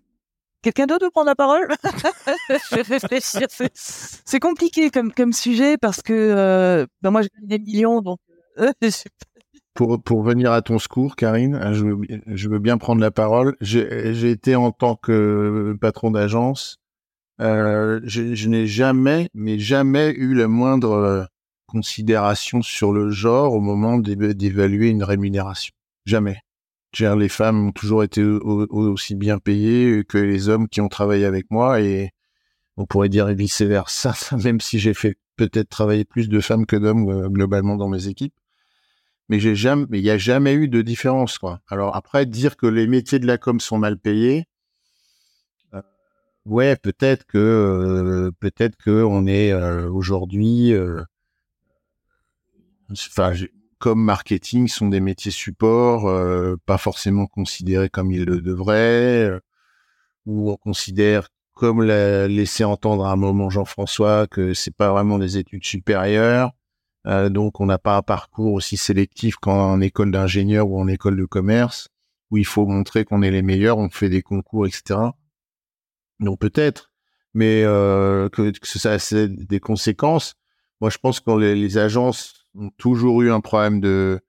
quelqu'un 0.62 0.86
d'autre 0.86 1.06
veut 1.06 1.12
prendre 1.12 1.28
la 1.28 1.36
parole? 1.36 1.68
Je 2.50 2.76
vais 2.76 2.82
réfléchir. 2.82 3.48
C'est, 3.74 4.40
compliqué 4.40 4.90
comme, 4.90 5.14
comme 5.14 5.32
sujet 5.32 5.78
parce 5.78 6.02
que 6.02 6.14
euh, 6.14 6.86
ben 7.02 7.12
moi, 7.12 7.22
j'ai 7.22 7.30
des 7.42 7.60
millions, 7.60 8.02
donc 8.02 8.20
euh, 8.58 8.72
pour, 9.74 10.02
pour 10.02 10.24
venir 10.24 10.52
à 10.52 10.62
ton 10.62 10.80
secours, 10.80 11.16
Karine, 11.16 11.56
hein, 11.56 11.74
je 11.74 11.86
veux, 11.86 11.98
je 12.26 12.50
veux 12.50 12.60
bien 12.60 12.78
prendre 12.78 13.00
la 13.00 13.12
parole. 13.12 13.56
J'ai 13.62 14.30
été 14.30 14.56
en 14.56 14.72
tant 14.72 14.96
que 14.96 15.78
patron 15.80 16.12
d'agence, 16.12 16.80
euh, 17.40 18.02
je, 18.04 18.36
je 18.36 18.50
n'ai 18.50 18.68
jamais, 18.68 19.30
mais 19.34 19.60
jamais 19.60 20.12
eu 20.12 20.34
la 20.34 20.48
moindre 20.48 20.92
euh, 20.92 21.24
considération 21.70 22.62
sur 22.62 22.92
le 22.92 23.12
genre 23.12 23.54
au 23.54 23.62
moment 23.62 23.98
d'évaluer 23.98 24.90
une 24.90 25.04
rémunération. 25.04 25.74
Jamais. 26.06 26.42
Les 27.00 27.30
femmes 27.30 27.68
ont 27.68 27.72
toujours 27.72 28.04
été 28.04 28.24
aussi 28.24 29.16
bien 29.16 29.38
payées 29.38 30.04
que 30.04 30.18
les 30.18 30.50
hommes 30.50 30.68
qui 30.68 30.82
ont 30.82 30.90
travaillé 30.90 31.26
avec 31.26 31.52
moi 31.52 31.82
et 31.82 32.12
on 32.78 32.86
pourrait 32.86 33.10
dire 33.10 33.28
vice 33.28 33.62
versa, 33.62 34.14
même 34.44 34.60
si 34.60 34.80
j'ai 34.80 34.94
fait 34.94 35.18
peut-être 35.36 35.70
travailler 35.70 36.06
plus 36.06 36.30
de 36.30 36.40
femmes 36.40 36.66
que 36.66 36.76
d'hommes 36.76 37.10
euh, 37.10 37.30
globalement 37.30 37.76
dans 37.76 37.88
mes 37.88 38.08
équipes 38.08 38.34
mais 39.30 39.40
il 39.40 40.02
n'y 40.02 40.10
a 40.10 40.18
jamais 40.18 40.54
eu 40.54 40.68
de 40.68 40.82
différence. 40.82 41.40
Alors 41.70 41.96
après, 41.96 42.26
dire 42.26 42.58
que 42.58 42.66
les 42.66 42.88
métiers 42.88 43.20
de 43.20 43.28
la 43.28 43.38
com 43.38 43.60
sont 43.60 43.78
mal 43.78 43.98
payés, 43.98 44.48
euh, 45.76 45.82
ouais, 46.46 46.76
peut-être 46.76 47.26
que, 47.26 47.38
euh, 47.38 48.32
peut-être 48.40 48.76
que 48.76 49.28
est 49.28 49.54
aujourd'hui, 49.86 50.74
enfin, 52.92 53.34
comme 53.80 54.04
marketing 54.04 54.68
sont 54.68 54.90
des 54.90 55.00
métiers 55.00 55.32
support, 55.32 56.10
pas 56.66 56.78
forcément 56.78 57.28
considérés 57.28 57.90
comme 57.90 58.12
ils 58.12 58.26
le 58.26 58.42
devraient, 58.42 59.32
ou 60.26 60.52
on 60.52 60.58
considère 60.58 61.30
comme 61.60 61.84
l'a 61.84 62.28
laissé 62.30 62.64
entendre 62.64 63.06
à 63.06 63.12
un 63.12 63.18
moment 63.18 63.50
Jean-François 63.50 64.28
que 64.28 64.54
c'est 64.54 64.74
pas 64.74 64.92
vraiment 64.92 65.20
des 65.20 65.38
études 65.38 65.66
supérieures. 65.66 66.54
Euh, 67.06 67.28
donc, 67.30 67.60
on 67.60 67.66
n'a 67.66 67.78
pas 67.78 67.98
un 67.98 68.02
parcours 68.02 68.54
aussi 68.54 68.78
sélectif 68.78 69.36
qu'en 69.36 69.82
école 69.82 70.12
d'ingénieur 70.12 70.70
ou 70.70 70.80
en 70.80 70.88
école 70.88 71.18
de 71.18 71.26
commerce, 71.26 71.90
où 72.32 72.38
il 72.38 72.46
faut 72.46 72.66
montrer 72.66 73.04
qu'on 73.04 73.22
est 73.22 73.32
les 73.32 73.42
meilleurs, 73.42 73.78
on 73.78 73.90
fait 73.90 74.10
des 74.10 74.22
concours, 74.22 74.68
etc. 74.68 75.00
Donc 76.22 76.40
peut-être, 76.40 76.92
mais 77.34 77.64
euh, 77.66 78.30
que, 78.30 78.54
ça 78.64 78.94
a 78.94 79.28
des 79.28 79.60
conséquences. 79.60 80.36
Moi, 80.80 80.90
je 80.90 80.98
pense 80.98 81.20
que 81.20 81.32
les, 81.32 81.78
agences 81.78 82.39
ont 82.56 82.70
toujours 82.78 83.22
eu 83.22 83.32
un 83.32 83.42
problème 83.42 83.80
de, 83.80 84.22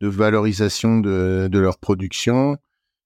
valorisation 0.00 1.00
de, 1.00 1.48
leur 1.52 1.78
production, 1.78 2.58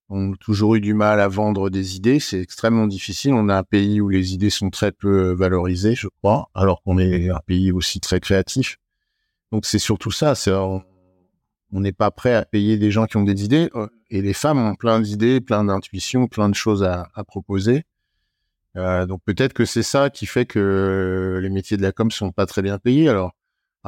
ont 0.09 0.33
toujours 0.41 0.77
eu 0.77 0.81
du 0.81 0.95
mal 0.95 1.21
à 1.21 1.29
vendre 1.29 1.71
des 1.71 1.97
idées. 1.97 2.19
C'est 2.19 2.41
extrêmement 2.41 2.87
difficile. 2.87 3.35
On 3.35 3.49
a 3.49 3.57
un 3.57 3.63
pays 3.63 4.01
où 4.01 4.09
les 4.09 4.35
idées 4.35 4.51
sont 4.51 4.71
très 4.71 4.91
peu 4.91 5.33
valorisées, 5.33 5.95
je 5.95 6.09
crois, 6.09 6.49
alors 6.55 6.83
qu'on 6.83 6.99
est 6.99 7.29
un 7.29 7.41
pays 7.47 7.73
aussi 7.73 8.01
très 8.01 8.21
créatif. 8.21 8.79
Donc 9.53 9.65
c'est 9.67 9.79
surtout 9.79 10.11
ça. 10.11 10.35
C'est 10.35 10.53
on 11.73 11.81
n'est 11.81 11.93
pas 11.93 12.11
prêt 12.11 12.35
à 12.35 12.45
payer 12.45 12.79
des 12.79 12.91
gens 12.91 13.07
qui 13.07 13.17
ont 13.17 13.25
des 13.25 13.45
idées 13.45 13.71
euh, 13.75 13.89
et 14.11 14.23
les 14.23 14.33
femmes 14.33 14.59
ont 14.59 14.75
plein 14.75 15.01
d'idées, 15.01 15.41
plein 15.41 15.65
d'intuitions, 15.65 16.27
plein 16.27 16.49
de 16.49 16.55
choses 16.55 16.83
à, 16.83 17.09
proposer. 17.27 17.85
Euh, 18.77 19.07
donc 19.07 19.21
peut-être 19.25 19.53
que 19.53 19.65
c'est 19.65 19.83
ça 19.83 20.09
qui 20.11 20.27
fait 20.27 20.47
que 20.47 21.39
les 21.43 21.51
métiers 21.51 21.77
de 21.77 21.83
la 21.83 21.93
com 21.93 22.11
sont 22.11 22.33
pas 22.33 22.47
très 22.47 22.63
bien 22.63 22.79
payés. 22.79 23.13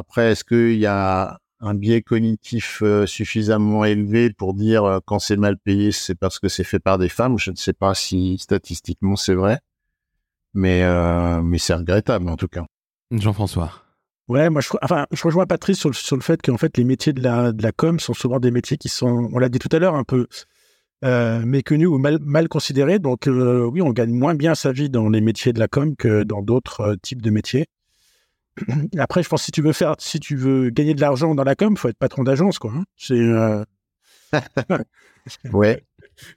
Après, 0.00 0.32
est-ce 0.32 0.44
qu'il 0.44 0.78
y 0.78 0.86
a 0.86 1.38
un 1.60 1.74
biais 1.74 2.02
cognitif 2.02 2.82
euh, 2.82 3.06
suffisamment 3.06 3.84
élevé 3.84 4.32
pour 4.32 4.54
dire 4.54 4.84
euh, 4.84 4.98
quand 5.04 5.18
c'est 5.18 5.36
mal 5.36 5.56
payé, 5.58 5.92
c'est 5.92 6.14
parce 6.14 6.38
que 6.38 6.48
c'est 6.48 6.64
fait 6.64 6.80
par 6.80 6.98
des 6.98 7.08
femmes? 7.08 7.38
Je 7.38 7.50
ne 7.50 7.56
sais 7.56 7.72
pas 7.72 7.94
si 7.94 8.38
statistiquement 8.38 9.16
c'est 9.16 9.34
vrai, 9.34 9.60
mais 10.54 10.82
mais 11.42 11.58
c'est 11.58 11.74
regrettable 11.74 12.28
en 12.28 12.36
tout 12.36 12.48
cas. 12.48 12.64
Jean-François. 13.10 13.72
Ouais, 14.28 14.48
moi, 14.48 14.60
je, 14.60 14.68
enfin, 14.82 15.06
je 15.10 15.20
rejoins 15.24 15.44
Patrice 15.44 15.80
sur 15.80 15.88
le, 15.88 15.94
sur 15.94 16.14
le 16.14 16.22
fait 16.22 16.40
qu'en 16.40 16.56
fait, 16.56 16.76
les 16.76 16.84
métiers 16.84 17.12
de 17.12 17.20
la, 17.20 17.50
de 17.50 17.62
la 17.64 17.72
com 17.72 17.98
sont 17.98 18.14
souvent 18.14 18.38
des 18.38 18.52
métiers 18.52 18.76
qui 18.76 18.88
sont, 18.88 19.28
on 19.32 19.38
l'a 19.40 19.48
dit 19.48 19.58
tout 19.58 19.74
à 19.74 19.80
l'heure, 19.80 19.96
un 19.96 20.04
peu 20.04 20.28
euh, 21.02 21.44
méconnus 21.44 21.88
ou 21.88 21.98
mal, 21.98 22.18
mal 22.20 22.48
considérés. 22.48 23.00
Donc, 23.00 23.26
euh, 23.26 23.64
oui, 23.64 23.82
on 23.82 23.90
gagne 23.90 24.12
moins 24.12 24.36
bien 24.36 24.54
sa 24.54 24.70
vie 24.70 24.88
dans 24.88 25.08
les 25.08 25.20
métiers 25.20 25.52
de 25.52 25.58
la 25.58 25.66
com 25.66 25.96
que 25.96 26.22
dans 26.22 26.42
d'autres 26.42 26.80
euh, 26.80 26.96
types 27.02 27.22
de 27.22 27.30
métiers. 27.30 27.66
Après, 28.98 29.22
je 29.22 29.28
pense 29.28 29.42
que 29.42 29.44
si 29.46 29.52
tu 29.52 29.62
veux 29.62 29.72
faire, 29.72 29.94
si 29.98 30.20
tu 30.20 30.36
veux 30.36 30.70
gagner 30.70 30.94
de 30.94 31.00
l'argent 31.00 31.34
dans 31.34 31.44
la 31.44 31.54
com, 31.54 31.76
faut 31.76 31.88
être 31.88 31.98
patron 31.98 32.22
d'agence, 32.22 32.58
quoi. 32.58 32.72
Hein. 32.74 32.84
C'est. 32.96 33.14
Euh, 33.14 33.64
ouais. 35.52 35.84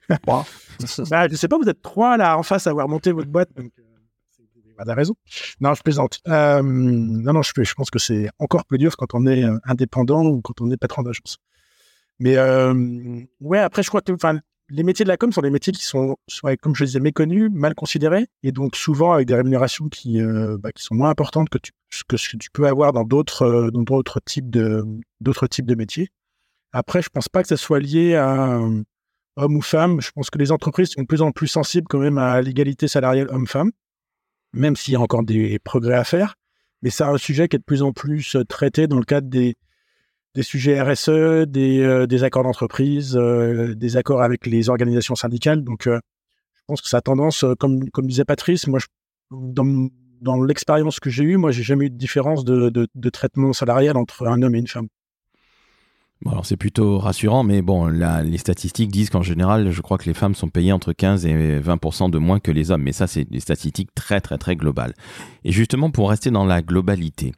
bah, 0.26 0.44
je 0.78 1.36
sais 1.36 1.48
pas, 1.48 1.58
vous 1.58 1.68
êtes 1.68 1.82
trois 1.82 2.16
là 2.16 2.38
en 2.38 2.42
face 2.42 2.66
à 2.66 2.70
avoir 2.70 2.88
monté 2.88 3.12
votre 3.12 3.28
boîte. 3.28 3.50
Donc, 3.54 3.70
a 4.78 4.94
raison. 4.94 5.14
Non, 5.60 5.74
je 5.74 5.82
plaisante. 5.82 6.20
Euh, 6.28 6.62
non, 6.62 7.32
non, 7.32 7.42
je, 7.42 7.52
je 7.56 7.74
pense 7.74 7.90
que 7.90 7.98
c'est 7.98 8.28
encore 8.38 8.64
plus 8.64 8.78
dur 8.78 8.96
quand 8.96 9.14
on 9.14 9.26
est 9.26 9.44
euh, 9.44 9.58
indépendant 9.64 10.24
ou 10.24 10.40
quand 10.40 10.60
on 10.60 10.70
est 10.70 10.76
patron 10.76 11.02
d'agence. 11.02 11.38
Mais 12.18 12.36
euh, 12.36 13.20
ouais, 13.40 13.58
après, 13.58 13.82
je 13.82 13.88
crois 13.88 14.00
que 14.00 14.12
les 14.70 14.82
métiers 14.82 15.04
de 15.04 15.08
la 15.08 15.16
com 15.16 15.32
sont 15.32 15.42
des 15.42 15.50
métiers 15.50 15.72
qui 15.72 15.84
sont, 15.84 16.16
comme 16.62 16.74
je 16.74 16.84
disais, 16.84 17.00
méconnus, 17.00 17.50
mal 17.52 17.74
considérés, 17.74 18.26
et 18.42 18.52
donc 18.52 18.76
souvent 18.76 19.12
avec 19.12 19.26
des 19.28 19.34
rémunérations 19.34 19.88
qui, 19.88 20.20
euh, 20.20 20.56
bah, 20.58 20.70
sont 20.76 20.94
moins 20.94 21.10
importantes 21.10 21.48
que, 21.48 21.58
ce 21.90 22.02
que 22.04 22.16
tu 22.36 22.50
peux 22.50 22.66
avoir 22.66 22.92
dans 22.92 23.04
d'autres 23.04 23.42
euh, 23.42 24.18
types 24.24 24.50
de 24.50 25.74
métiers. 25.74 26.08
Après, 26.72 27.02
je 27.02 27.08
pense 27.08 27.28
pas 27.28 27.42
que 27.42 27.48
ça 27.48 27.56
soit 27.56 27.78
lié 27.78 28.14
à 28.14 28.58
euh, 28.58 28.82
homme 29.36 29.56
ou 29.56 29.62
femme. 29.62 30.00
Je 30.00 30.10
pense 30.12 30.30
que 30.30 30.38
les 30.38 30.50
entreprises 30.50 30.90
sont 30.90 31.02
de 31.02 31.06
plus 31.06 31.22
en 31.22 31.30
plus 31.30 31.46
sensibles 31.46 31.86
quand 31.88 32.00
même 32.00 32.18
à 32.18 32.40
l'égalité 32.40 32.88
salariale 32.88 33.28
homme-femme, 33.30 33.70
même 34.52 34.76
s'il 34.76 34.94
y 34.94 34.96
a 34.96 35.00
encore 35.00 35.24
des 35.24 35.58
progrès 35.58 35.94
à 35.94 36.04
faire. 36.04 36.34
Mais 36.82 36.90
c'est 36.90 37.04
un 37.04 37.16
sujet 37.16 37.48
qui 37.48 37.56
est 37.56 37.60
de 37.60 37.64
plus 37.64 37.82
en 37.82 37.92
plus 37.92 38.36
traité 38.48 38.86
dans 38.86 38.98
le 38.98 39.04
cadre 39.04 39.28
des, 39.28 39.56
des 40.34 40.42
sujets 40.42 40.80
RSE, 40.80 41.46
des, 41.46 41.80
euh, 41.80 42.06
des 42.06 42.24
accords 42.24 42.42
d'entreprise, 42.42 43.16
euh, 43.16 43.74
des 43.74 43.96
accords 43.96 44.22
avec 44.22 44.46
les 44.46 44.68
organisations 44.68 45.14
syndicales. 45.14 45.62
Donc, 45.62 45.86
euh, 45.86 46.00
je 46.54 46.62
pense 46.66 46.80
que 46.80 46.88
ça 46.88 46.98
a 46.98 47.00
tendance, 47.00 47.44
comme, 47.58 47.88
comme 47.90 48.06
disait 48.06 48.24
Patrice, 48.24 48.66
moi, 48.66 48.78
je, 48.78 48.86
dans, 49.30 49.88
dans 50.20 50.42
l'expérience 50.42 50.98
que 50.98 51.10
j'ai 51.10 51.24
eue, 51.24 51.36
moi, 51.36 51.50
j'ai 51.50 51.62
jamais 51.62 51.86
eu 51.86 51.90
de 51.90 51.96
différence 51.96 52.44
de, 52.44 52.70
de 52.70 53.10
traitement 53.10 53.52
salarial 53.52 53.96
entre 53.96 54.26
un 54.26 54.42
homme 54.42 54.54
et 54.54 54.58
une 54.58 54.66
femme. 54.66 54.88
Alors 56.26 56.46
c'est 56.46 56.56
plutôt 56.56 56.98
rassurant, 56.98 57.42
mais 57.42 57.60
bon, 57.60 57.86
les 57.86 58.38
statistiques 58.38 58.90
disent 58.90 59.10
qu'en 59.10 59.22
général, 59.22 59.70
je 59.70 59.82
crois 59.82 59.98
que 59.98 60.06
les 60.06 60.14
femmes 60.14 60.34
sont 60.34 60.48
payées 60.48 60.72
entre 60.72 60.94
15 60.94 61.26
et 61.26 61.60
20% 61.60 62.10
de 62.10 62.18
moins 62.18 62.40
que 62.40 62.50
les 62.50 62.70
hommes. 62.70 62.82
Mais 62.82 62.92
ça, 62.92 63.06
c'est 63.06 63.24
des 63.24 63.40
statistiques 63.40 63.94
très, 63.94 64.22
très, 64.22 64.38
très 64.38 64.56
globales. 64.56 64.94
Et 65.44 65.52
justement, 65.52 65.90
pour 65.90 66.08
rester 66.08 66.30
dans 66.30 66.46
la 66.46 66.62
globalité, 66.62 67.32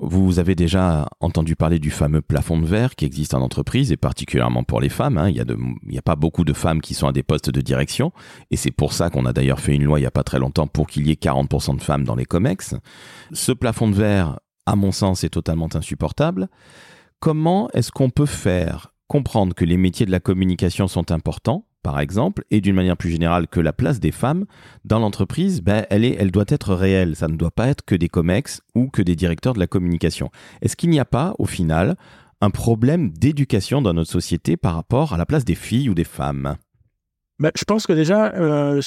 vous 0.00 0.38
avez 0.38 0.54
déjà 0.54 1.08
entendu 1.18 1.56
parler 1.56 1.80
du 1.80 1.90
fameux 1.90 2.20
plafond 2.20 2.58
de 2.60 2.66
verre 2.66 2.94
qui 2.94 3.04
existe 3.04 3.34
en 3.34 3.40
entreprise 3.40 3.90
et 3.90 3.96
particulièrement 3.96 4.62
pour 4.62 4.80
les 4.80 4.90
femmes. 4.90 5.18
Hein. 5.18 5.28
Il 5.28 5.34
n'y 5.34 5.96
a, 5.96 5.98
a 5.98 6.02
pas 6.02 6.16
beaucoup 6.16 6.44
de 6.44 6.52
femmes 6.52 6.80
qui 6.80 6.94
sont 6.94 7.08
à 7.08 7.12
des 7.12 7.24
postes 7.24 7.50
de 7.50 7.60
direction. 7.60 8.12
Et 8.52 8.56
c'est 8.56 8.70
pour 8.70 8.92
ça 8.92 9.10
qu'on 9.10 9.26
a 9.26 9.32
d'ailleurs 9.32 9.60
fait 9.60 9.74
une 9.74 9.84
loi 9.84 9.98
il 9.98 10.02
n'y 10.02 10.06
a 10.06 10.12
pas 10.12 10.24
très 10.24 10.38
longtemps 10.38 10.68
pour 10.68 10.86
qu'il 10.86 11.06
y 11.08 11.10
ait 11.10 11.14
40% 11.14 11.76
de 11.76 11.82
femmes 11.82 12.04
dans 12.04 12.14
les 12.14 12.26
COMEX. 12.26 12.76
Ce 13.32 13.50
plafond 13.50 13.88
de 13.88 13.94
verre, 13.94 14.38
à 14.66 14.76
mon 14.76 14.92
sens, 14.92 15.24
est 15.24 15.30
totalement 15.30 15.68
insupportable 15.74 16.48
comment 17.20 17.68
est-ce 17.74 17.92
qu'on 17.92 18.10
peut 18.10 18.26
faire 18.26 18.92
comprendre 19.06 19.54
que 19.54 19.64
les 19.64 19.76
métiers 19.76 20.06
de 20.06 20.10
la 20.10 20.20
communication 20.20 20.88
sont 20.88 21.12
importants, 21.12 21.66
par 21.82 22.00
exemple, 22.00 22.44
et 22.50 22.60
d'une 22.60 22.74
manière 22.74 22.96
plus 22.96 23.10
générale 23.10 23.48
que 23.48 23.60
la 23.60 23.72
place 23.72 24.00
des 24.00 24.12
femmes 24.12 24.46
dans 24.84 24.98
l'entreprise, 24.98 25.62
ben, 25.62 25.84
elle, 25.90 26.04
est, 26.04 26.16
elle 26.18 26.30
doit 26.30 26.44
être 26.48 26.74
réelle. 26.74 27.16
Ça 27.16 27.28
ne 27.28 27.36
doit 27.36 27.50
pas 27.50 27.68
être 27.68 27.84
que 27.84 27.94
des 27.94 28.08
COMEX 28.08 28.62
ou 28.74 28.88
que 28.88 29.02
des 29.02 29.16
directeurs 29.16 29.54
de 29.54 29.58
la 29.58 29.66
communication. 29.66 30.30
Est-ce 30.62 30.76
qu'il 30.76 30.90
n'y 30.90 31.00
a 31.00 31.04
pas, 31.04 31.34
au 31.38 31.46
final, 31.46 31.96
un 32.40 32.50
problème 32.50 33.10
d'éducation 33.10 33.82
dans 33.82 33.94
notre 33.94 34.10
société 34.10 34.56
par 34.56 34.74
rapport 34.74 35.12
à 35.12 35.16
la 35.16 35.26
place 35.26 35.44
des 35.44 35.54
filles 35.54 35.88
ou 35.88 35.94
des 35.94 36.04
femmes? 36.04 36.56
Ben, 37.40 37.50
je 37.56 37.64
pense 37.64 37.86
que 37.86 37.94
déjà, 37.94 38.34
euh, 38.34 38.80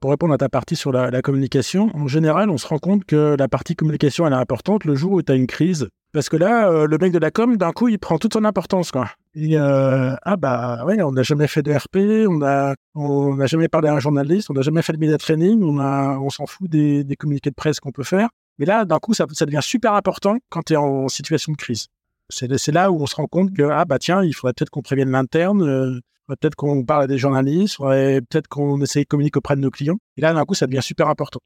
pour 0.00 0.10
répondre 0.10 0.32
à 0.32 0.38
ta 0.38 0.48
partie 0.48 0.76
sur 0.76 0.92
la, 0.92 1.22
communication, 1.22 1.90
en 1.94 2.08
général, 2.08 2.48
on 2.48 2.56
se 2.56 2.66
rend 2.66 2.78
compte 2.78 3.04
que 3.04 3.36
la 3.38 3.48
partie 3.48 3.76
communication, 3.76 4.26
elle 4.26 4.32
est 4.32 4.36
importante 4.36 4.86
le 4.86 4.94
jour 4.94 5.12
où 5.12 5.22
tu 5.22 5.30
as 5.30 5.34
une 5.34 5.46
crise 5.46 5.88
parce 6.12 6.28
que 6.28 6.36
là, 6.36 6.70
euh, 6.70 6.86
le 6.86 6.96
mec 6.98 7.12
de 7.12 7.18
la 7.18 7.30
com, 7.30 7.56
d'un 7.56 7.72
coup, 7.72 7.88
il 7.88 7.98
prend 7.98 8.18
toute 8.18 8.32
son 8.32 8.44
importance, 8.44 8.90
quoi. 8.90 9.10
Et, 9.34 9.58
euh, 9.58 10.14
ah 10.22 10.36
bah 10.36 10.84
ouais, 10.86 11.00
on 11.02 11.12
n'a 11.12 11.22
jamais 11.22 11.46
fait 11.46 11.62
de 11.62 11.72
RP, 11.72 12.26
on 12.28 12.42
a, 12.42 12.74
on 12.94 13.36
n'a 13.36 13.46
jamais 13.46 13.68
parlé 13.68 13.88
à 13.88 13.94
un 13.94 14.00
journaliste, 14.00 14.50
on 14.50 14.54
n'a 14.54 14.62
jamais 14.62 14.82
fait 14.82 14.94
de 14.94 14.98
media 14.98 15.18
training, 15.18 15.62
on 15.62 15.78
a, 15.78 16.18
on 16.18 16.30
s'en 16.30 16.46
fout 16.46 16.68
des, 16.70 17.04
communiqués 17.18 17.50
de 17.50 17.54
presse 17.54 17.78
qu'on 17.78 17.92
peut 17.92 18.04
faire. 18.04 18.30
Mais 18.58 18.64
là, 18.64 18.84
d'un 18.84 18.98
coup, 18.98 19.12
ça, 19.14 19.26
devient 19.26 19.60
super 19.62 19.92
important 19.92 20.38
quand 20.48 20.62
tu 20.62 20.72
es 20.72 20.76
en 20.76 21.08
situation 21.08 21.52
de 21.52 21.58
crise. 21.58 21.86
C'est 22.30 22.72
là 22.72 22.90
où 22.90 23.00
on 23.02 23.06
se 23.06 23.14
rend 23.14 23.26
compte 23.26 23.54
que 23.54 23.62
ah 23.62 23.84
bah 23.84 23.98
tiens, 23.98 24.22
il 24.22 24.34
faudrait 24.34 24.52
peut-être 24.52 24.70
qu'on 24.70 24.82
prévienne 24.82 25.10
l'interne, 25.10 25.62
euh, 25.62 26.00
peut-être 26.26 26.56
qu'on 26.56 26.84
parle 26.84 27.04
à 27.04 27.06
des 27.06 27.16
journalistes, 27.16 27.78
peut-être 27.78 28.48
qu'on 28.48 28.80
essaye 28.82 29.04
de 29.04 29.08
communiquer 29.08 29.38
auprès 29.38 29.56
de 29.56 29.60
nos 29.60 29.70
clients. 29.70 29.98
Et 30.16 30.20
là, 30.20 30.34
d'un 30.34 30.44
coup, 30.44 30.54
ça 30.54 30.66
devient 30.66 30.82
super 30.82 31.08
important. 31.08 31.40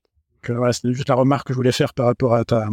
Donc, 0.48 0.56
voilà, 0.56 0.72
c'est 0.72 0.92
juste 0.92 1.08
la 1.08 1.14
remarque 1.14 1.48
que 1.48 1.52
je 1.52 1.56
voulais 1.56 1.72
faire 1.72 1.94
par 1.94 2.06
rapport 2.06 2.34
à 2.34 2.44
ta, 2.44 2.66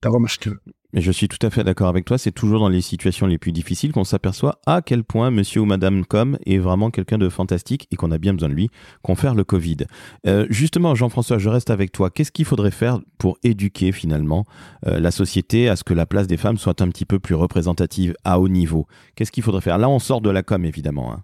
ta 0.00 0.10
remarque. 0.10 0.48
Mais 0.94 1.02
je 1.02 1.12
suis 1.12 1.28
tout 1.28 1.44
à 1.46 1.50
fait 1.50 1.64
d'accord 1.64 1.88
avec 1.88 2.06
toi. 2.06 2.16
C'est 2.16 2.32
toujours 2.32 2.60
dans 2.60 2.70
les 2.70 2.80
situations 2.80 3.26
les 3.26 3.36
plus 3.36 3.52
difficiles 3.52 3.92
qu'on 3.92 4.04
s'aperçoit 4.04 4.58
à 4.64 4.80
quel 4.80 5.04
point 5.04 5.30
monsieur 5.30 5.60
ou 5.60 5.64
madame 5.66 6.06
com 6.06 6.38
est 6.46 6.56
vraiment 6.56 6.90
quelqu'un 6.90 7.18
de 7.18 7.28
fantastique 7.28 7.86
et 7.90 7.96
qu'on 7.96 8.10
a 8.10 8.16
bien 8.16 8.32
besoin 8.32 8.48
de 8.48 8.54
lui, 8.54 8.70
confère 9.02 9.34
le 9.34 9.44
Covid. 9.44 9.78
Euh, 10.26 10.46
justement, 10.48 10.94
Jean-François, 10.94 11.36
je 11.36 11.50
reste 11.50 11.68
avec 11.68 11.92
toi. 11.92 12.08
Qu'est-ce 12.08 12.32
qu'il 12.32 12.46
faudrait 12.46 12.70
faire 12.70 13.00
pour 13.18 13.36
éduquer 13.42 13.92
finalement 13.92 14.46
euh, 14.86 14.98
la 14.98 15.10
société 15.10 15.68
à 15.68 15.76
ce 15.76 15.84
que 15.84 15.92
la 15.92 16.06
place 16.06 16.26
des 16.26 16.38
femmes 16.38 16.56
soit 16.56 16.80
un 16.80 16.88
petit 16.88 17.04
peu 17.04 17.18
plus 17.18 17.34
représentative 17.34 18.14
à 18.24 18.40
haut 18.40 18.48
niveau? 18.48 18.86
Qu'est-ce 19.14 19.32
qu'il 19.32 19.42
faudrait 19.42 19.60
faire? 19.60 19.76
Là, 19.76 19.90
on 19.90 19.98
sort 19.98 20.22
de 20.22 20.30
la 20.30 20.42
com, 20.42 20.64
évidemment. 20.64 21.12
Hein. 21.12 21.22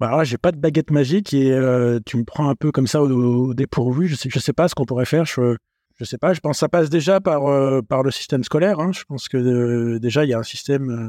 Bah 0.00 0.08
alors 0.08 0.24
j'ai 0.24 0.38
pas 0.38 0.50
de 0.50 0.58
baguette 0.58 0.90
magique 0.90 1.32
et 1.34 1.52
euh, 1.52 2.00
tu 2.04 2.16
me 2.16 2.24
prends 2.24 2.48
un 2.48 2.56
peu 2.56 2.72
comme 2.72 2.88
ça 2.88 3.00
au, 3.00 3.08
au 3.08 3.54
dépourvu. 3.54 4.08
Je 4.08 4.16
sais, 4.16 4.28
je 4.28 4.40
sais 4.40 4.52
pas 4.52 4.66
ce 4.66 4.74
qu'on 4.74 4.84
pourrait 4.84 5.04
faire. 5.04 5.24
Je, 5.24 5.56
je 5.96 6.04
sais 6.04 6.18
pas, 6.18 6.34
je 6.34 6.40
pense 6.40 6.56
que 6.56 6.60
ça 6.60 6.68
passe 6.68 6.90
déjà 6.90 7.20
par, 7.20 7.46
euh, 7.46 7.80
par 7.82 8.02
le 8.02 8.10
système 8.10 8.42
scolaire. 8.42 8.80
Hein. 8.80 8.90
Je 8.92 9.04
pense 9.04 9.28
que 9.28 9.36
euh, 9.36 10.00
déjà, 10.00 10.24
il 10.24 10.30
y 10.30 10.34
a 10.34 10.38
un 10.38 10.44
système 10.44 10.90
euh, 10.90 11.08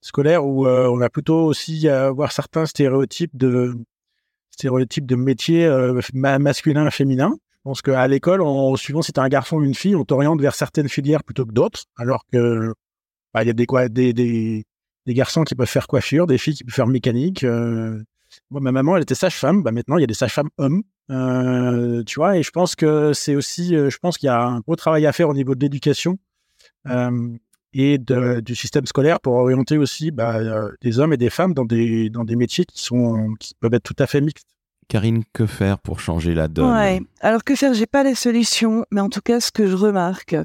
scolaire 0.00 0.44
où 0.44 0.66
on 0.66 1.00
a 1.00 1.08
plutôt 1.08 1.44
aussi 1.44 1.88
à 1.88 2.12
certains 2.30 2.66
stéréotypes 2.66 3.36
de, 3.36 3.74
stéréotypes 4.50 5.06
de 5.06 5.16
métiers 5.16 5.68
masculins 6.12 6.86
et 6.86 6.90
féminins. 6.90 7.34
Je 7.56 7.60
pense 7.64 7.82
qu'à 7.82 8.06
l'école, 8.06 8.42
en 8.42 8.76
suivant 8.76 9.02
si 9.02 9.12
tu 9.12 9.18
es 9.18 9.22
un 9.22 9.28
garçon 9.28 9.56
ou 9.56 9.64
une 9.64 9.74
fille, 9.74 9.96
on 9.96 10.04
t'oriente 10.04 10.40
vers 10.40 10.54
certaines 10.54 10.88
filières 10.88 11.24
plutôt 11.24 11.44
que 11.44 11.52
d'autres, 11.52 11.86
alors 11.96 12.24
que 12.32 12.72
bah, 13.34 13.42
il 13.42 13.48
y 13.48 13.50
a 13.50 13.52
des, 13.52 13.66
quoi, 13.66 13.88
des, 13.88 14.12
des, 14.12 14.64
garçons 15.08 15.42
qui 15.42 15.56
peuvent 15.56 15.66
faire 15.66 15.88
coiffure, 15.88 16.28
des 16.28 16.38
filles 16.38 16.54
qui 16.54 16.62
peuvent 16.62 16.74
faire 16.74 16.86
mécanique. 16.86 17.44
Moi, 18.50 18.60
ma 18.60 18.72
maman, 18.72 18.96
elle 18.96 19.02
était 19.02 19.14
sage-femme. 19.14 19.62
Bah, 19.62 19.72
maintenant, 19.72 19.98
il 19.98 20.00
y 20.00 20.04
a 20.04 20.06
des 20.06 20.14
sages-femmes 20.14 20.50
hommes. 20.58 20.82
Euh, 21.10 22.02
tu 22.02 22.16
vois, 22.16 22.36
et 22.36 22.42
je 22.42 22.50
pense 22.50 22.74
que 22.74 23.12
c'est 23.12 23.36
aussi, 23.36 23.76
euh, 23.76 23.90
je 23.90 23.98
pense 23.98 24.18
qu'il 24.18 24.26
y 24.26 24.30
a 24.30 24.42
un 24.42 24.58
gros 24.58 24.74
travail 24.74 25.06
à 25.06 25.12
faire 25.12 25.28
au 25.28 25.34
niveau 25.34 25.54
de 25.54 25.60
l'éducation 25.60 26.18
euh, 26.88 27.28
et 27.72 27.98
de, 27.98 28.40
du 28.40 28.56
système 28.56 28.86
scolaire 28.86 29.20
pour 29.20 29.34
orienter 29.34 29.78
aussi 29.78 30.10
bah, 30.10 30.40
des 30.82 30.98
hommes 30.98 31.12
et 31.12 31.16
des 31.16 31.30
femmes 31.30 31.54
dans 31.54 31.64
des, 31.64 32.10
dans 32.10 32.24
des 32.24 32.34
métiers 32.34 32.64
qui, 32.64 32.82
sont, 32.82 33.34
qui 33.38 33.54
peuvent 33.60 33.74
être 33.74 33.84
tout 33.84 33.94
à 34.00 34.08
fait 34.08 34.20
mixtes. 34.20 34.48
Karine, 34.88 35.22
que 35.32 35.46
faire 35.46 35.78
pour 35.78 36.00
changer 36.00 36.34
la 36.34 36.48
donne? 36.48 36.74
Ouais. 36.74 37.00
Alors 37.20 37.44
que 37.44 37.54
faire? 37.54 37.74
J'ai 37.74 37.86
pas 37.86 38.02
la 38.02 38.14
solution, 38.14 38.84
mais 38.90 39.00
en 39.00 39.08
tout 39.08 39.20
cas, 39.20 39.40
ce 39.40 39.52
que 39.52 39.66
je 39.66 39.76
remarque, 39.76 40.36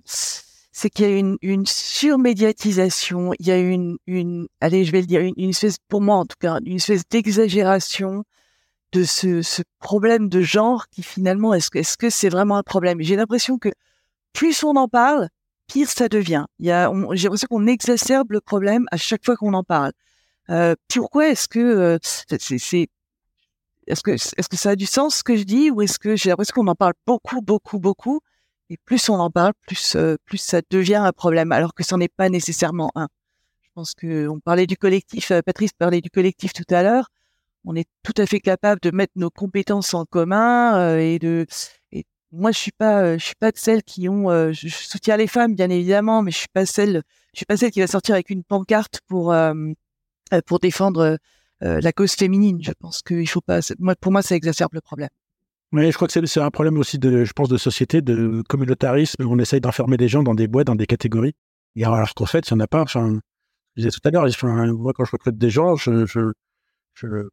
c'est 0.72 0.90
qu'il 0.90 1.06
y 1.06 1.14
a 1.14 1.18
une, 1.18 1.66
surmédiatisation, 1.66 3.34
il 3.40 3.48
y 3.48 3.52
a 3.52 3.58
une, 3.58 3.98
une, 4.08 4.48
allez, 4.62 4.86
je 4.86 4.92
vais 4.92 5.02
le 5.02 5.08
dire, 5.08 5.22
une, 5.22 5.50
espèce, 5.50 5.78
pour 5.88 6.02
moi 6.02 6.16
en 6.16 6.26
tout 6.26 6.38
cas, 6.40 6.60
une 6.66 6.78
espèce 6.78 7.04
d'exagération 7.10 8.24
de 8.94 9.04
ce, 9.04 9.64
problème 9.80 10.30
de 10.30 10.42
genre 10.42 10.88
qui 10.90 11.04
finalement, 11.04 11.54
est-ce 11.54 11.98
que 11.98 12.10
c'est 12.10 12.30
vraiment 12.30 12.58
un 12.58 12.64
problème? 12.64 13.02
J'ai 13.02 13.16
l'impression 13.16 13.58
que 13.58 13.70
plus 14.34 14.64
on 14.64 14.76
en 14.76 14.88
parle, 14.88 15.30
pire 15.68 15.90
ça 15.90 16.10
devient. 16.10 16.46
J'ai 16.60 16.72
l'impression 16.72 17.48
qu'on 17.50 17.68
exacerbe 17.68 18.32
le 18.32 18.42
problème 18.42 18.86
à 18.92 18.98
chaque 18.98 19.26
fois 19.26 19.36
qu'on 19.36 19.54
en 19.54 19.64
parle. 19.64 19.92
Euh, 20.50 20.76
pourquoi 20.94 21.30
est-ce 21.30 21.48
que 21.48 21.60
euh, 21.60 21.98
c'est 22.02 22.90
est-ce 23.88 24.04
que 24.04 24.12
est-ce 24.12 24.50
que 24.50 24.58
ça 24.58 24.72
a 24.72 24.76
du 24.76 24.86
sens 24.86 25.18
ce 25.18 25.24
que 25.24 25.36
je 25.36 25.44
dis 25.44 25.70
ou 25.72 25.82
est-ce 25.82 26.00
que 26.00 26.16
j'ai 26.16 26.30
l'impression 26.30 26.54
qu'on 26.56 26.68
en 26.68 26.76
parle 26.76 26.94
beaucoup 27.06 27.42
beaucoup 27.42 27.80
beaucoup 27.80 28.22
et 28.72 28.78
plus 28.86 29.10
on 29.10 29.20
en 29.20 29.30
parle 29.30 29.54
plus 29.68 29.96
euh, 29.96 30.16
plus 30.26 30.38
ça 30.38 30.62
devient 30.70 30.96
un 30.96 31.12
problème 31.12 31.52
alors 31.52 31.74
que 31.74 31.84
ce 31.84 31.94
n'est 31.96 32.08
pas 32.08 32.30
nécessairement 32.30 32.92
un. 32.96 33.10
Je 33.62 33.70
pense 33.76 33.94
que 33.94 34.28
on 34.30 34.40
parlait 34.40 34.68
du 34.68 34.78
collectif, 34.78 35.32
euh, 35.32 35.42
Patrice 35.46 35.74
parlait 35.74 36.02
du 36.02 36.10
collectif 36.10 36.54
tout 36.54 36.66
à 36.74 36.82
l'heure. 36.82 37.10
On 37.66 37.76
est 37.76 37.88
tout 38.04 38.14
à 38.18 38.26
fait 38.26 38.40
capable 38.40 38.80
de 38.82 38.92
mettre 38.92 39.14
nos 39.18 39.30
compétences 39.30 39.94
en 39.94 40.06
commun 40.06 40.80
euh, 40.80 41.00
et 41.00 41.20
de 41.20 41.46
et 41.92 42.06
moi 42.32 42.52
je 42.52 42.58
suis 42.60 42.72
pas 42.72 43.02
euh, 43.04 43.18
je 43.20 43.26
suis 43.26 43.36
pas 43.36 43.52
de 43.52 43.58
celles 43.58 43.84
qui 43.84 44.08
ont 44.08 44.32
euh, 44.32 44.52
je, 44.54 44.70
soutiens 44.70 45.18
les 45.18 45.28
femmes 45.28 45.54
bien 45.54 45.70
évidemment 45.70 46.22
mais 46.24 46.32
je 46.32 46.38
suis 46.38 46.48
pas 46.54 46.66
celle 46.66 47.04
je 47.34 47.40
suis 47.40 47.46
pas 47.46 47.58
celle 47.58 47.72
qui 47.72 47.82
va 47.82 47.88
sortir 47.88 48.16
avec 48.16 48.30
une 48.30 48.44
pancarte 48.44 49.02
pour 49.08 49.36
pour 50.46 50.60
défendre 50.60 51.18
la 51.62 51.92
cause 51.92 52.14
féminine. 52.14 52.60
Je 52.64 52.72
pense 52.72 53.02
qu'il 53.02 53.28
faut 53.28 53.42
pas 53.42 53.60
moi 53.80 53.96
pour 54.00 54.12
moi 54.12 54.22
ça 54.22 54.36
exacerbe 54.36 54.74
le 54.74 54.82
problème 54.82 55.10
oui, 55.74 55.90
je 55.90 55.96
crois 55.96 56.08
que 56.08 56.26
c'est 56.26 56.42
un 56.42 56.52
problème 56.52 56.78
aussi 56.78 57.00
de, 57.00 57.24
je 57.24 57.34
pense, 57.34 57.48
de 57.48 57.58
société, 57.58 58.02
de 58.02 58.44
communautarisme. 58.50 59.26
On 59.26 59.40
essaye 59.40 59.62
d'enfermer 59.62 59.98
les 59.98 60.10
gens 60.10 60.22
dans 60.24 60.36
des 60.36 60.48
boîtes, 60.48 60.68
dans 60.68 60.76
des 60.76 60.88
catégories. 60.88 61.34
Et 61.76 61.86
alors 61.86 62.14
qu'en 62.14 62.26
fait, 62.26 62.50
il 62.50 62.54
n'y 62.54 62.62
en 62.62 62.64
a 62.66 62.68
pas. 62.68 62.82
Enfin, 62.82 63.20
je 63.76 63.84
disais 63.84 63.92
tout 63.92 64.06
à 64.06 64.12
l'heure, 64.12 64.28
moi, 64.74 64.92
quand 64.94 65.06
je 65.06 65.12
recrute 65.12 65.38
des 65.38 65.50
gens, 65.50 65.78
je, 65.78 66.06
je, 66.06 66.20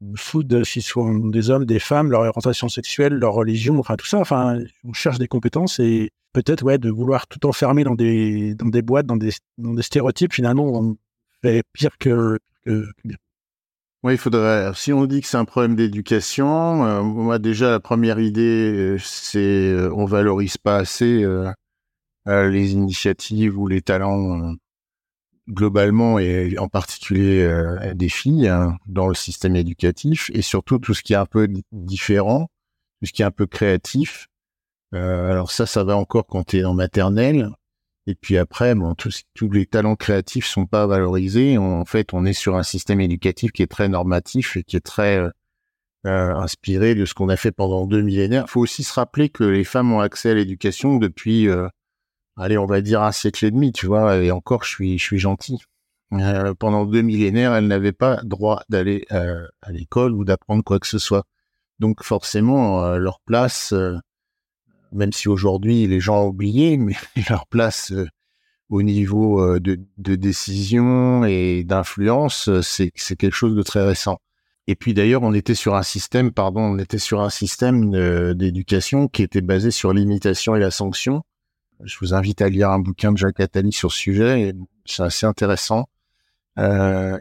me 0.01 0.17
fous 0.17 0.45
de 0.45 0.63
s'ils 0.63 0.83
sont 0.83 1.15
des 1.15 1.51
hommes, 1.51 1.65
des 1.65 1.81
femmes, 1.81 2.11
leur 2.11 2.21
orientation 2.21 2.69
sexuelle, 2.69 3.15
leur 3.15 3.35
religion, 3.35 3.79
enfin 3.79 3.97
tout 3.97 4.07
ça. 4.07 4.19
Enfin, 4.19 4.59
on 4.85 4.93
cherche 4.93 5.19
des 5.19 5.29
compétences 5.29 5.81
et 5.81 6.11
peut-être 6.33 6.63
ouais 6.65 6.79
de 6.79 6.91
vouloir 6.91 7.27
tout 7.27 7.45
enfermer 7.47 7.83
dans 7.85 7.97
des 7.97 8.55
dans 8.55 8.69
des 8.69 8.83
boîtes, 8.83 9.07
dans 9.07 9.17
des 9.17 9.33
dans 9.59 9.75
des 9.75 9.83
stéréotypes. 9.83 10.33
Finalement, 10.33 10.65
on 10.65 10.97
fait 11.43 11.65
pire 11.73 11.99
que, 11.99 12.39
que, 12.65 12.87
Oui, 14.05 14.13
il 14.15 14.19
faudrait. 14.19 14.71
Si 14.75 14.93
on 14.93 15.07
dit 15.07 15.21
que 15.21 15.27
c'est 15.27 15.37
un 15.39 15.45
problème 15.45 15.75
d'éducation, 15.75 16.85
euh, 16.85 17.03
moi 17.03 17.41
déjà 17.41 17.71
la 17.71 17.81
première 17.81 18.21
idée, 18.21 18.73
euh, 18.95 18.99
c'est 19.01 19.39
euh, 19.41 19.93
on 19.93 20.05
valorise 20.05 20.57
pas 20.57 20.77
assez 20.77 21.25
les 22.27 22.73
initiatives 22.73 23.59
ou 23.59 23.67
les 23.69 23.81
talents 23.81 24.55
globalement 25.49 26.19
et 26.19 26.59
en 26.59 26.69
particulier 26.69 27.49
des 27.95 28.11
filles 28.11 28.49
hein, 28.49 28.77
dans 28.87 29.09
le 29.09 29.15
système 29.15 29.57
éducatif 29.57 30.31
et 30.35 30.43
surtout 30.43 30.79
tout 30.79 30.93
ce 30.95 31.03
qui 31.03 31.15
est 31.15 31.17
un 31.17 31.27
peu 31.27 31.49
différent, 31.73 32.49
tout 33.01 33.07
ce 33.07 33.13
qui 33.13 33.23
est 33.23 33.25
un 33.25 33.31
peu 33.31 33.47
créatif. 33.47 34.29
alors 34.93 35.51
ça, 35.51 35.67
ça 35.67 35.85
va 35.85 35.97
encore 35.97 36.27
quand 36.27 36.45
tu 36.45 36.59
es 36.59 36.65
en 36.65 36.75
maternelle. 36.75 37.51
Et 38.09 38.15
puis 38.15 38.39
après, 38.39 38.75
bon, 38.75 38.95
tous, 38.95 39.23
les 39.53 39.67
talents 39.67 39.95
créatifs 39.95 40.47
sont 40.47 40.65
pas 40.65 40.87
valorisés. 40.87 41.59
en 41.59 41.85
fait, 41.85 42.15
on 42.15 42.25
est 42.25 42.33
sur 42.33 42.57
un 42.57 42.63
système 42.63 43.03
éducatif 43.03 43.53
qui 43.53 43.63
est 43.63 43.67
très 43.67 43.87
normatif 43.91 44.57
et 44.57 44.63
qui 44.63 44.77
est 44.77 44.81
très 44.81 45.19
euh, 45.19 45.29
euh, 46.07 46.35
inspiré 46.37 46.95
de 46.95 47.05
ce 47.05 47.13
qu'on 47.13 47.29
a 47.29 47.37
fait 47.37 47.53
pendant 47.53 47.87
deux 47.87 48.01
millénaires. 48.01 48.45
Il 48.49 48.51
faut 48.51 48.63
aussi 48.63 48.83
se 48.83 48.95
rappeler 48.95 49.29
que 49.29 49.45
les 49.45 49.63
femmes 49.63 49.93
ont 49.93 50.01
accès 50.01 50.31
à 50.31 50.35
l'éducation 50.35 50.97
depuis, 50.97 51.49
euh, 51.49 51.69
allez, 52.39 52.57
on 52.57 52.65
va 52.65 52.81
dire 52.81 53.03
un 53.03 53.13
siècle 53.13 53.45
et 53.45 53.51
demi, 53.51 53.73
tu 53.73 53.87
vois. 53.87 54.17
Et 54.17 54.31
encore, 54.31 54.65
je 54.65 54.71
suis, 54.71 54.99
je 54.99 55.05
suis 55.05 55.19
gentil. 55.19 55.59
pendant 56.59 56.87
deux 56.87 57.03
millénaires, 57.03 57.53
elles 57.55 57.67
n'avaient 57.67 57.93
pas 57.93 58.23
droit 58.25 58.63
d'aller 58.71 59.05
à 59.11 59.71
l'école 59.71 60.13
ou 60.15 60.25
d'apprendre 60.25 60.65
quoi 60.65 60.79
que 60.79 60.87
ce 60.87 60.99
soit. 60.99 61.27
Donc 61.79 62.03
forcément, 62.03 62.97
leur 62.97 63.21
place 63.21 63.75
même 64.93 65.13
si 65.13 65.29
aujourd'hui 65.29 65.87
les 65.87 66.01
gens 66.01 66.25
ont 66.25 66.29
oublié, 66.29 66.77
mais 66.77 66.97
leur 67.29 67.47
place 67.47 67.93
euh, 67.93 68.07
au 68.69 68.83
niveau 68.83 69.43
euh, 69.43 69.61
de, 69.61 69.81
de, 69.97 70.15
décision 70.15 71.25
et 71.25 71.65
d'influence, 71.65 72.49
euh, 72.49 72.63
c'est 72.63 72.91
quelque 72.91 73.35
chose 73.35 73.55
de 73.57 73.63
très 73.63 73.85
récent. 73.85 74.19
Et 74.67 74.75
puis 74.75 74.93
d'ailleurs, 74.93 75.23
on 75.23 75.33
était 75.33 75.55
sur 75.55 75.75
un 75.77 75.83
système, 75.83 76.31
pardon, 76.31 76.61
on 76.61 76.79
était 76.79 76.99
sur 76.99 77.23
un 77.23 77.31
système 77.31 78.35
d'éducation 78.35 79.09
qui 79.09 79.23
était 79.23 79.41
basé 79.41 79.71
sur 79.71 79.95
l'imitation 79.95 80.55
et 80.57 80.61
la 80.61 80.71
sanction. 80.71 81.23
Je 81.85 81.97
vous 82.01 82.13
invite 82.13 82.43
à 82.43 82.51
lire 82.51 82.71
un 82.71 82.79
bouquin 82.79 83.13
de 83.13 83.17
Jacques 83.17 83.41
Attali 83.41 83.73
sur 83.73 83.91
ce 83.91 83.99
sujet, 83.99 84.53
c'est 84.85 85.05
assez 85.05 85.25
intéressant. 85.25 85.89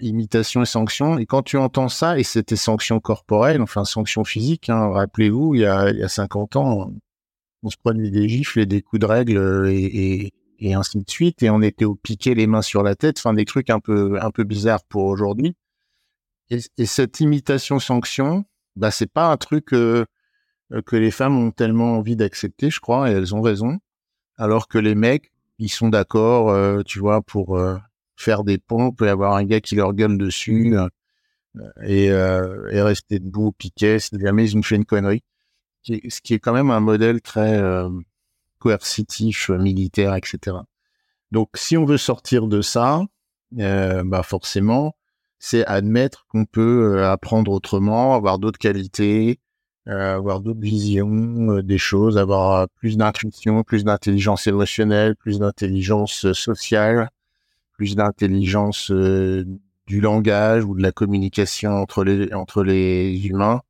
Imitation 0.02 0.64
et 0.64 0.66
sanction. 0.66 1.18
Et 1.20 1.26
quand 1.26 1.44
tu 1.44 1.56
entends 1.56 1.88
ça, 1.88 2.20
et 2.20 2.24
c'était 2.24 2.58
sanction 2.58 3.00
corporelle, 3.00 3.62
enfin 3.62 3.86
sanction 3.86 4.26
physique, 4.26 4.70
hein, 4.70 4.90
rappelez-vous, 4.90 5.56
il, 5.56 5.60
il 5.62 6.00
y 6.00 6.04
a 6.04 6.10
50 6.10 6.58
ans, 6.58 6.92
on 7.68 7.70
se 7.70 7.78
prenait 7.78 8.10
des 8.10 8.30
gifles 8.30 8.62
et 8.62 8.66
des 8.66 8.82
coups 8.82 9.02
de 9.02 9.06
règle 9.06 9.38
euh, 9.38 9.70
et, 9.70 10.32
ainsi 10.74 10.98
de 10.98 11.10
suite, 11.10 11.44
et 11.44 11.50
on 11.50 11.62
était 11.62 11.86
au 11.86 11.96
piqué 11.96 12.34
les 12.34 12.48
mains 12.48 12.62
sur 12.62 12.82
la 12.82 12.96
tête, 12.96 13.20
enfin 13.20 13.34
des 13.34 13.46
trucs 13.46 13.70
un 13.70 13.80
peu 13.80 14.18
un 14.20 14.32
peu 14.32 14.44
bizarres 14.44 14.84
pour 14.86 15.04
aujourd'hui. 15.04 15.54
Et, 16.50 16.86
cette 16.86 17.20
imitation 17.20 17.80
sanction, 17.80 18.46
bah 18.78 18.90
c'est 18.90 19.12
pas 19.12 19.30
un 19.30 19.38
truc 19.38 19.74
euh, 19.74 20.06
euh, 20.72 20.82
que 20.82 20.96
les 20.96 21.12
femmes 21.12 21.38
ont 21.38 21.52
tellement 21.52 21.98
envie 21.98 22.16
d'accepter, 22.16 22.70
je 22.70 22.80
crois, 22.80 23.12
et 23.12 23.14
elles 23.14 23.36
ont 23.36 23.42
raison. 23.42 23.80
Alors 24.38 24.68
que 24.70 24.78
les 24.78 24.96
mecs, 24.96 25.32
ils 25.60 25.70
sont 25.70 25.90
d'accord, 25.90 26.84
tu 26.86 27.00
vois, 27.00 27.22
pour 27.24 27.60
faire 28.16 28.44
des 28.44 28.60
pompes 28.60 29.02
et 29.02 29.10
avoir 29.10 29.36
un 29.36 29.44
gars 29.44 29.62
qui 29.62 29.76
leur 29.76 29.94
gueule 29.94 30.18
dessus 30.18 30.76
et, 31.84 32.12
rester 32.12 33.18
debout 33.20 33.48
au 33.48 33.52
piquet 33.52 33.98
si 34.00 34.12
jamais 34.20 34.46
ils 34.46 34.58
ont 34.58 34.62
fait 34.62 34.76
une 34.76 34.86
connerie 34.86 35.24
ce 35.84 36.22
qui 36.22 36.34
est 36.34 36.40
quand 36.40 36.54
même 36.54 36.72
un 36.72 36.80
modèle 36.80 37.22
très 37.22 37.58
euh, 37.62 37.90
coercitif, 38.60 39.50
euh, 39.50 39.58
militaire, 39.58 40.16
etc. 40.16 40.58
Donc, 41.32 41.50
si 41.56 41.78
on 41.78 41.86
veut 41.86 41.98
sortir 41.98 42.48
de 42.48 42.62
ça, 42.62 43.02
euh, 43.60 44.04
bah 44.06 44.24
forcément, 44.24 44.96
c'est 45.40 45.66
admettre 45.66 46.26
qu'on 46.28 46.46
peut 46.46 47.04
apprendre 47.06 47.52
autrement, 47.52 48.16
avoir 48.16 48.40
d'autres 48.40 48.60
qualités, 48.60 49.40
avoir 49.86 50.42
d'autres 50.42 50.60
visions 50.60 51.62
des 51.62 51.78
choses, 51.78 52.18
avoir 52.18 52.68
plus 52.70 52.98
d'intuition, 52.98 53.64
plus 53.64 53.86
d'intelligence 53.86 54.48
émotionnelle, 54.48 55.16
plus 55.16 55.40
d'intelligence 55.40 56.34
sociale, 56.34 57.10
plus 57.74 57.96
d'intelligence 57.96 58.92
du 58.92 60.02
langage 60.02 60.66
ou 60.66 60.76
de 60.76 60.82
la 60.82 60.92
communication 60.92 61.72
entre 61.72 62.04
les 62.04 62.34
entre 62.34 62.64
les 62.64 63.28
humains 63.28 63.62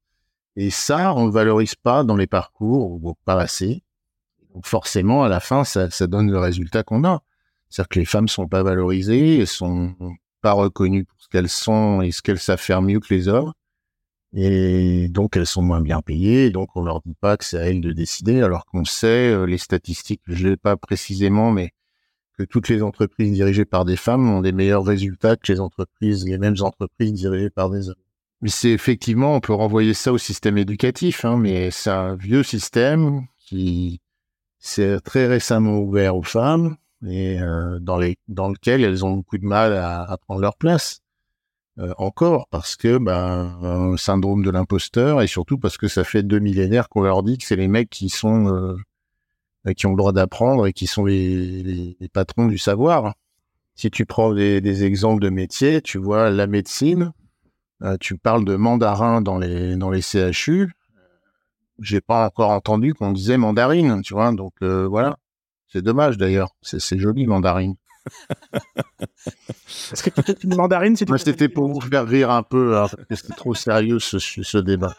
et 0.60 0.72
ça, 0.72 1.14
on 1.14 1.28
ne 1.28 1.32
valorise 1.32 1.76
pas 1.76 2.04
dans 2.04 2.16
les 2.16 2.26
parcours, 2.26 2.92
ou 2.92 3.14
pas 3.26 3.40
assez. 3.40 3.84
Donc 4.56 4.66
forcément, 4.66 5.24
à 5.24 5.30
la 5.30 5.40
fin, 5.40 5.64
ça, 5.64 5.88
donne 6.08 6.32
le 6.32 6.40
résultat 6.40 6.82
qu'on 6.82 7.04
a. 7.04 7.22
C'est-à-dire 7.70 7.90
que 7.90 8.00
les 8.00 8.06
femmes 8.06 8.28
sont 8.28 8.48
pas 8.48 8.64
valorisées, 8.64 9.38
elles 9.38 9.48
sont 9.48 9.94
pas 10.42 10.54
reconnues 10.54 11.06
pour 11.06 11.22
ce 11.22 11.28
qu'elles 11.30 11.48
sont 11.50 12.02
et 12.02 12.12
ce 12.12 12.24
qu'elles 12.24 12.40
savent 12.40 12.60
faire 12.60 12.82
mieux 12.82 13.00
que 13.00 13.14
les 13.14 13.28
hommes. 13.28 13.54
Et 14.34 15.10
donc, 15.10 15.38
elles 15.38 15.46
sont 15.46 15.62
moins 15.62 15.80
bien 15.82 16.02
payées. 16.02 16.50
Donc, 16.50 16.70
on 16.76 16.84
leur 16.84 17.02
dit 17.02 17.16
pas 17.22 17.38
que 17.38 17.46
c'est 17.46 17.60
à 17.60 17.70
elles 17.70 17.82
de 17.82 17.92
décider, 17.92 18.42
alors 18.42 18.66
qu'on 18.66 18.84
sait, 18.84 19.32
euh, 19.32 19.46
les 19.46 19.60
statistiques, 19.60 20.22
je 20.26 20.48
l'ai 20.50 20.58
pas 20.58 20.76
précisément, 20.76 21.52
mais 21.52 21.72
que 22.36 22.44
toutes 22.44 22.70
les 22.70 22.82
entreprises 22.82 23.32
dirigées 23.32 23.66
par 23.66 23.86
des 23.86 23.96
femmes 23.96 24.28
ont 24.28 24.42
des 24.42 24.54
meilleurs 24.54 24.86
résultats 24.86 25.36
que 25.36 25.52
les 25.52 25.60
entreprises, 25.60 26.26
les 26.26 26.40
mêmes 26.40 26.58
entreprises 26.62 27.14
dirigées 27.14 27.52
par 27.52 27.70
des 27.70 27.90
hommes. 27.90 28.07
Mais 28.42 28.50
c'est 28.50 28.72
effectivement, 28.72 29.36
on 29.36 29.40
peut 29.40 29.54
renvoyer 29.54 29.94
ça 29.94 30.14
au 30.14 30.18
système 30.18 30.58
éducatif, 30.58 31.26
hein, 31.26 31.38
mais 31.38 31.72
c'est 31.72 31.90
un 31.90 32.16
vieux 32.16 32.44
système 32.44 33.26
qui 33.40 34.02
s'est 34.60 35.00
très 35.00 35.28
récemment 35.28 35.80
ouvert 35.80 36.16
aux 36.16 36.24
femmes 36.24 36.78
et 37.06 37.40
euh, 37.42 37.80
dans, 37.80 37.98
les, 37.98 38.18
lequel 38.28 38.84
elles 38.84 39.06
ont 39.06 39.14
beaucoup 39.14 39.38
de 39.38 39.46
mal 39.46 39.74
à, 39.74 40.18
prendre 40.26 40.42
leur 40.42 40.58
place. 40.58 41.02
Euh, 41.80 41.94
encore 42.00 42.48
parce 42.50 42.76
que 42.76 42.98
ben 42.98 43.56
un 43.62 43.98
syndrome 43.98 44.44
de 44.44 44.50
l'imposteur 44.50 45.22
et 45.22 45.28
surtout 45.28 45.60
parce 45.60 45.78
que 45.78 45.88
ça 45.88 46.04
fait 46.04 46.24
deux 46.24 46.40
millénaires 46.40 46.90
qu'on 46.90 47.02
leur 47.04 47.22
dit 47.22 47.38
que 47.38 47.46
c'est 47.46 47.56
les 47.56 47.68
mecs 47.68 47.92
qui 47.92 48.10
sont 48.10 48.48
euh, 48.48 48.76
qui 49.76 49.86
ont 49.86 49.92
le 49.92 49.98
droit 49.98 50.12
d'apprendre 50.12 50.66
et 50.66 50.74
qui 50.74 50.88
sont 50.88 51.06
les, 51.06 51.96
patrons 52.14 52.48
du 52.48 52.58
savoir. 52.58 53.14
Si 53.76 53.92
tu 53.92 54.06
prends 54.08 54.34
des, 54.34 54.84
exemples 54.84 55.22
de 55.22 55.30
métiers, 55.30 55.82
tu 55.82 56.00
vois 56.00 56.32
la 56.32 56.48
médecine, 56.48 57.12
tu 58.00 58.18
parles 58.18 58.46
de 58.46 58.56
mandarin 58.56 59.22
dans 59.22 59.38
les 59.38 59.76
dans 59.76 59.90
les 59.90 60.02
CHU. 60.02 60.72
J'ai 61.80 62.02
pas 62.02 62.26
encore 62.26 62.50
entendu 62.50 62.94
qu'on 62.94 63.12
disait 63.12 63.38
mandarine, 63.38 64.02
tu 64.02 64.14
vois. 64.14 64.32
Donc 64.32 64.54
euh, 64.62 64.88
voilà, 64.88 65.18
c'est 65.72 65.82
dommage 65.82 66.18
d'ailleurs. 66.18 66.56
C'est 66.62 66.98
joli 66.98 67.28
mandarine. 67.28 67.76
Est-ce 69.92 70.02
que 70.02 70.22
tu 70.22 70.48
une 70.48 70.56
mandarine 70.56 70.96
si 70.96 71.06
Moi, 71.06 71.18
c'était 71.18 71.50
pour 71.50 71.68
vous 71.68 71.82
faire 71.82 72.08
rire 72.08 72.32
un 72.32 72.44
peu, 72.44 72.78
hein, 72.78 72.88
parce 73.10 73.22
que 73.22 73.28
c'est 73.28 73.36
trop 73.36 73.54
sérieux 73.54 74.00
ce, 74.00 74.18
ce 74.20 74.58
débat. 74.58 74.96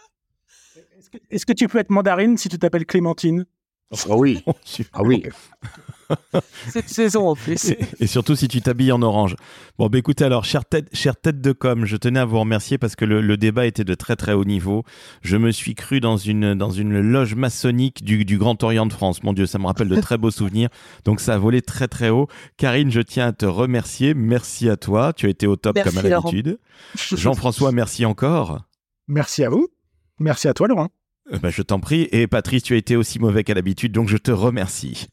Est-ce 1.30 1.46
que, 1.46 1.54
tu 1.54 1.68
peux 1.68 1.78
être 1.78 1.90
mandarine 1.90 2.36
si 2.36 2.48
tu 2.48 2.58
t'appelles 2.58 2.84
Clémentine? 2.84 3.46
Ah 4.08 4.16
oui. 4.16 4.44
ah 4.92 5.02
oui. 5.02 5.22
Cette 6.68 6.88
saison 6.88 7.28
en 7.28 7.36
plus. 7.36 7.72
Et, 8.00 8.06
surtout 8.06 8.36
si 8.36 8.48
tu 8.48 8.60
t'habilles 8.60 8.92
en 8.92 9.02
orange. 9.02 9.36
Bon, 9.78 9.88
bah 9.88 9.98
écoutez, 9.98 10.24
alors, 10.24 10.44
chère 10.44 10.64
tête, 10.64 10.88
chère 10.92 11.16
tête 11.16 11.40
de 11.40 11.52
com, 11.52 11.84
je 11.84 11.96
tenais 11.96 12.20
à 12.20 12.24
vous 12.24 12.40
remercier 12.40 12.78
parce 12.78 12.96
que 12.96 13.04
le, 13.04 13.36
débat 13.36 13.66
était 13.66 13.84
de 13.84 13.94
très 13.94 14.16
très 14.16 14.32
haut 14.32 14.44
niveau. 14.44 14.84
Je 15.22 15.36
me 15.36 15.50
suis 15.50 15.74
cru 15.74 16.00
dans 16.00 16.16
une, 16.16 16.54
dans 16.54 16.70
une 16.70 17.00
loge 17.00 17.34
maçonnique 17.34 18.04
du, 18.04 18.24
du 18.24 18.38
Grand 18.38 18.62
Orient 18.62 18.86
de 18.86 18.92
France. 18.92 19.22
Mon 19.22 19.32
Dieu, 19.32 19.46
ça 19.46 19.58
me 19.58 19.66
rappelle 19.66 19.88
de 19.88 19.96
très 20.00 20.18
beaux 20.18 20.30
souvenirs. 20.30 20.68
Donc 21.04 21.20
ça 21.20 21.34
a 21.34 21.38
volé 21.38 21.62
très 21.62 21.88
très 21.88 22.10
haut. 22.10 22.28
Karine, 22.56 22.90
je 22.90 23.00
tiens 23.00 23.28
à 23.28 23.32
te 23.32 23.46
remercier. 23.46 24.14
Merci 24.14 24.68
à 24.68 24.76
toi. 24.76 25.12
Tu 25.12 25.26
as 25.26 25.30
été 25.30 25.46
au 25.46 25.56
top 25.56 25.78
comme 25.82 25.98
à 25.98 26.02
l'habitude. 26.02 26.58
Jean-François, 26.94 27.72
merci 27.72 28.04
encore. 28.04 28.62
Merci 29.06 29.44
à 29.44 29.50
vous. 29.50 29.68
Merci 30.20 30.48
à 30.48 30.54
toi, 30.54 30.68
Laurent. 30.68 30.88
Bah, 31.42 31.50
je 31.50 31.62
t'en 31.62 31.80
prie. 31.80 32.08
Et 32.12 32.26
Patrice, 32.26 32.62
tu 32.62 32.74
as 32.74 32.76
été 32.76 32.96
aussi 32.96 33.18
mauvais 33.18 33.44
qu'à 33.44 33.54
l'habitude, 33.54 33.92
donc 33.92 34.08
je 34.08 34.16
te 34.16 34.30
remercie. 34.30 35.08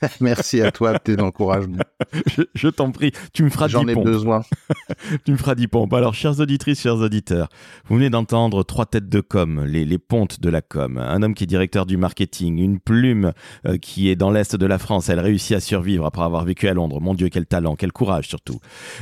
Merci 0.20 0.60
à 0.60 0.70
toi 0.70 0.94
de 0.94 0.98
tes 0.98 1.20
encouragements. 1.20 1.82
je, 2.54 2.68
t'en 2.68 2.90
prie, 2.90 3.12
tu 3.32 3.42
me 3.42 3.50
feras 3.50 3.68
J'en 3.68 3.86
ai 3.86 3.94
besoin. 3.94 4.42
tu 5.24 5.32
me 5.32 5.36
feras 5.36 5.54
10 5.54 5.68
pompes. 5.68 5.92
Alors, 5.94 6.14
chers 6.14 6.40
auditrices, 6.40 6.80
chers 6.80 6.96
auditeurs, 6.96 7.48
vous 7.86 7.96
venez 7.96 8.10
d'entendre 8.10 8.62
trois 8.62 8.86
têtes 8.86 9.08
de 9.08 9.20
com, 9.20 9.64
les, 9.64 9.84
les 9.84 9.98
pontes 9.98 10.40
de 10.40 10.48
la 10.48 10.62
com. 10.62 10.98
Un 10.98 11.22
homme 11.22 11.34
qui 11.34 11.44
est 11.44 11.46
directeur 11.46 11.86
du 11.86 11.96
marketing, 11.96 12.58
une 12.58 12.78
plume 12.78 13.32
euh, 13.66 13.78
qui 13.78 14.08
est 14.08 14.16
dans 14.16 14.30
l'Est 14.30 14.56
de 14.56 14.66
la 14.66 14.78
France. 14.78 15.08
Elle 15.08 15.20
réussit 15.20 15.56
à 15.56 15.60
survivre 15.60 16.06
après 16.06 16.22
avoir 16.22 16.44
vécu 16.44 16.68
à 16.68 16.74
Londres. 16.74 17.00
Mon 17.00 17.14
Dieu, 17.14 17.28
quel 17.28 17.46
talent, 17.46 17.76
quel 17.76 17.92
courage 17.92 18.28
surtout. 18.28 18.60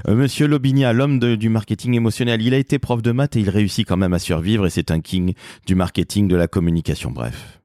Euh, 0.09 0.15
Monsieur 0.15 0.47
Lobinia, 0.47 0.93
l'homme 0.93 1.19
du 1.19 1.49
marketing 1.49 1.95
émotionnel, 1.95 2.43
il 2.43 2.55
a 2.55 2.59
été 2.59 2.79
prof 2.79 3.03
de 3.03 3.13
maths 3.13 3.37
et 3.37 3.41
il 3.41 3.51
réussit 3.51 3.87
quand 3.87 3.97
même 3.97 4.15
à 4.15 4.19
survivre 4.19 4.67
et 4.67 4.71
c'est 4.71 4.91
un 4.91 5.01
king 5.01 5.35
du 5.67 5.75
marketing, 5.75 6.29
de 6.29 6.37
la 6.37 6.47
communication, 6.47 7.11
bref. 7.11 7.64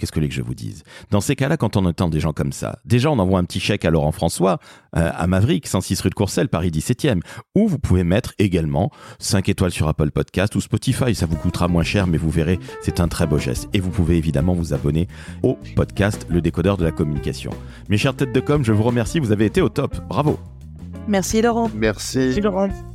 Qu'est-ce 0.00 0.12
que 0.12 0.20
les 0.20 0.28
que 0.28 0.34
je 0.34 0.40
vous 0.40 0.54
dise? 0.54 0.82
Dans 1.10 1.20
ces 1.20 1.36
cas-là, 1.36 1.58
quand 1.58 1.76
on 1.76 1.84
entend 1.84 2.08
des 2.08 2.20
gens 2.20 2.32
comme 2.32 2.52
ça, 2.52 2.78
déjà 2.86 3.10
on 3.10 3.18
envoie 3.18 3.38
un 3.38 3.44
petit 3.44 3.60
chèque 3.60 3.84
à 3.84 3.90
Laurent 3.90 4.12
François, 4.12 4.58
euh, 4.96 5.10
à 5.14 5.26
Maverick, 5.26 5.66
106 5.66 6.00
rue 6.00 6.08
de 6.08 6.14
Courcelles, 6.14 6.48
Paris 6.48 6.70
17e. 6.70 7.20
Ou 7.54 7.68
vous 7.68 7.78
pouvez 7.78 8.02
mettre 8.02 8.32
également 8.38 8.90
5 9.18 9.50
étoiles 9.50 9.72
sur 9.72 9.88
Apple 9.88 10.10
Podcast 10.10 10.54
ou 10.54 10.62
Spotify. 10.62 11.14
Ça 11.14 11.26
vous 11.26 11.36
coûtera 11.36 11.68
moins 11.68 11.82
cher, 11.82 12.06
mais 12.06 12.16
vous 12.16 12.30
verrez, 12.30 12.58
c'est 12.80 12.98
un 13.00 13.08
très 13.08 13.26
beau 13.26 13.36
geste. 13.36 13.68
Et 13.74 13.80
vous 13.80 13.90
pouvez 13.90 14.16
évidemment 14.16 14.54
vous 14.54 14.72
abonner 14.72 15.06
au 15.42 15.58
podcast 15.76 16.26
Le 16.30 16.40
Décodeur 16.40 16.78
de 16.78 16.84
la 16.84 16.92
Communication. 16.92 17.50
Mes 17.90 17.98
chères 17.98 18.16
têtes 18.16 18.32
de 18.32 18.40
com, 18.40 18.64
je 18.64 18.72
vous 18.72 18.84
remercie, 18.84 19.20
vous 19.20 19.32
avez 19.32 19.44
été 19.44 19.60
au 19.60 19.68
top. 19.68 19.98
Bravo 20.08 20.38
Merci 21.08 21.42
Laurent. 21.42 21.70
Merci. 21.74 22.18
Merci 22.18 22.40
Laurent. 22.40 22.89